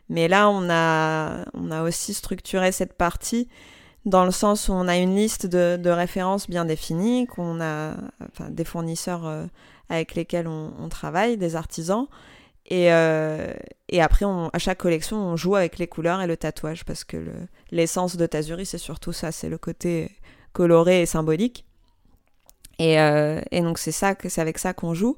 Mais 0.09 0.27
là 0.27 0.49
on 0.49 0.69
a 0.71 1.45
on 1.53 1.69
a 1.69 1.83
aussi 1.83 2.15
structuré 2.15 2.71
cette 2.71 2.93
partie 2.93 3.47
dans 4.05 4.25
le 4.25 4.31
sens 4.31 4.69
où 4.69 4.73
on 4.73 4.87
a 4.87 4.97
une 4.97 5.15
liste 5.15 5.45
de, 5.45 5.77
de 5.77 5.89
références 5.91 6.49
bien 6.49 6.65
définies, 6.65 7.27
qu'on 7.27 7.61
a 7.61 7.93
enfin 8.31 8.49
des 8.49 8.63
fournisseurs 8.63 9.27
euh, 9.27 9.45
avec 9.89 10.15
lesquels 10.15 10.47
on, 10.47 10.73
on, 10.79 10.89
travaille, 10.89 11.37
des 11.37 11.55
artisans. 11.55 12.07
Et, 12.67 12.91
euh, 12.91 13.53
et 13.89 14.01
après, 14.01 14.25
on, 14.25 14.49
à 14.49 14.59
chaque 14.59 14.79
collection, 14.79 15.17
on 15.17 15.35
joue 15.35 15.55
avec 15.55 15.77
les 15.77 15.87
couleurs 15.87 16.21
et 16.21 16.27
le 16.27 16.35
tatouage 16.35 16.83
parce 16.83 17.03
que 17.03 17.17
l'essence 17.71 18.17
de 18.17 18.25
Tazuri, 18.25 18.65
c'est 18.65 18.79
surtout 18.79 19.13
ça, 19.13 19.31
c'est 19.31 19.49
le 19.49 19.57
côté 19.57 20.11
coloré 20.53 21.01
et 21.01 21.05
symbolique. 21.05 21.65
Et, 22.79 22.99
euh, 22.99 23.39
et 23.51 23.61
donc, 23.61 23.77
c'est 23.77 23.91
ça, 23.91 24.15
c'est 24.27 24.41
avec 24.41 24.57
ça 24.57 24.73
qu'on 24.73 24.93
joue. 24.93 25.17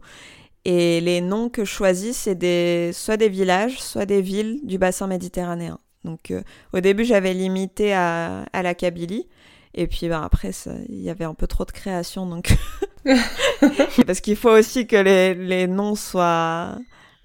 Et 0.66 1.00
les 1.00 1.22
noms 1.22 1.50
que 1.50 1.64
je 1.64 1.72
choisis, 1.72 2.18
c'est 2.18 2.36
des, 2.36 2.92
soit 2.94 3.18
des 3.18 3.30
villages, 3.30 3.80
soit 3.82 4.06
des 4.06 4.22
villes 4.22 4.60
du 4.64 4.78
bassin 4.78 5.08
méditerranéen. 5.08 5.80
Donc, 6.04 6.32
euh, 6.32 6.42
au 6.74 6.82
début, 6.82 7.06
j'avais 7.06 7.34
limité 7.34 7.94
à, 7.94 8.44
à 8.52 8.62
la 8.62 8.76
Kabylie. 8.76 9.28
Et 9.74 9.88
puis 9.88 10.10
ben, 10.10 10.22
après, 10.22 10.52
il 10.90 11.02
y 11.02 11.10
avait 11.10 11.24
un 11.24 11.34
peu 11.34 11.48
trop 11.48 11.64
de 11.64 11.72
création. 11.72 12.26
Donc... 12.26 12.54
Parce 14.06 14.20
qu'il 14.20 14.36
faut 14.36 14.50
aussi 14.50 14.88
que 14.88 14.98
les, 14.98 15.34
les 15.34 15.68
noms 15.68 15.96
soient 15.96 16.78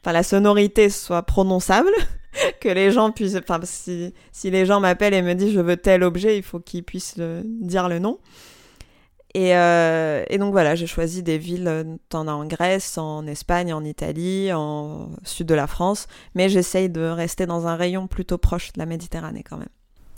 enfin 0.02 0.12
la 0.12 0.22
sonorité 0.22 0.90
soit 0.90 1.22
prononçable, 1.22 1.92
que 2.60 2.68
les 2.68 2.90
gens 2.90 3.10
puissent, 3.10 3.36
enfin 3.36 3.60
si, 3.62 4.12
si 4.32 4.50
les 4.50 4.66
gens 4.66 4.80
m'appellent 4.80 5.14
et 5.14 5.22
me 5.22 5.34
disent 5.34 5.52
je 5.52 5.60
veux 5.60 5.76
tel 5.76 6.02
objet, 6.02 6.36
il 6.36 6.42
faut 6.42 6.60
qu'ils 6.60 6.84
puissent 6.84 7.16
le, 7.16 7.42
dire 7.44 7.88
le 7.88 7.98
nom. 7.98 8.18
Et, 9.34 9.56
euh, 9.56 10.24
et 10.28 10.36
donc 10.36 10.52
voilà, 10.52 10.74
j'ai 10.74 10.86
choisi 10.86 11.22
des 11.22 11.38
villes, 11.38 11.96
t'en 12.10 12.28
as 12.28 12.32
en 12.32 12.44
Grèce, 12.44 12.98
en 12.98 13.26
Espagne, 13.26 13.72
en 13.72 13.82
Italie, 13.82 14.52
en 14.52 15.08
sud 15.24 15.46
de 15.46 15.54
la 15.54 15.66
France, 15.66 16.06
mais 16.34 16.50
j'essaye 16.50 16.90
de 16.90 17.00
rester 17.00 17.46
dans 17.46 17.66
un 17.66 17.76
rayon 17.76 18.08
plutôt 18.08 18.36
proche 18.36 18.74
de 18.74 18.78
la 18.78 18.84
Méditerranée 18.84 19.42
quand 19.42 19.56
même. 19.56 19.70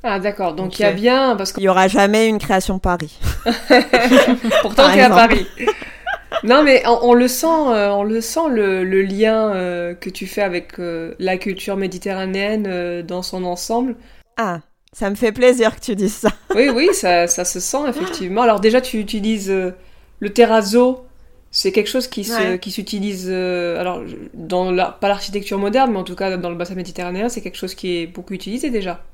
Ah 0.06 0.18
d'accord, 0.18 0.54
donc 0.54 0.78
il 0.78 0.82
y 0.82 0.84
a 0.84 0.92
bien 0.92 1.34
parce 1.34 1.52
qu'il 1.52 1.62
y 1.62 1.68
aura 1.68 1.88
jamais 1.88 2.28
une 2.28 2.38
création 2.38 2.78
Paris. 2.78 3.18
Pourtant 4.60 4.90
es 4.90 5.00
à 5.00 5.08
Paris. 5.08 5.46
Non, 6.42 6.62
mais 6.62 6.82
on, 6.86 7.14
le 7.14 7.28
sent, 7.28 7.46
euh, 7.46 7.90
on 7.90 8.02
le 8.02 8.20
sent 8.20 8.48
le, 8.50 9.02
lien 9.02 9.54
euh, 9.54 9.94
que 9.94 10.10
tu 10.10 10.26
fais 10.26 10.42
avec 10.42 10.78
euh, 10.78 11.14
la 11.18 11.36
culture 11.36 11.76
méditerranéenne 11.76 13.02
dans 13.02 13.22
son 13.22 13.44
ensemble. 13.44 13.96
Ah, 14.36 14.60
ça 14.92 15.10
me 15.10 15.14
fait 15.14 15.32
plaisir 15.32 15.76
que 15.76 15.80
tu 15.80 15.94
dises 15.94 16.14
ça. 16.14 16.30
oui, 16.54 16.68
oui, 16.68 16.88
ça, 16.92 17.26
ça, 17.26 17.44
se 17.44 17.60
sent 17.60 17.88
effectivement. 17.88 18.42
Alors 18.42 18.60
déjà, 18.60 18.80
tu 18.80 18.98
utilises 18.98 19.50
le 19.50 20.32
terrazzo. 20.32 21.06
C'est 21.50 21.70
quelque 21.70 21.88
chose 21.88 22.08
qui 22.08 22.24
s'utilise 22.24 23.30
alors 23.30 24.02
dans 24.34 24.72
la, 24.72 24.86
pas 24.86 25.08
l'architecture 25.08 25.58
moderne, 25.58 25.92
mais 25.92 25.98
en 25.98 26.04
tout 26.04 26.16
cas 26.16 26.36
dans 26.36 26.50
le 26.50 26.56
bassin 26.56 26.74
méditerranéen, 26.74 27.28
c'est 27.28 27.42
quelque 27.42 27.58
chose 27.58 27.74
qui 27.74 27.98
est 27.98 28.06
beaucoup 28.06 28.34
utilisé 28.34 28.70
déjà. 28.70 29.04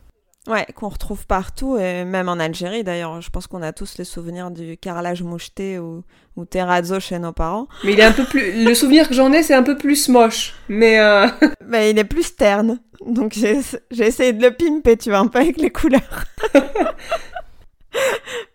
Ouais, 0.49 0.67
qu'on 0.75 0.89
retrouve 0.89 1.27
partout, 1.27 1.77
et 1.77 2.05
même 2.05 2.29
en 2.31 2.39
Algérie 2.39 2.83
d'ailleurs. 2.83 3.21
Je 3.21 3.29
pense 3.29 3.47
qu'on 3.47 3.61
a 3.61 3.73
tous 3.73 3.99
les 3.99 4.05
souvenirs 4.05 4.51
du 4.51 4.79
carrelage 4.79 5.23
moucheté 5.23 5.79
ou, 5.79 6.03
ou 6.37 6.47
terrazzo 6.47 6.99
chez 6.99 7.19
nos 7.19 7.33
parents. 7.33 7.69
Mais 7.85 7.93
il 7.93 8.01
est 8.01 8.05
un 8.05 8.13
peu 8.13 8.25
plus. 8.25 8.65
Le 8.65 8.75
souvenir 8.75 9.07
que 9.07 9.15
j'en 9.15 9.33
ai, 9.33 9.43
c'est 9.43 9.55
un 9.55 9.63
peu 9.63 9.77
plus 9.77 10.09
moche. 10.09 10.55
Mais. 10.69 10.99
Euh... 10.99 11.27
Mais 11.67 11.91
il 11.91 11.99
est 11.99 12.05
plus 12.05 12.37
terne. 12.37 12.81
Donc 13.05 13.35
j'ai 13.35 13.61
essayé 13.99 14.33
de 14.33 14.43
le 14.43 14.51
pimper, 14.51 14.97
tu 14.97 15.11
vois, 15.11 15.19
un 15.19 15.27
peu 15.27 15.41
avec 15.41 15.59
les 15.59 15.71
couleurs. 15.71 16.25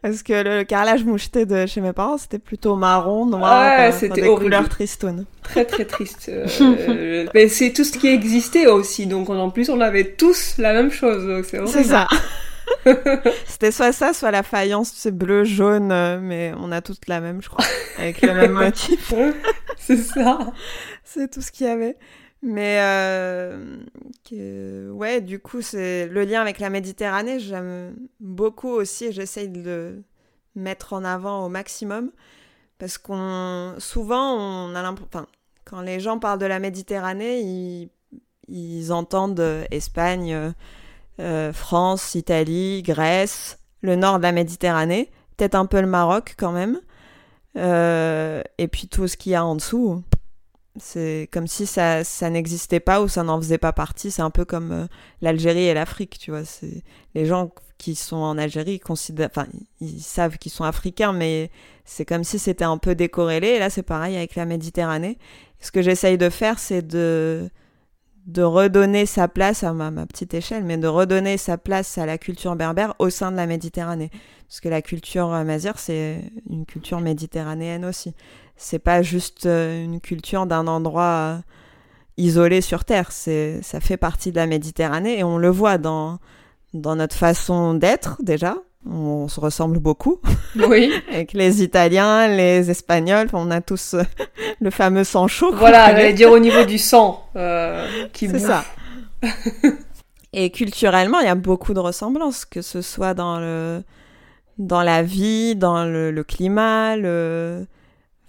Parce 0.02 0.24
que 0.24 0.44
le 0.44 0.64
carrelage 0.64 1.04
moucheté 1.04 1.46
de 1.46 1.66
chez 1.66 1.82
mes 1.82 1.94
parents, 1.94 2.18
c'était 2.18 2.40
plutôt 2.40 2.76
marron, 2.76 3.26
noir, 3.26 3.62
Ouais, 3.62 3.90
euh, 3.90 3.92
c'était 3.92 4.22
couleurs 4.22 4.70
tristounes. 4.70 5.26
Très 5.46 5.66
très 5.66 5.86
triste. 5.86 6.30
Euh, 6.30 7.26
mais 7.34 7.48
c'est 7.48 7.72
tout 7.72 7.84
ce 7.84 7.98
qui 7.98 8.08
existait 8.08 8.68
aussi, 8.68 9.06
donc 9.06 9.30
en 9.30 9.50
plus 9.50 9.70
on 9.70 9.80
avait 9.80 10.12
tous 10.16 10.58
la 10.58 10.74
même 10.74 10.92
chose. 10.92 11.46
C'est 11.68 11.84
ça. 11.84 12.08
c'était 13.46 13.72
soit 13.72 13.92
ça, 13.92 14.12
soit 14.14 14.32
la 14.32 14.44
faïence, 14.44 14.92
c'est 14.96 15.16
bleu, 15.16 15.44
jaune, 15.44 15.92
euh, 15.92 16.20
mais 16.20 16.52
on 16.60 16.72
a 16.72 16.82
toutes 16.82 17.08
la 17.08 17.22
même, 17.22 17.42
je 17.42 17.50
crois, 17.50 17.66
avec 17.98 18.22
le 18.22 18.34
même 18.34 18.52
motif. 18.64 19.14
c'est 19.78 19.98
ça. 19.98 20.40
C'est 21.04 21.32
tout 21.32 21.42
ce 21.42 21.52
qu'il 21.52 21.68
y 21.68 21.70
avait. 21.70 21.96
Mais 22.42 22.80
euh, 22.80 23.78
que, 24.30 24.92
ouais, 24.92 25.22
du 25.22 25.40
coup, 25.40 25.62
c'est 25.62 26.08
le 26.08 26.24
lien 26.24 26.42
avec 26.42 26.60
la 26.60 26.70
Méditerranée, 26.70 27.40
j'aime 27.40 27.96
beaucoup 28.20 28.70
aussi 28.70 29.12
j'essaye 29.12 29.50
de 29.50 29.62
le 29.62 30.04
mettre 30.56 30.94
en 30.94 31.04
avant 31.04 31.46
au 31.46 31.50
maximum 31.50 32.12
parce 32.78 32.98
qu'on 32.98 33.76
souvent 33.80 34.36
on 34.36 34.76
a 34.76 34.82
quand 35.66 35.82
les 35.82 36.00
gens 36.00 36.20
parlent 36.20 36.40
de 36.40 36.46
la 36.46 36.60
Méditerranée, 36.60 37.90
ils, 38.48 38.94
entendent 38.94 39.40
euh, 39.40 39.66
Espagne, 39.72 40.34
euh, 40.34 40.52
euh, 41.20 41.52
France, 41.52 42.14
Italie, 42.14 42.84
Grèce, 42.84 43.60
le 43.82 43.96
nord 43.96 44.20
de 44.20 44.24
la 44.24 44.32
Méditerranée, 44.32 45.12
peut-être 45.36 45.56
un 45.56 45.66
peu 45.66 45.82
le 45.82 45.88
Maroc 45.88 46.36
quand 46.38 46.52
même, 46.52 46.80
et 47.56 48.68
puis 48.68 48.88
tout 48.88 49.08
ce 49.08 49.18
qu'il 49.18 49.32
y 49.32 49.36
a 49.36 49.44
en 49.44 49.56
dessous. 49.56 50.04
C'est 50.78 51.30
comme 51.32 51.48
si 51.48 51.66
ça, 51.66 52.04
ça 52.04 52.30
n'existait 52.30 52.82
pas 52.82 53.02
ou 53.02 53.08
ça 53.08 53.24
n'en 53.24 53.40
faisait 53.40 53.58
pas 53.58 53.72
partie. 53.72 54.12
C'est 54.12 54.22
un 54.22 54.30
peu 54.30 54.44
comme 54.44 54.90
l'Algérie 55.22 55.64
et 55.64 55.74
l'Afrique, 55.74 56.18
tu 56.20 56.32
vois. 56.32 56.42
Les 57.14 57.26
gens 57.26 57.50
qui 57.78 57.96
sont 57.96 58.18
en 58.18 58.38
Algérie 58.38 58.82
enfin, 58.88 59.46
ils 59.82 60.02
savent 60.02 60.38
qu'ils 60.38 60.52
sont 60.52 60.64
africains, 60.64 61.14
mais 61.14 61.52
c'est 61.84 62.06
comme 62.06 62.24
si 62.24 62.40
c'était 62.40 62.66
un 62.66 62.78
peu 62.78 62.96
décorrélé. 62.96 63.48
Et 63.50 63.60
là, 63.60 63.70
c'est 63.70 63.84
pareil 63.84 64.16
avec 64.16 64.36
la 64.36 64.46
Méditerranée. 64.46 65.18
Ce 65.60 65.72
que 65.72 65.82
j'essaye 65.82 66.18
de 66.18 66.30
faire, 66.30 66.60
c'est 66.60 66.82
de 66.82 67.50
de 68.26 68.42
redonner 68.42 69.06
sa 69.06 69.28
place 69.28 69.64
à 69.64 69.72
ma, 69.74 69.92
ma 69.92 70.06
petite 70.08 70.34
échelle, 70.34 70.64
mais 70.64 70.78
de 70.78 70.88
redonner 70.88 71.38
sa 71.38 71.58
place 71.58 71.98
à 72.00 72.08
la 72.08 72.18
culture 72.18 72.56
berbère 72.56 72.96
au 72.98 73.12
sein 73.12 73.32
de 73.32 73.38
la 73.38 73.46
Méditerranée. 73.46 74.10
Parce 74.48 74.62
que 74.62 74.70
la 74.70 74.82
culture 74.82 75.32
euh, 75.32 75.44
mazir, 75.44 75.78
c'est 75.78 76.22
une 76.50 76.66
culture 76.66 77.02
méditerranéenne 77.02 77.86
aussi. 77.86 78.16
C'est 78.58 78.80
pas 78.80 79.04
juste 79.04 79.46
euh, 79.46 79.84
une 79.84 80.00
culture 80.02 80.48
d'un 80.48 80.66
endroit 80.66 81.04
euh, 81.04 81.38
isolé 82.18 82.62
sur 82.62 82.84
Terre. 82.84 83.12
C'est, 83.12 83.62
ça 83.62 83.80
fait 83.80 83.98
partie 83.98 84.32
de 84.32 84.38
la 84.38 84.48
Méditerranée 84.48 85.20
et 85.20 85.24
on 85.24 85.38
le 85.38 85.50
voit 85.50 85.78
dans, 85.78 86.20
dans 86.76 86.96
notre 86.96 87.16
façon 87.16 87.74
d'être 87.74 88.18
déjà. 88.22 88.56
On 88.88 89.28
se 89.28 89.40
ressemble 89.40 89.80
beaucoup 89.80 90.20
Oui. 90.56 90.92
avec 91.12 91.34
les 91.34 91.64
Italiens, 91.64 92.28
les 92.28 92.70
Espagnols. 92.70 93.28
On 93.34 93.50
a 93.50 93.60
tous 93.62 93.96
euh, 93.96 94.04
le 94.62 94.70
fameux 94.70 95.04
sang 95.04 95.28
chaud. 95.28 95.52
Voilà, 95.56 95.88
j'allais 95.92 96.14
dire 96.14 96.32
au 96.32 96.38
niveau 96.38 96.64
du 96.66 96.78
sang 96.78 97.26
euh, 97.36 97.88
qui 98.14 98.30
C'est 98.30 98.38
ça. 98.40 98.64
Et 100.34 100.52
culturellement, 100.52 101.20
il 101.20 101.26
y 101.26 101.30
a 101.30 101.36
beaucoup 101.36 101.74
de 101.74 101.80
ressemblances, 101.80 102.46
que 102.46 102.62
ce 102.62 102.82
soit 102.82 103.14
dans 103.14 103.40
le 103.40 103.82
dans 104.58 104.84
la 104.84 105.04
vie, 105.04 105.56
dans 105.56 105.84
le, 105.84 106.12
le 106.12 106.24
climat, 106.24 106.96
le 106.96 107.66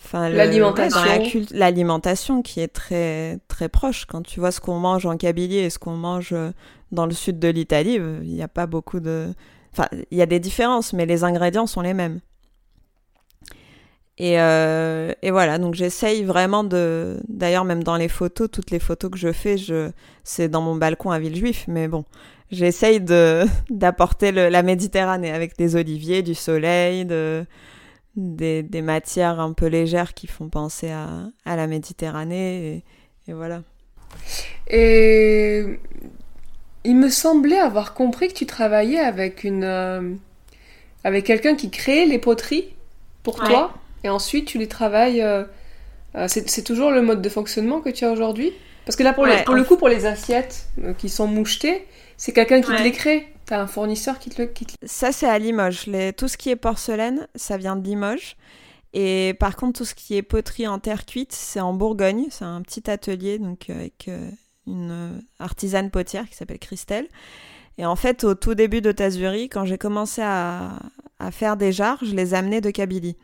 enfin 0.05 0.29
le- 0.29 0.37
L'alimentation. 0.37 1.01
ouais, 1.03 1.33
la 1.51 1.59
l'alimentation 1.67 2.43
qui 2.43 2.61
est 2.61 2.69
très 2.69 3.39
très 3.49 3.69
proche. 3.69 4.07
Quand 4.07 4.23
tu 4.23 4.41
vois 4.41 4.53
ce 4.53 4.61
qu'on 4.61 4.79
mange 4.79 5.05
en 5.07 5.17
Kabylie 5.17 5.59
et 5.59 5.71
ce 5.71 5.79
qu'on 5.79 5.97
mange 5.97 6.31
euh, 6.33 6.51
dans 6.93 7.07
le 7.07 7.13
sud 7.13 7.39
de 7.39 7.49
l'Italie, 7.49 7.99
euh, 7.99 8.21
il 8.23 8.35
n'y 8.35 8.43
a 8.43 8.49
pas 8.49 8.67
beaucoup 8.67 9.01
de 9.01 9.29
enfin 9.73 9.89
il 10.11 10.19
y 10.19 10.23
a 10.23 10.27
des 10.27 10.41
différences, 10.41 10.93
mais 10.93 11.07
les 11.07 11.25
ingrédients 11.25 11.67
sont 11.67 11.81
les 11.83 11.95
mêmes. 11.95 12.21
Et, 14.19 14.41
euh, 14.41 15.13
et 15.21 15.31
voilà, 15.31 15.59
donc 15.59 15.75
j'essaye 15.75 16.25
vraiment 16.25 16.65
de. 16.65 17.21
D'ailleurs, 17.29 17.65
même 17.65 17.85
dans 17.85 17.97
les 17.97 18.09
photos, 18.09 18.51
toutes 18.51 18.71
les 18.71 18.79
photos 18.79 19.11
que 19.11 19.19
je 19.19 19.31
fais, 19.31 19.59
je... 19.59 19.91
c'est 20.25 20.49
dans 20.49 20.63
mon 20.63 20.75
balcon 20.75 21.11
à 21.11 21.19
Villejuif, 21.19 21.67
mais 21.69 21.87
bon, 21.87 22.05
j'essaye 22.51 23.01
de 23.01 23.45
d'apporter 23.71 24.33
la 24.33 24.63
Méditerranée 24.63 25.33
avec 25.33 25.59
des 25.59 25.77
oliviers, 25.77 26.23
du 26.23 26.35
soleil, 26.35 27.05
de... 27.05 27.45
des, 28.17 28.63
des 28.63 28.81
matières 28.81 29.39
un 29.39 29.53
peu 29.53 29.67
légères 29.67 30.15
qui 30.15 30.27
font 30.27 30.49
penser 30.49 30.91
à, 30.91 31.29
à 31.45 31.57
la 31.57 31.67
Méditerranée. 31.67 32.85
Et, 33.27 33.31
et 33.31 33.35
voilà. 33.35 33.63
Et 34.69 35.79
il 36.87 36.97
me 36.97 37.09
semblait 37.11 37.59
avoir 37.59 37.93
compris 37.95 38.29
que 38.29 38.35
tu 38.35 38.47
travaillais 38.47 38.99
avec 39.01 39.45
une 39.45 39.65
euh, 39.65 40.15
avec 41.05 41.25
quelqu'un 41.25 41.55
qui 41.55 41.71
créait 41.71 42.07
les 42.07 42.19
poteries 42.19 42.69
pour 43.23 43.41
Ouais. 43.41 43.49
toi 43.49 43.75
et 44.05 44.09
ensuite 44.09 44.47
tu 44.47 44.59
les 44.59 44.69
travailles 44.69 45.21
euh, 45.23 45.45
euh, 46.15 46.27
c'est 46.29 46.49
c'est 46.49 46.63
toujours 46.63 46.91
le 46.91 47.03
mode 47.03 47.21
de 47.23 47.29
fonctionnement 47.29 47.81
que 47.81 47.91
tu 47.91 48.05
as 48.05 48.11
aujourd'hui? 48.11 48.53
Parce 48.87 48.97
que 48.97 49.03
là 49.03 49.13
pour, 49.13 49.27
les- 49.27 49.43
pour 49.45 49.55
le 49.55 49.65
coup 49.65 49.77
pour 49.77 49.89
les 49.89 50.07
assiettes 50.07 50.67
euh, 50.83 50.95
qui 50.95 51.09
sont 51.09 51.27
mouchetées, 51.27 51.87
c'est 52.17 52.33
quelqu'un 52.33 52.61
qui 52.61 52.69
te 52.75 52.83
les 52.83 52.93
crée. 52.93 53.33
T'as 53.47 53.61
un 53.61 53.67
fournisseur 53.67 54.19
qui 54.19 54.31
te 54.31 54.43
le 54.43 54.49
qui 54.49 54.67
te- 54.67 54.73
Ça, 54.85 55.13
c'est 55.13 55.27
à 55.29 55.39
Limoges. 55.39 55.87
Les... 55.87 56.13
Tout 56.13 56.27
ce 56.29 56.37
qui 56.37 56.51
est 56.51 56.57
porcelaine, 56.57 57.29
ça 57.37 57.57
vient 57.57 57.77
de 57.77 57.85
Limoges. 57.87 58.37
Et 58.93 59.35
par 59.39 59.55
contre, 59.57 59.79
tout 59.79 59.85
ce 59.85 59.95
qui 59.95 60.17
est 60.17 60.23
poterie 60.23 60.67
en 60.67 60.79
terre 60.81 61.05
cuite, 61.07 61.33
c'est 61.33 61.61
en 61.61 61.73
Bourgogne. 61.73 62.27
C'est 62.31 62.45
un 62.45 62.61
petit 62.63 62.91
atelier 62.91 63.39
donc, 63.39 63.69
avec 63.71 64.07
euh, 64.09 64.29
une 64.67 64.91
euh, 64.91 65.21
artisane 65.39 65.91
potière 65.91 66.29
qui 66.29 66.37
s'appelle 66.37 66.59
Christelle. 66.59 67.09
Et 67.79 67.87
en 67.87 67.97
fait, 67.97 68.25
au 68.25 68.35
tout 68.35 68.55
début 68.55 68.81
de 68.81 68.93
Tazuri, 68.93 69.49
quand 69.49 69.65
j'ai 69.65 69.79
commencé 69.79 70.23
à, 70.23 70.79
à 71.19 71.31
faire 71.31 71.57
des 71.57 71.73
jarres, 71.73 71.99
je 72.03 72.15
les 72.15 72.35
amenais 72.35 72.61
de 72.61 72.71
Kabylie. 72.71 73.17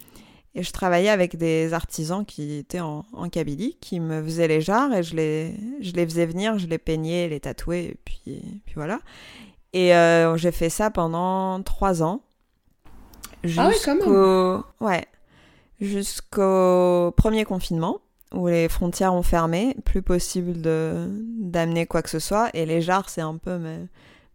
Et 0.55 0.63
je 0.63 0.71
travaillais 0.71 1.09
avec 1.09 1.37
des 1.37 1.73
artisans 1.73 2.27
qui 2.27 2.59
étaient 2.59 2.81
en, 2.81 3.07
en 3.15 3.31
Kabylie, 3.31 3.79
qui 3.81 4.01
me 4.01 4.23
faisaient 4.23 4.49
les 4.49 4.61
jarres 4.61 4.93
et 4.93 5.03
je 5.03 5.17
les, 5.17 5.55
je 5.81 5.93
les 5.93 6.05
faisais 6.05 6.27
venir, 6.27 6.59
je 6.59 6.67
les 6.67 6.77
peignais, 6.77 7.29
les 7.29 7.41
tatouais, 7.41 7.85
et 7.85 7.97
puis, 8.05 8.43
puis 8.67 8.75
voilà. 8.75 9.01
Et 9.73 9.95
euh, 9.95 10.37
j'ai 10.37 10.53
fait 10.53 10.69
ça 10.69 10.91
pendant 10.91 11.63
trois 11.63 12.03
ans. 12.03 12.21
Ah 13.57 13.69
ouais, 13.69 13.75
quand 13.83 13.97
même. 13.97 14.63
Ouais. 14.81 15.07
Jusqu'au 15.81 17.13
premier 17.17 17.47
confinement, 17.47 18.01
où 18.35 18.49
les 18.49 18.69
frontières 18.69 19.15
ont 19.15 19.23
fermé, 19.23 19.77
plus 19.85 20.03
possible 20.03 20.61
de 20.61 21.09
d'amener 21.39 21.87
quoi 21.87 22.03
que 22.03 22.11
ce 22.11 22.19
soit. 22.19 22.51
Et 22.55 22.67
les 22.67 22.81
jarres, 22.81 23.09
c'est 23.09 23.21
un 23.21 23.37
peu 23.37 23.59
mes, 23.59 23.89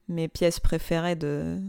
mes 0.08 0.28
pièces 0.28 0.60
préférées 0.60 1.16
de, 1.16 1.60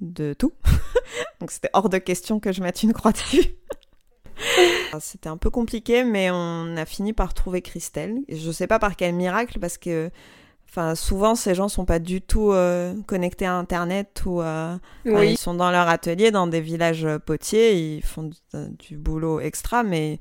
de 0.00 0.34
tout. 0.34 0.52
Donc 1.40 1.50
c'était 1.50 1.70
hors 1.72 1.88
de 1.88 1.98
question 1.98 2.40
que 2.40 2.52
je 2.52 2.62
mette 2.62 2.82
une 2.82 2.92
croix 2.92 3.12
dessus. 3.12 3.44
C'était 5.00 5.28
un 5.28 5.36
peu 5.36 5.50
compliqué, 5.50 6.04
mais 6.04 6.30
on 6.30 6.76
a 6.76 6.84
fini 6.84 7.12
par 7.12 7.32
trouver 7.34 7.62
Christelle. 7.62 8.18
Je 8.28 8.50
sais 8.50 8.66
pas 8.66 8.78
par 8.78 8.96
quel 8.96 9.14
miracle, 9.14 9.58
parce 9.58 9.78
que 9.78 10.10
enfin, 10.68 10.94
souvent 10.94 11.34
ces 11.34 11.54
gens 11.54 11.68
sont 11.68 11.84
pas 11.84 11.98
du 11.98 12.20
tout 12.20 12.50
euh, 12.50 12.94
connectés 13.06 13.46
à 13.46 13.54
Internet 13.54 14.22
ou 14.26 14.40
euh, 14.40 14.76
ils 15.04 15.38
sont 15.38 15.54
dans 15.54 15.70
leur 15.70 15.88
atelier, 15.88 16.30
dans 16.30 16.46
des 16.46 16.60
villages 16.60 17.04
euh, 17.04 17.18
potiers, 17.18 17.74
ils 17.74 18.02
font 18.02 18.24
du, 18.24 18.36
du 18.78 18.96
boulot 18.96 19.40
extra, 19.40 19.82
mais 19.82 20.18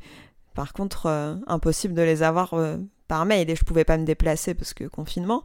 par 0.54 0.74
contre, 0.74 1.06
euh, 1.06 1.36
impossible 1.48 1.94
de 1.94 2.02
les 2.02 2.24
avoir 2.24 2.54
euh, 2.54 2.78
par 3.08 3.26
mail 3.26 3.50
et 3.50 3.56
je 3.56 3.64
pouvais 3.64 3.84
pas 3.84 3.98
me 3.98 4.06
déplacer 4.06 4.54
parce 4.54 4.74
que 4.74 4.86
confinement. 4.86 5.44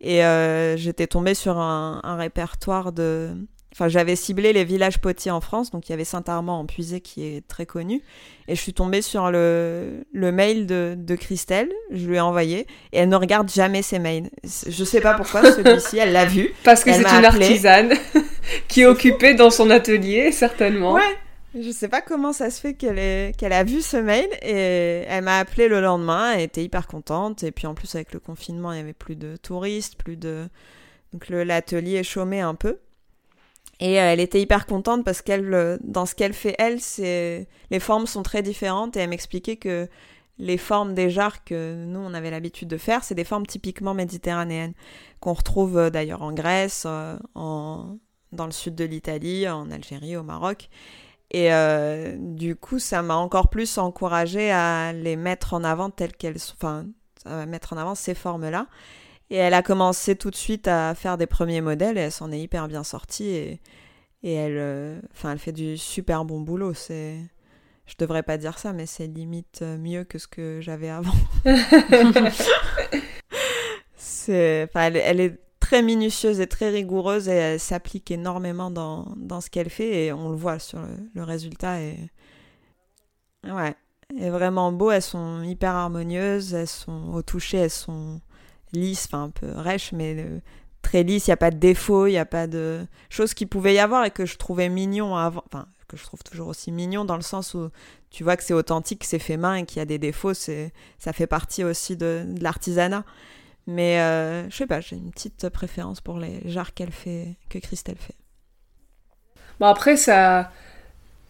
Et 0.00 0.24
euh, 0.24 0.76
j'étais 0.76 1.06
tombée 1.06 1.34
sur 1.34 1.58
un, 1.58 2.00
un 2.04 2.16
répertoire 2.16 2.92
de. 2.92 3.30
Enfin, 3.72 3.88
j'avais 3.88 4.16
ciblé 4.16 4.54
les 4.54 4.64
villages 4.64 5.00
potiers 5.00 5.30
en 5.30 5.42
France, 5.42 5.70
donc 5.70 5.88
il 5.88 5.92
y 5.92 5.94
avait 5.94 6.04
Saint-Armand 6.04 6.60
en 6.60 6.64
Puisée 6.64 7.02
qui 7.02 7.26
est 7.26 7.46
très 7.46 7.66
connu. 7.66 8.00
Et 8.48 8.54
je 8.54 8.60
suis 8.60 8.72
tombée 8.72 9.02
sur 9.02 9.30
le, 9.30 10.06
le 10.12 10.32
mail 10.32 10.66
de, 10.66 10.94
de 10.96 11.14
Christelle, 11.14 11.70
je 11.90 12.06
lui 12.06 12.16
ai 12.16 12.20
envoyé, 12.20 12.60
et 12.92 13.00
elle 13.00 13.10
ne 13.10 13.16
regarde 13.16 13.50
jamais 13.50 13.82
ses 13.82 13.98
mails. 13.98 14.30
Je 14.44 14.84
sais 14.84 15.02
pas 15.02 15.12
pourquoi, 15.12 15.52
celui-ci, 15.52 15.98
elle 15.98 16.12
l'a 16.12 16.24
vu. 16.24 16.54
Parce 16.64 16.84
que 16.84 16.92
c'est 16.92 17.02
une 17.02 17.24
artisane 17.24 17.92
qui 18.68 18.82
est 18.82 18.86
occupée 18.86 19.34
dans 19.34 19.50
son 19.50 19.68
atelier, 19.68 20.32
certainement. 20.32 20.94
Ouais. 20.94 21.18
Je 21.58 21.70
sais 21.70 21.88
pas 21.88 22.02
comment 22.02 22.34
ça 22.34 22.50
se 22.50 22.60
fait 22.60 22.74
qu'elle 22.74 22.98
ait- 22.98 23.32
a 23.42 23.64
vu 23.64 23.80
ce 23.80 23.96
mail 23.96 24.28
et 24.42 25.04
elle 25.08 25.24
m'a 25.24 25.38
appelé 25.38 25.68
le 25.68 25.80
lendemain, 25.80 26.32
elle 26.34 26.42
était 26.42 26.62
hyper 26.62 26.86
contente 26.86 27.42
et 27.44 27.50
puis 27.50 27.66
en 27.66 27.74
plus 27.74 27.94
avec 27.94 28.12
le 28.12 28.20
confinement 28.20 28.72
il 28.72 28.76
y 28.78 28.80
avait 28.80 28.92
plus 28.92 29.16
de 29.16 29.36
touristes, 29.36 29.96
plus 29.96 30.18
de 30.18 30.48
donc 31.12 31.28
l'atelier 31.30 32.02
chômait 32.02 32.40
un 32.40 32.54
peu 32.54 32.78
et 33.80 33.98
euh, 34.00 34.12
elle 34.12 34.20
était 34.20 34.40
hyper 34.40 34.66
contente 34.66 35.02
parce 35.02 35.22
qu'elle 35.22 35.54
euh, 35.54 35.78
dans 35.82 36.04
ce 36.04 36.14
qu'elle 36.14 36.34
fait 36.34 36.54
elle 36.58 36.78
c'est 36.80 37.48
les 37.70 37.80
formes 37.80 38.06
sont 38.06 38.22
très 38.22 38.42
différentes 38.42 38.96
et 38.98 39.00
elle 39.00 39.10
m'expliquait 39.10 39.56
que 39.56 39.88
les 40.38 40.58
formes 40.58 40.92
des 40.92 41.08
jarres 41.08 41.42
que 41.44 41.74
nous 41.86 42.00
on 42.00 42.12
avait 42.12 42.30
l'habitude 42.30 42.68
de 42.68 42.76
faire 42.76 43.02
c'est 43.02 43.14
des 43.14 43.24
formes 43.24 43.46
typiquement 43.46 43.94
méditerranéennes 43.94 44.74
qu'on 45.20 45.32
retrouve 45.32 45.78
euh, 45.78 45.90
d'ailleurs 45.90 46.20
en 46.22 46.32
Grèce, 46.32 46.86
en 47.34 47.96
dans 48.32 48.46
le 48.46 48.52
sud 48.52 48.74
de 48.74 48.84
l'Italie, 48.84 49.48
en 49.48 49.70
Algérie, 49.70 50.16
au 50.16 50.22
Maroc. 50.22 50.68
Et 51.30 51.52
euh, 51.52 52.16
du 52.18 52.56
coup, 52.56 52.78
ça 52.78 53.02
m'a 53.02 53.16
encore 53.16 53.48
plus 53.48 53.78
encouragée 53.78 54.50
à 54.50 54.92
les 54.92 55.16
mettre 55.16 55.54
en 55.54 55.64
avant 55.64 55.90
telles 55.90 56.12
qu'elles 56.12 56.38
sont, 56.38 56.54
enfin, 56.56 56.86
à 57.24 57.46
mettre 57.46 57.72
en 57.72 57.76
avant 57.76 57.94
ces 57.94 58.14
formes-là. 58.14 58.66
Et 59.30 59.36
elle 59.36 59.54
a 59.54 59.62
commencé 59.62 60.14
tout 60.14 60.30
de 60.30 60.36
suite 60.36 60.68
à 60.68 60.94
faire 60.94 61.18
des 61.18 61.26
premiers 61.26 61.60
modèles 61.60 61.98
et 61.98 62.02
elle 62.02 62.12
s'en 62.12 62.30
est 62.30 62.40
hyper 62.40 62.68
bien 62.68 62.84
sortie. 62.84 63.28
Et, 63.28 63.60
Et 64.22 64.34
elle, 64.34 65.02
enfin, 65.12 65.32
elle 65.32 65.38
fait 65.38 65.52
du 65.52 65.76
super 65.76 66.24
bon 66.24 66.40
boulot. 66.40 66.74
C'est, 66.74 67.18
je 67.86 67.94
devrais 67.98 68.22
pas 68.22 68.38
dire 68.38 68.58
ça, 68.58 68.72
mais 68.72 68.86
c'est 68.86 69.08
limite 69.08 69.62
mieux 69.62 70.04
que 70.04 70.18
ce 70.18 70.28
que 70.28 70.60
j'avais 70.60 70.90
avant. 70.90 71.12
c'est, 73.96 74.68
elle, 74.74 74.96
elle, 74.96 75.20
est 75.20 75.40
très 75.66 75.82
minutieuse 75.82 76.38
et 76.38 76.46
très 76.46 76.70
rigoureuse 76.70 77.28
et 77.28 77.32
elle 77.32 77.58
s'applique 77.58 78.12
énormément 78.12 78.70
dans, 78.70 79.04
dans 79.16 79.40
ce 79.40 79.50
qu'elle 79.50 79.68
fait 79.68 80.04
et 80.04 80.12
on 80.12 80.30
le 80.30 80.36
voit 80.36 80.60
sur 80.60 80.78
le, 81.14 81.24
résultat. 81.24 81.80
Et... 81.82 81.96
Ouais, 83.42 83.74
est 84.16 84.30
vraiment 84.30 84.70
beau. 84.70 84.92
Elles 84.92 85.02
sont 85.02 85.42
hyper 85.42 85.72
harmonieuses, 85.72 86.54
elles 86.54 86.68
sont 86.68 87.12
au 87.12 87.22
toucher, 87.22 87.58
elles 87.58 87.70
sont 87.70 88.20
lisses, 88.72 89.06
enfin 89.06 89.24
un 89.24 89.30
peu 89.30 89.50
rêches, 89.56 89.90
mais 89.90 90.14
euh, 90.16 90.38
très 90.82 91.02
lisses. 91.02 91.26
Il 91.26 91.30
n'y 91.30 91.34
a 91.34 91.36
pas 91.36 91.50
de 91.50 91.58
défauts, 91.58 92.06
il 92.06 92.12
n'y 92.12 92.18
a 92.18 92.26
pas 92.26 92.46
de 92.46 92.86
choses 93.10 93.34
qui 93.34 93.44
pouvaient 93.44 93.74
y 93.74 93.80
avoir 93.80 94.04
et 94.04 94.12
que 94.12 94.24
je 94.24 94.36
trouvais 94.36 94.68
mignon 94.68 95.16
avant. 95.16 95.42
Enfin, 95.46 95.66
que 95.88 95.96
je 95.96 96.04
trouve 96.04 96.22
toujours 96.22 96.46
aussi 96.46 96.70
mignon 96.70 97.04
dans 97.04 97.16
le 97.16 97.22
sens 97.22 97.54
où 97.54 97.70
tu 98.10 98.22
vois 98.22 98.36
que 98.36 98.44
c'est 98.44 98.54
authentique, 98.54 99.02
c'est 99.02 99.18
fait 99.18 99.36
main 99.36 99.56
et 99.56 99.66
qu'il 99.66 99.78
y 99.78 99.82
a 99.82 99.84
des 99.84 99.98
défauts, 99.98 100.34
c'est 100.34 100.72
ça 101.00 101.12
fait 101.12 101.26
partie 101.26 101.64
aussi 101.64 101.96
de 101.96 102.24
l'artisanat. 102.40 103.04
Mais 103.66 103.98
euh, 103.98 104.48
je 104.48 104.56
sais 104.56 104.66
pas, 104.66 104.80
j'ai 104.80 104.96
une 104.96 105.10
petite 105.10 105.48
préférence 105.48 106.00
pour 106.00 106.18
les 106.18 106.40
jarres 106.44 106.72
qu'elle 106.72 106.92
fait, 106.92 107.34
que 107.48 107.58
Christelle 107.58 107.96
fait. 107.98 108.14
Bon 109.58 109.66
après 109.66 109.96
ça, 109.96 110.52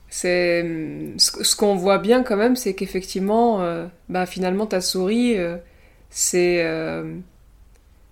c'est 0.09 0.63
ce 1.17 1.57
qu'on 1.57 1.77
voit 1.77 1.99
bien 1.99 2.23
quand 2.23 2.37
même, 2.37 2.57
c'est 2.57 2.75
qu'effectivement, 2.75 3.63
euh, 3.63 3.87
bah, 4.09 4.27
finalement 4.27 4.67
ta 4.67 4.81
souris, 4.81 5.39
euh, 5.39 5.57
c'est 6.11 6.65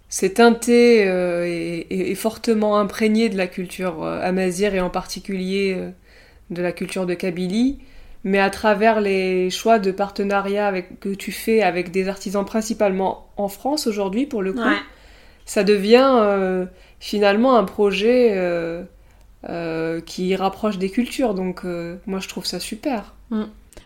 c'est 0.08 0.34
teinté 0.34 1.00
et, 1.00 2.10
et, 2.10 2.14
fortement 2.14 2.78
imprégné 2.78 3.28
de 3.28 3.36
la 3.36 3.48
culture 3.48 4.04
amazigh 4.04 4.72
et 4.74 4.80
en 4.80 4.90
particulier 4.90 5.76
de 6.50 6.62
la 6.62 6.70
culture 6.70 7.04
de 7.04 7.14
Kabylie 7.14 7.80
mais 8.24 8.38
à 8.38 8.48
travers 8.48 9.00
les 9.02 9.50
choix 9.50 9.78
de 9.78 9.90
partenariat 9.90 10.66
avec, 10.66 10.98
que 10.98 11.10
tu 11.10 11.30
fais 11.30 11.62
avec 11.62 11.90
des 11.90 12.08
artisans 12.08 12.44
principalement 12.44 13.28
en 13.36 13.48
France 13.48 13.86
aujourd'hui, 13.86 14.24
pour 14.24 14.42
le 14.42 14.54
coup, 14.54 14.60
ça 15.44 15.62
devient 15.62 16.10
euh, 16.16 16.64
finalement 17.00 17.56
un 17.56 17.64
projet 17.64 18.30
euh, 18.32 18.82
euh, 19.50 20.00
qui 20.00 20.34
rapproche 20.36 20.78
des 20.78 20.88
cultures. 20.88 21.34
Donc 21.34 21.64
moi, 22.06 22.18
je 22.18 22.28
trouve 22.28 22.46
ça 22.46 22.58
super. 22.58 23.14
Mm. 23.30 23.44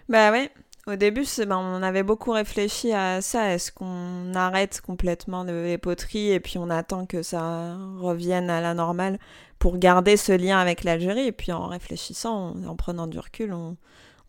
Bah 0.09 0.30
ouais. 0.30 0.51
Au 0.86 0.97
début, 0.97 1.26
ben, 1.47 1.59
on 1.59 1.82
avait 1.82 2.05
beaucoup 2.05 2.30
réfléchi 2.30 2.95
à 2.95 3.20
ça. 3.20 3.53
Est-ce 3.53 3.72
qu'on 3.72 4.32
arrête 4.34 4.80
complètement 4.80 5.43
les 5.43 5.76
poteries 5.76 6.30
et 6.30 6.41
puis 6.41 6.57
on 6.57 6.70
attend 6.70 7.05
que 7.05 7.22
ça 7.22 7.76
revienne 7.99 8.49
à 8.49 8.62
la 8.62 8.72
normale 8.72 9.18
pour 9.59 9.76
garder 9.76 10.16
ce 10.16 10.32
lien 10.32 10.59
avec 10.59 10.84
l'Algérie? 10.84 11.26
Et 11.26 11.32
puis 11.32 11.53
en 11.53 11.66
réfléchissant, 11.66 12.55
en 12.66 12.74
prenant 12.74 13.07
du 13.07 13.18
recul, 13.18 13.53
on, 13.53 13.76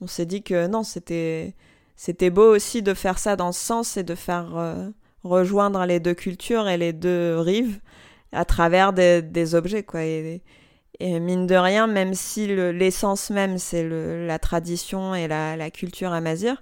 on 0.02 0.08
s'est 0.08 0.26
dit 0.26 0.43
que 0.43 0.68
non, 0.68 0.84
c'était 0.84 1.56
c'était 1.95 2.30
beau 2.30 2.56
aussi 2.56 2.82
de 2.82 2.93
faire 2.93 3.20
ça 3.20 3.36
dans 3.36 3.52
ce 3.52 3.60
sens 3.60 3.97
et 3.97 4.04
de 4.04 4.16
faire 4.16 4.58
euh, 4.58 4.89
rejoindre 5.24 5.86
les 5.86 6.00
deux 6.00 6.14
cultures 6.14 6.70
et 6.70 6.78
les 6.78 6.93
deux 6.93 7.38
rives 7.38 7.82
à 8.32 8.45
travers 8.45 8.93
des, 8.93 9.56
objets 9.56 9.84
quoi 9.84 10.04
et, 10.04 10.41
mine 11.02 11.45
de 11.45 11.56
rien 11.56 11.88
même 11.88 12.14
si 12.14 12.47
l'essence 12.47 13.32
même 13.32 13.58
c'est 13.58 13.86
la 13.86 14.39
tradition 14.39 15.14
et 15.14 15.28
la, 15.28 15.70
culture 15.72 16.14
amazigh 16.14 16.56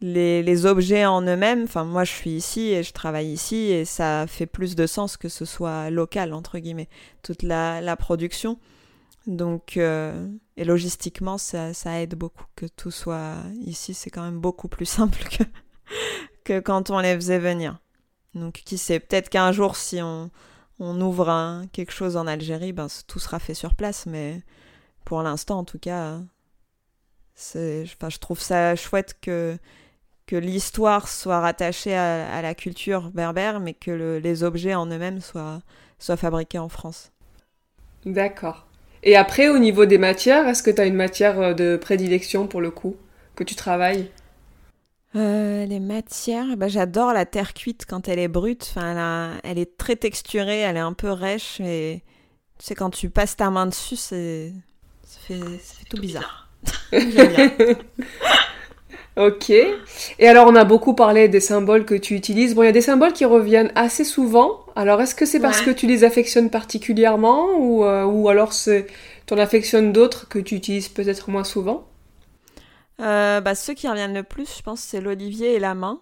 les, 0.00 0.42
les, 0.42 0.64
objets 0.64 1.04
en 1.04 1.20
eux-mêmes, 1.20 1.64
enfin 1.64 1.84
moi 1.84 2.04
je 2.04 2.12
suis 2.12 2.30
ici 2.30 2.72
et 2.72 2.82
je 2.82 2.92
travaille 2.94 3.30
ici 3.30 3.70
et 3.70 3.84
ça 3.84 4.24
fait 4.26 4.46
plus 4.46 4.74
de 4.74 4.86
sens 4.86 5.18
que 5.18 5.28
ce 5.28 5.44
soit 5.44 5.90
local 5.90 6.32
entre 6.32 6.58
guillemets, 6.58 6.88
toute 7.22 7.42
la, 7.42 7.82
la 7.82 7.96
production. 7.96 8.58
Donc, 9.26 9.76
euh, 9.76 10.26
et 10.60 10.64
logistiquement, 10.64 11.38
ça, 11.38 11.72
ça, 11.72 12.02
aide 12.02 12.16
beaucoup 12.16 12.44
que 12.54 12.66
tout 12.66 12.90
soit 12.90 13.36
ici. 13.62 13.94
C'est 13.94 14.10
quand 14.10 14.22
même 14.22 14.40
beaucoup 14.40 14.68
plus 14.68 14.84
simple 14.98 15.18
que, 15.24 15.44
que 16.44 16.60
quand 16.60 16.90
on 16.90 16.98
les 16.98 17.14
faisait 17.14 17.38
venir. 17.38 17.80
Donc, 18.34 18.52
qui 18.66 18.76
sait, 18.76 19.00
peut-être 19.00 19.30
qu'un 19.30 19.52
jour, 19.52 19.74
si 19.74 20.02
on, 20.02 20.30
on 20.78 21.00
ouvre 21.00 21.64
quelque 21.72 21.92
chose 21.92 22.18
en 22.18 22.26
Algérie, 22.26 22.74
ben, 22.74 22.88
tout 23.06 23.18
sera 23.18 23.38
fait 23.38 23.54
sur 23.54 23.74
place. 23.74 24.04
Mais 24.04 24.42
pour 25.06 25.22
l'instant, 25.22 25.60
en 25.60 25.64
tout 25.64 25.78
cas, 25.78 26.20
je 27.34 28.18
trouve 28.18 28.38
ça 28.38 28.76
chouette 28.76 29.16
que, 29.22 29.56
que 30.26 30.36
l'histoire 30.36 31.08
soit 31.08 31.40
rattachée 31.40 31.96
à, 31.96 32.42
la 32.42 32.54
culture 32.54 33.10
berbère, 33.12 33.60
mais 33.60 33.72
que 33.72 34.18
les 34.22 34.44
objets 34.44 34.74
en 34.74 34.84
eux-mêmes 34.84 35.22
soient, 35.22 35.62
soient 35.98 36.18
fabriqués 36.18 36.58
en 36.58 36.68
France. 36.68 37.12
D'accord. 38.04 38.69
Et 39.02 39.16
après, 39.16 39.48
au 39.48 39.58
niveau 39.58 39.86
des 39.86 39.98
matières, 39.98 40.46
est-ce 40.48 40.62
que 40.62 40.70
tu 40.70 40.80
as 40.80 40.86
une 40.86 40.94
matière 40.94 41.40
euh, 41.40 41.54
de 41.54 41.76
prédilection 41.76 42.46
pour 42.46 42.60
le 42.60 42.70
coup 42.70 42.96
que 43.34 43.44
tu 43.44 43.54
travailles? 43.54 44.10
Euh, 45.16 45.64
les 45.66 45.80
matières, 45.80 46.56
bah, 46.56 46.68
j'adore 46.68 47.12
la 47.12 47.26
terre 47.26 47.54
cuite 47.54 47.86
quand 47.88 48.08
elle 48.08 48.18
est 48.18 48.28
brute. 48.28 48.66
Enfin, 48.70 49.40
elle, 49.42 49.58
est 49.58 49.76
très 49.76 49.96
texturée, 49.96 50.60
elle 50.60 50.76
est 50.76 50.80
un 50.80 50.92
peu 50.92 51.10
rêche. 51.10 51.60
Et 51.60 52.02
tu 52.58 52.66
sais, 52.66 52.74
quand 52.74 52.90
tu 52.90 53.10
passes 53.10 53.36
ta 53.36 53.50
main 53.50 53.66
dessus, 53.66 53.96
c'est 53.96 54.52
ça 55.04 55.18
fait, 55.26 55.40
tout 55.88 56.00
bizarre. 56.00 56.48
J'aime 56.92 57.28
bien. 57.28 57.50
Ok. 59.16 59.50
Et 59.50 60.28
alors, 60.28 60.46
on 60.46 60.54
a 60.54 60.64
beaucoup 60.64 60.94
parlé 60.94 61.28
des 61.28 61.40
symboles 61.40 61.84
que 61.84 61.94
tu 61.94 62.14
utilises. 62.14 62.54
Bon, 62.54 62.62
il 62.62 62.66
y 62.66 62.68
a 62.68 62.72
des 62.72 62.80
symboles 62.80 63.12
qui 63.12 63.24
reviennent 63.24 63.72
assez 63.74 64.04
souvent. 64.04 64.64
Alors, 64.76 65.00
est-ce 65.00 65.14
que 65.14 65.26
c'est 65.26 65.40
parce 65.40 65.62
que 65.62 65.70
tu 65.70 65.86
les 65.86 66.04
affectionnes 66.04 66.48
particulièrement 66.48 67.56
ou, 67.58 67.84
euh, 67.84 68.04
ou 68.04 68.28
alors 68.28 68.52
tu 68.52 68.84
en 69.30 69.38
affectionnes 69.38 69.92
d'autres 69.92 70.28
que 70.28 70.38
tu 70.38 70.54
utilises 70.54 70.88
peut-être 70.88 71.28
moins 71.28 71.44
souvent? 71.44 71.88
Euh, 73.00 73.40
bah, 73.40 73.54
Ceux 73.54 73.74
qui 73.74 73.88
reviennent 73.88 74.14
le 74.14 74.22
plus, 74.22 74.56
je 74.56 74.62
pense, 74.62 74.80
c'est 74.80 75.00
l'olivier 75.00 75.54
et 75.54 75.58
la 75.58 75.74
main. 75.74 76.00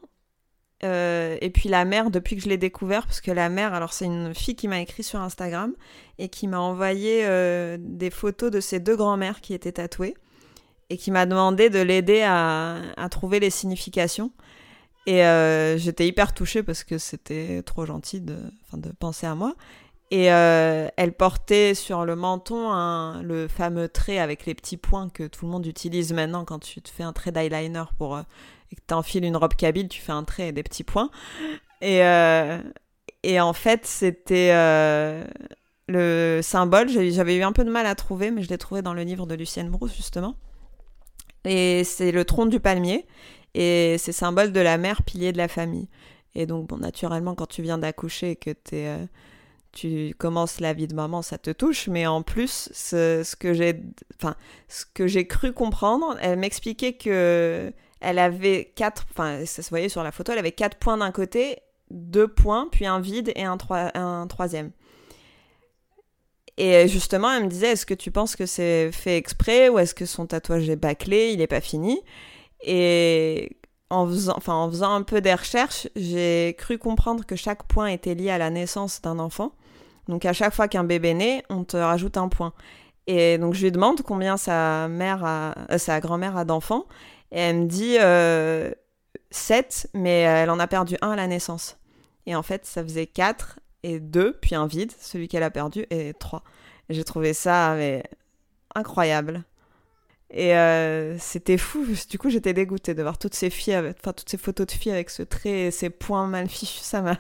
Euh, 0.85 1.37
et 1.41 1.51
puis 1.51 1.69
la 1.69 1.85
mère, 1.85 2.11
depuis 2.11 2.37
que 2.37 2.43
je 2.43 2.49
l'ai 2.49 2.59
découvert, 2.59 3.07
parce 3.07 3.21
que 3.21 3.33
la 3.33 3.49
mère, 3.49 3.75
alors 3.75 3.93
c'est 3.93 4.05
une 4.05 4.33
fille 4.35 4.55
qui 4.55 4.69
m'a 4.69 4.81
écrit 4.81 5.03
sur 5.03 5.21
Instagram 5.21 5.73
et 6.19 6.29
qui 6.29 6.47
m'a 6.47 6.61
envoyé 6.61 7.27
des 7.79 8.11
photos 8.11 8.51
de 8.51 8.61
ses 8.61 8.79
deux 8.81 8.97
grands-mères 8.97 9.41
qui 9.41 9.55
étaient 9.55 9.73
tatouées 9.73 10.15
et 10.91 10.97
qui 10.97 11.11
m'a 11.11 11.27
demandé 11.27 11.71
de 11.71 11.81
l'aider 11.81 12.23
à, 12.23 13.09
trouver 13.11 13.41
les 13.41 13.51
significations. 13.51 14.31
Et 15.07 15.25
euh, 15.25 15.79
j'étais 15.79 16.07
hyper 16.07 16.35
touchée 16.35 16.63
parce 16.63 16.85
que 16.85 16.99
c'était 16.99 17.63
trop 17.63 17.87
gentil 17.87 18.21
de, 18.21 18.37
penser 18.99 19.27
à 19.27 19.35
moi. 19.35 19.55
Et 20.11 20.33
euh, 20.33 20.89
elle 20.97 21.13
portait 21.13 21.75
sur 21.75 22.07
le 22.07 22.17
menton 22.17 22.71
le 23.23 23.47
fameux 23.49 23.89
trait 23.89 24.19
avec 24.19 24.47
les 24.47 24.55
petits 24.55 24.79
points 24.79 25.11
que 25.11 25.27
tout 25.27 25.45
le 25.45 25.53
monde 25.53 25.67
utilise 25.67 26.15
maintenant 26.15 26.47
quand 26.47 26.59
tu 26.59 26.81
te 26.81 26.89
fais 26.89 27.03
un 27.03 27.13
trait 27.13 27.31
d'eyeliner 27.31 27.85
pour 27.99 28.17
euh, 28.17 28.23
et 28.73 28.77
que 28.77 28.81
tu 28.87 28.95
enfiles 28.95 29.25
une 29.25 29.37
robe 29.37 29.55
kabyle, 29.55 29.89
tu 29.89 30.01
fais 30.01 30.13
un 30.13 30.25
trait 30.25 30.49
et 30.49 30.53
des 30.53 30.63
petits 30.63 30.85
points. 30.85 31.11
Et, 31.81 32.01
et 33.23 33.41
en 33.41 33.53
fait, 33.53 33.87
c'était 33.87 34.53
le 35.89 36.41
symbole. 36.43 36.89
J'avais 36.89 37.37
eu 37.37 37.43
un 37.43 37.53
peu 37.53 37.65
de 37.65 37.71
mal 37.71 37.87
à 37.87 37.95
trouver, 37.95 38.31
mais 38.31 38.43
je 38.43 38.49
l'ai 38.51 38.59
trouvé 38.59 38.83
dans 38.83 38.93
le 38.93 39.03
livre 39.03 39.27
de 39.27 39.35
Lucienne 39.35 39.71
Brousse, 39.71 39.95
justement. 39.97 40.37
Et 41.45 41.85
c'est 41.85 42.13
le 42.13 42.25
tronc 42.25 42.47
du 42.47 42.61
palmier. 42.61 43.07
Et 43.55 43.97
c'est 43.99 44.13
symbole 44.13 44.53
de 44.53 44.61
la 44.61 44.79
mère, 44.79 45.03
pilier 45.03 45.33
de 45.33 45.39
la 45.39 45.49
famille. 45.49 45.89
Et 46.35 46.47
donc, 46.47 46.69
bon, 46.69 46.77
naturellement, 46.77 47.35
quand 47.35 47.47
tu 47.47 47.63
viens 47.63 47.79
d'accoucher 47.79 48.33
et 48.33 48.37
que 48.37 48.51
euh, 48.75 49.05
tu 49.73 50.15
commences 50.19 50.61
la 50.61 50.73
vie 50.73 50.87
de 50.87 50.95
maman, 50.95 51.23
ça 51.23 51.39
te 51.39 51.51
touche. 51.51 51.89
Mais 51.89 52.07
en 52.07 52.23
plus, 52.23 52.69
ce, 52.73 53.23
ce 53.25 53.37
que 53.37 53.55
j'ai, 53.55 53.83
enfin, 54.21 54.37
ce 54.69 54.85
que 54.93 55.07
j'ai 55.07 55.27
cru 55.27 55.53
comprendre, 55.53 56.17
elle 56.21 56.39
m'expliquait 56.39 56.93
que 56.93 57.73
elle 58.01 58.19
avait 58.19 58.73
quatre, 58.77 59.07
enfin, 59.11 59.45
ça 59.45 59.63
se 59.63 59.71
voyait 59.71 59.89
sur 59.89 60.05
la 60.05 60.13
photo, 60.13 60.33
elle 60.33 60.39
avait 60.39 60.53
quatre 60.53 60.79
points 60.79 60.97
d'un 60.97 61.11
côté, 61.11 61.59
deux 61.91 62.29
points, 62.29 62.69
puis 62.71 62.87
un 62.87 63.01
vide 63.01 63.33
et 63.35 63.45
un, 63.45 63.59
un 63.95 64.27
troisième. 64.29 64.71
Et 66.59 66.89
justement, 66.89 67.33
elle 67.33 67.45
me 67.45 67.49
disait, 67.49 67.69
est-ce 67.69 67.87
que 67.87 67.95
tu 67.95 68.11
penses 68.11 68.35
que 68.35 68.45
c'est 68.45 68.91
fait 68.91 69.17
exprès 69.17 69.69
ou 69.69 69.79
est-ce 69.79 69.95
que 69.95 70.07
son 70.07 70.27
tatouage 70.27 70.69
est 70.69 70.77
bâclé, 70.77 71.31
il 71.33 71.39
n'est 71.39 71.47
pas 71.47 71.61
fini? 71.61 72.01
Et 72.63 73.57
en 73.91 74.09
faisant, 74.09 74.35
enfin, 74.37 74.55
en 74.55 74.69
faisant 74.69 74.93
un 74.93 75.03
peu 75.03 75.21
des 75.21 75.33
recherches, 75.35 75.89
j'ai 75.95 76.57
cru 76.59 76.77
comprendre 76.77 77.25
que 77.25 77.37
chaque 77.37 77.63
point 77.63 77.87
était 77.87 78.17
lié 78.17 78.31
à 78.31 78.39
la 78.39 78.51
naissance 78.51 79.01
d'un 79.01 79.21
enfant. 79.21 79.53
Donc 80.09 80.25
à 80.25 80.33
chaque 80.33 80.53
fois 80.53 80.67
qu'un 80.67 80.83
bébé 80.83 81.15
naît, 81.15 81.45
on 81.49 81.63
te 81.63 81.77
rajoute 81.77 82.17
un 82.17 82.29
point. 82.29 82.53
Et 83.07 83.39
donc 83.39 83.55
je 83.55 83.63
lui 83.63 83.71
demande 83.71 84.03
combien 84.03 84.37
sa 84.37 84.89
mère 84.89 85.23
euh, 85.25 85.79
sa 85.79 86.01
grand-mère 86.01 86.37
a 86.37 86.45
d'enfants. 86.45 86.87
Et 87.31 87.39
elle 87.39 87.57
me 87.57 87.67
dit 87.67 87.99
euh, 88.01 88.73
7, 89.31 89.91
mais 89.95 90.21
elle 90.23 90.51
en 90.51 90.59
a 90.59 90.67
perdu 90.67 90.97
un 91.03 91.13
à 91.13 91.17
la 91.17 91.29
naissance. 91.29 91.79
Et 92.27 92.35
en 92.35 92.43
fait, 92.43 92.67
ça 92.67 92.83
faisait 92.83 93.07
4 93.07 93.61
et 93.83 94.01
2, 94.01 94.39
puis 94.41 94.55
un 94.55 94.67
vide, 94.67 94.93
celui 95.01 95.29
qu'elle 95.29 95.43
a 95.43 95.51
perdu, 95.51 95.87
et 95.91 96.15
3. 96.15 96.43
J'ai 96.91 97.05
trouvé 97.05 97.35
ça 97.35 97.75
mais, 97.77 98.03
incroyable. 98.75 99.45
Et 100.31 100.55
euh, 100.55 101.19
c'était 101.19 101.57
fou. 101.57 101.87
Du 102.11 102.19
coup, 102.19 102.29
j'étais 102.29 102.53
dégoûtée 102.53 102.95
de 102.95 103.03
voir 103.03 103.19
toutes 103.19 103.35
ces 103.35 103.51
filles, 103.51 103.77
enfin 103.99 104.13
toutes 104.13 104.29
ces 104.29 104.37
photos 104.37 104.67
de 104.67 104.73
filles 104.73 104.93
avec 104.93 105.11
ce 105.11 105.23
trait 105.23 105.61
et 105.67 105.71
ces 105.71 105.91
points 105.91 106.27
mal 106.27 106.49
fichus. 106.49 106.81
Ça 106.83 107.01
m'a. 107.01 107.17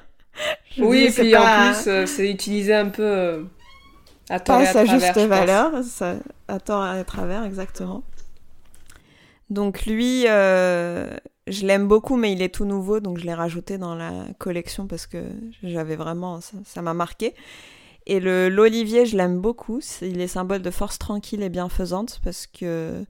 oui, 0.78 1.04
et 1.04 1.10
puis 1.10 1.34
en 1.36 1.72
plus, 1.72 1.88
euh, 1.88 2.06
c'est 2.06 2.30
utilisé 2.30 2.74
un 2.74 2.88
peu. 2.88 3.02
Euh, 3.02 3.42
à 4.28 4.40
tort 4.40 4.60
et 4.60 4.66
à 4.66 4.72
travers, 4.72 5.00
juste 5.00 5.18
valeur, 5.18 5.84
ça, 5.84 6.16
à 6.48 6.58
tort 6.58 6.84
et 6.84 6.98
à 6.98 7.04
travers, 7.04 7.44
exactement. 7.44 8.02
Donc 9.50 9.86
lui, 9.86 10.26
je 11.46 11.66
l'aime 11.66 11.86
beaucoup, 11.86 12.16
mais 12.16 12.32
il 12.32 12.42
est 12.42 12.54
tout 12.54 12.64
nouveau, 12.64 13.00
donc 13.00 13.18
je 13.18 13.24
l'ai 13.24 13.34
rajouté 13.34 13.78
dans 13.78 13.94
la 13.94 14.26
collection 14.38 14.86
parce 14.86 15.06
que 15.06 15.24
j'avais 15.62 15.96
vraiment, 15.96 16.40
ça 16.40 16.82
m'a 16.82 16.94
marqué. 16.94 17.34
Et 18.06 18.20
le 18.20 18.48
l'olivier, 18.48 19.04
je 19.06 19.16
l'aime 19.16 19.40
beaucoup. 19.40 19.80
Il 20.00 20.20
est 20.20 20.28
symbole 20.28 20.62
de 20.62 20.70
force 20.70 20.98
tranquille 20.98 21.42
et 21.42 21.48
bienfaisante 21.48 22.20
parce 22.22 22.46
que 22.46 23.04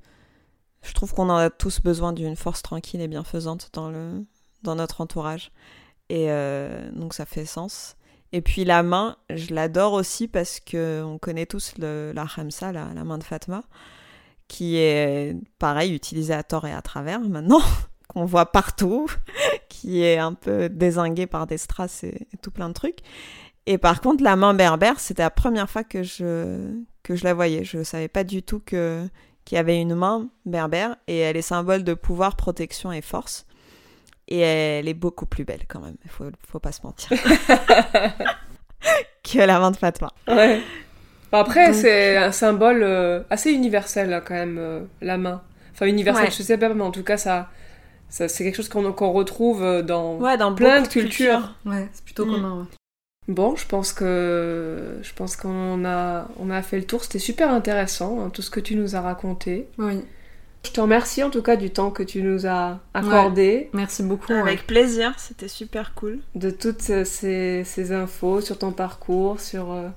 je 0.83 0.93
trouve 0.95 1.13
qu'on 1.13 1.29
en 1.29 1.37
a 1.37 1.51
tous 1.51 1.81
besoin 1.81 2.13
d'une 2.13 2.37
force 2.37 2.63
tranquille 2.63 3.01
et 3.01 3.09
bienfaisante 3.09 3.71
dans 3.75 3.91
le 3.91 4.25
dans 4.63 4.75
notre 4.75 5.01
entourage. 5.03 5.53
Et 6.09 6.31
euh, 6.31 6.91
donc 6.93 7.15
ça 7.15 7.27
fait 7.27 7.45
sens. 7.45 7.97
Et 8.33 8.41
puis 8.41 8.65
la 8.65 8.83
main, 8.83 9.17
je 9.31 9.55
l'adore 9.55 9.93
aussi 9.93 10.29
parce 10.29 10.61
que 10.61 11.03
on 11.05 11.19
connaît 11.19 11.47
tous 11.47 11.75
la 11.79 12.27
Khamsa, 12.27 12.73
la, 12.73 12.93
la 12.95 13.05
main 13.05 13.19
de 13.19 13.25
Fatma, 13.25 13.65
qui 14.49 14.77
est 14.77 15.37
pareil 15.59 15.95
utilisée 15.95 16.35
à 16.35 16.43
tort 16.43 16.67
et 16.67 16.73
à 16.73 16.83
travers 16.83 17.21
maintenant, 17.21 17.63
qu'on 18.17 18.25
voit 18.25 18.51
partout, 18.51 19.11
qui 19.69 20.03
est 20.03 20.17
un 20.17 20.33
peu 20.33 20.71
désinguée 20.71 21.27
par 21.27 21.47
des 21.47 21.59
strass 21.59 22.03
et, 22.03 22.27
et 22.33 22.37
tout 22.41 22.51
plein 22.51 22.69
de 22.69 22.75
trucs. 22.75 23.01
Et 23.67 23.77
par 23.77 24.01
contre, 24.01 24.25
la 24.25 24.37
main 24.37 24.55
berbère, 24.55 24.99
c'était 25.01 25.23
la 25.23 25.29
première 25.31 25.69
fois 25.69 25.85
que 25.85 26.03
je, 26.03 26.71
que 27.03 27.15
je 27.15 27.25
la 27.25 27.35
voyais. 27.35 27.63
Je 27.63 27.83
savais 27.83 28.09
pas 28.09 28.25
du 28.25 28.43
tout 28.43 28.61
que, 28.65 29.07
qu'il 29.45 29.57
y 29.57 29.59
avait 29.59 29.79
une 29.79 29.95
main 29.95 30.29
berbère 30.47 30.97
et 31.09 31.19
elle 31.19 31.37
est 31.37 31.43
symbole 31.43 31.85
de 31.85 31.93
pouvoir, 31.93 32.37
protection 32.37 32.91
et 32.91 33.03
force. 33.03 33.45
Et 34.29 34.41
elle 34.41 34.89
est 34.89 34.95
beaucoup 34.95 35.27
plus 35.27 35.45
belle 35.45 35.67
quand 35.69 35.81
même, 35.81 35.97
il 36.05 36.11
faut, 36.11 36.25
faut 36.49 36.59
pas 36.59 36.73
se 36.73 36.81
mentir. 36.85 37.11
que 39.23 39.39
la 39.39 39.61
main 39.61 39.73
de 39.73 39.77
Fatma. 39.77 40.11
Ouais. 40.27 40.63
Après, 41.33 41.67
Donc- 41.67 41.75
c'est 41.77 42.17
un 42.17 42.33
symbole 42.33 42.83
euh, 42.83 43.21
assez 43.29 43.53
universel, 43.53 44.09
là, 44.09 44.23
quand 44.23 44.35
même, 44.35 44.57
euh, 44.59 44.81
la 45.03 45.19
main. 45.19 45.43
Enfin, 45.75 45.85
universel, 45.87 46.25
Ouais. 46.25 46.31
je 46.31 46.43
sais 46.43 46.57
pas, 46.57 46.73
mais 46.73 46.83
en 46.83 46.91
tout 46.93 47.03
cas, 47.05 47.19
ça, 47.19 47.51
ça 48.09 48.29
c'est 48.29 48.45
quelque 48.45 48.57
chose 48.57 48.69
qu'on 48.69 48.93
qu'on 48.93 49.13
retrouve 49.13 49.63
euh, 49.63 49.83
dans 49.83 50.17
Ouais, 50.19 50.37
dans 50.37 50.55
plein 50.55 50.83
de 50.83 50.89
cultures. 50.89 51.55
Ouais, 51.65 51.89
c'est 51.93 52.05
plutôt 52.05 52.27
Mm. 52.27 52.31
commun. 52.33 52.59
ouais. 52.61 52.67
Bon, 53.29 53.57
je 53.57 53.67
pense 53.67 53.93
que 53.93 54.99
je 55.03 55.13
pense 55.15 55.35
qu'on 55.37 55.85
a, 55.85 56.29
on 56.39 56.49
a 56.51 56.63
fait 56.63 56.79
le 56.79 56.85
tour. 56.85 57.03
C'était 57.03 57.19
super 57.19 57.51
intéressant, 57.51 58.21
hein, 58.21 58.31
tout 58.33 58.43
ce 58.43 58.51
que 58.51 58.61
tu 58.61 58.77
nous 58.77 58.95
as 58.95 59.01
raconté. 59.01 59.67
Oui, 59.79 60.01
Je 60.65 60.71
te 60.71 60.81
remercie 60.81 61.23
en 61.25 61.31
tout 61.31 61.43
cas 61.43 61.57
du 61.57 61.71
temps 61.71 61.91
que 61.91 62.03
tu 62.05 62.23
nous 62.23 62.47
as 62.47 62.79
accordé, 62.95 63.69
merci 63.73 64.03
beaucoup. 64.05 64.33
ouais. 64.33 64.41
Avec 64.41 64.67
plaisir, 64.67 65.13
c'était 65.19 65.49
super 65.49 65.93
cool. 65.95 66.21
de 66.37 66.51
toutes 66.51 66.83
ces, 66.83 67.65
ces 67.65 67.93
infos 67.93 68.41
sur 68.41 68.59
ton 68.59 68.71
parcours, 68.73 69.41
sur 69.41 69.73
euh, 69.73 69.89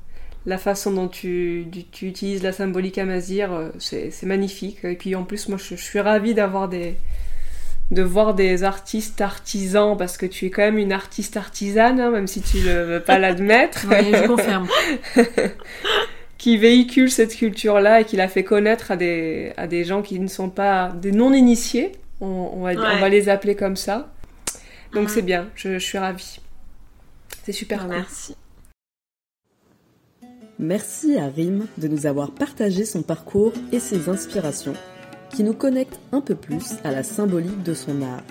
la 0.48 0.58
façon 0.58 0.92
dont 0.92 1.08
tu, 1.08 1.68
tu, 1.72 1.84
tu 1.86 2.08
utilises 2.08 2.42
la 2.42 2.52
symbolique 2.52 2.98
amazir. 2.98 3.52
euh, 3.54 3.70
C'est 3.78 4.10
c'est 4.10 4.26
magnifique. 4.26 4.84
Et 4.86 4.96
puis 4.96 5.14
en 5.16 5.24
plus, 5.24 5.50
moi, 5.50 5.58
je, 5.60 5.76
je 5.76 5.84
suis 5.84 6.00
ravie 6.00 6.34
d'avoir 6.34 6.68
des 6.68 6.96
de 7.92 8.02
voir 8.04 8.36
des 8.36 8.64
artistes 8.64 9.20
artisans 9.22 9.98
parce 9.98 10.18
que 10.18 10.26
tu 10.28 10.46
es 10.46 10.50
quand 10.52 10.62
même 10.62 10.78
une 10.78 10.92
artiste 10.94 11.38
artisane, 11.38 12.00
hein, 12.00 12.12
même 12.12 12.28
si 12.28 12.42
tu 12.42 12.58
ne 12.58 12.84
veux 12.84 13.00
pas 13.00 13.18
l'admettre. 13.20 13.86
Oui, 13.90 14.12
je 14.14 14.28
confirme. 14.28 14.68
qui 16.38 16.58
véhicule 16.58 17.12
cette 17.12 17.36
culture-là 17.36 18.02
et 18.02 18.06
qui 18.06 18.16
la 18.16 18.28
fait 18.28 18.44
connaître 18.44 18.92
à 18.92 18.96
des, 18.96 19.52
à 19.58 19.68
des 19.68 19.84
gens 19.84 20.02
qui 20.02 20.20
ne 20.20 20.28
sont 20.28 20.50
pas 20.50 20.90
des 21.02 21.12
non-initiés, 21.12 21.92
on, 22.22 22.28
on 22.54 22.62
va, 22.62 22.70
Ouais. 22.70 22.78
on 22.78 23.00
va 23.00 23.10
les 23.10 23.28
appeler 23.28 23.56
comme 23.56 23.76
ça. 23.76 24.12
Donc 24.94 25.04
Mhm. 25.04 25.10
c'est 25.10 25.22
bien, 25.22 25.48
je, 25.56 25.74
je 25.74 25.78
suis 25.80 25.98
ravie. 25.98 26.40
C'est 27.44 27.52
super 27.52 27.82
cool. 27.82 27.90
Merci. 27.90 28.36
Merci 30.60 31.18
à 31.18 31.28
Rim 31.28 31.68
de 31.78 31.88
nous 31.88 32.06
avoir 32.06 32.32
partagé 32.32 32.84
son 32.86 33.02
parcours 33.02 33.54
et 33.72 33.80
ses 33.80 34.10
inspirations, 34.10 34.74
qui 35.30 35.44
nous 35.44 35.54
connectent 35.54 36.00
un 36.12 36.22
peu 36.22 36.36
plus 36.36 36.74
à 36.84 36.92
la 36.92 37.04
symbolique 37.04 37.64
de 37.64 37.74
son 37.74 38.02
art. 38.02 38.24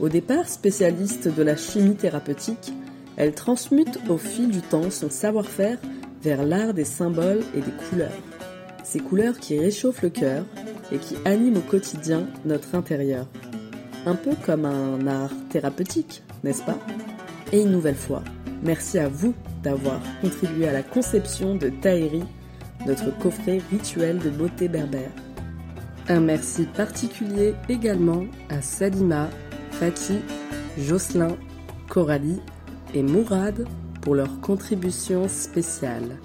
Au 0.00 0.08
départ 0.08 0.48
spécialiste 0.48 1.28
de 1.28 1.42
la 1.42 1.56
chimie 1.56 1.94
thérapeutique, 1.94 2.72
elle 3.16 3.34
transmute 3.34 3.98
au 4.08 4.16
fil 4.16 4.48
du 4.48 4.60
temps 4.60 4.90
son 4.90 5.10
savoir-faire 5.10 5.78
vers 6.22 6.44
l'art 6.44 6.74
des 6.74 6.84
symboles 6.84 7.42
et 7.54 7.60
des 7.60 7.72
couleurs. 7.88 8.10
Ces 8.84 9.00
couleurs 9.00 9.38
qui 9.38 9.58
réchauffent 9.58 10.02
le 10.02 10.10
cœur 10.10 10.44
et 10.90 10.98
qui 10.98 11.16
animent 11.24 11.58
au 11.58 11.60
quotidien 11.60 12.26
notre 12.44 12.74
intérieur. 12.74 13.26
Un 14.06 14.14
peu 14.14 14.32
comme 14.44 14.64
un 14.64 15.06
art 15.06 15.30
thérapeutique, 15.50 16.22
n'est-ce 16.42 16.62
pas? 16.62 16.78
Et 17.52 17.62
une 17.62 17.70
nouvelle 17.70 17.94
fois, 17.94 18.22
merci 18.62 18.98
à 18.98 19.08
vous 19.08 19.34
d'avoir 19.62 20.00
contribué 20.20 20.68
à 20.68 20.72
la 20.72 20.82
conception 20.82 21.54
de 21.54 21.68
Tahiri, 21.68 22.24
notre 22.86 23.16
coffret 23.18 23.60
rituel 23.70 24.18
de 24.18 24.30
beauté 24.30 24.68
berbère. 24.68 25.10
Un 26.08 26.20
merci 26.20 26.64
particulier 26.64 27.54
également 27.68 28.24
à 28.48 28.60
Salima, 28.60 29.28
Fatih, 29.70 30.18
Jocelyn, 30.76 31.36
Coralie 31.88 32.40
et 32.92 33.02
Mourad 33.02 33.66
pour 34.00 34.16
leur 34.16 34.40
contribution 34.40 35.28
spéciale. 35.28 36.18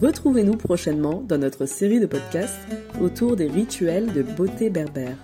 Retrouvez-nous 0.00 0.56
prochainement 0.56 1.24
dans 1.26 1.38
notre 1.38 1.66
série 1.66 1.98
de 1.98 2.06
podcasts 2.06 2.58
autour 3.00 3.34
des 3.36 3.48
rituels 3.48 4.12
de 4.12 4.22
beauté 4.22 4.70
berbère. 4.70 5.16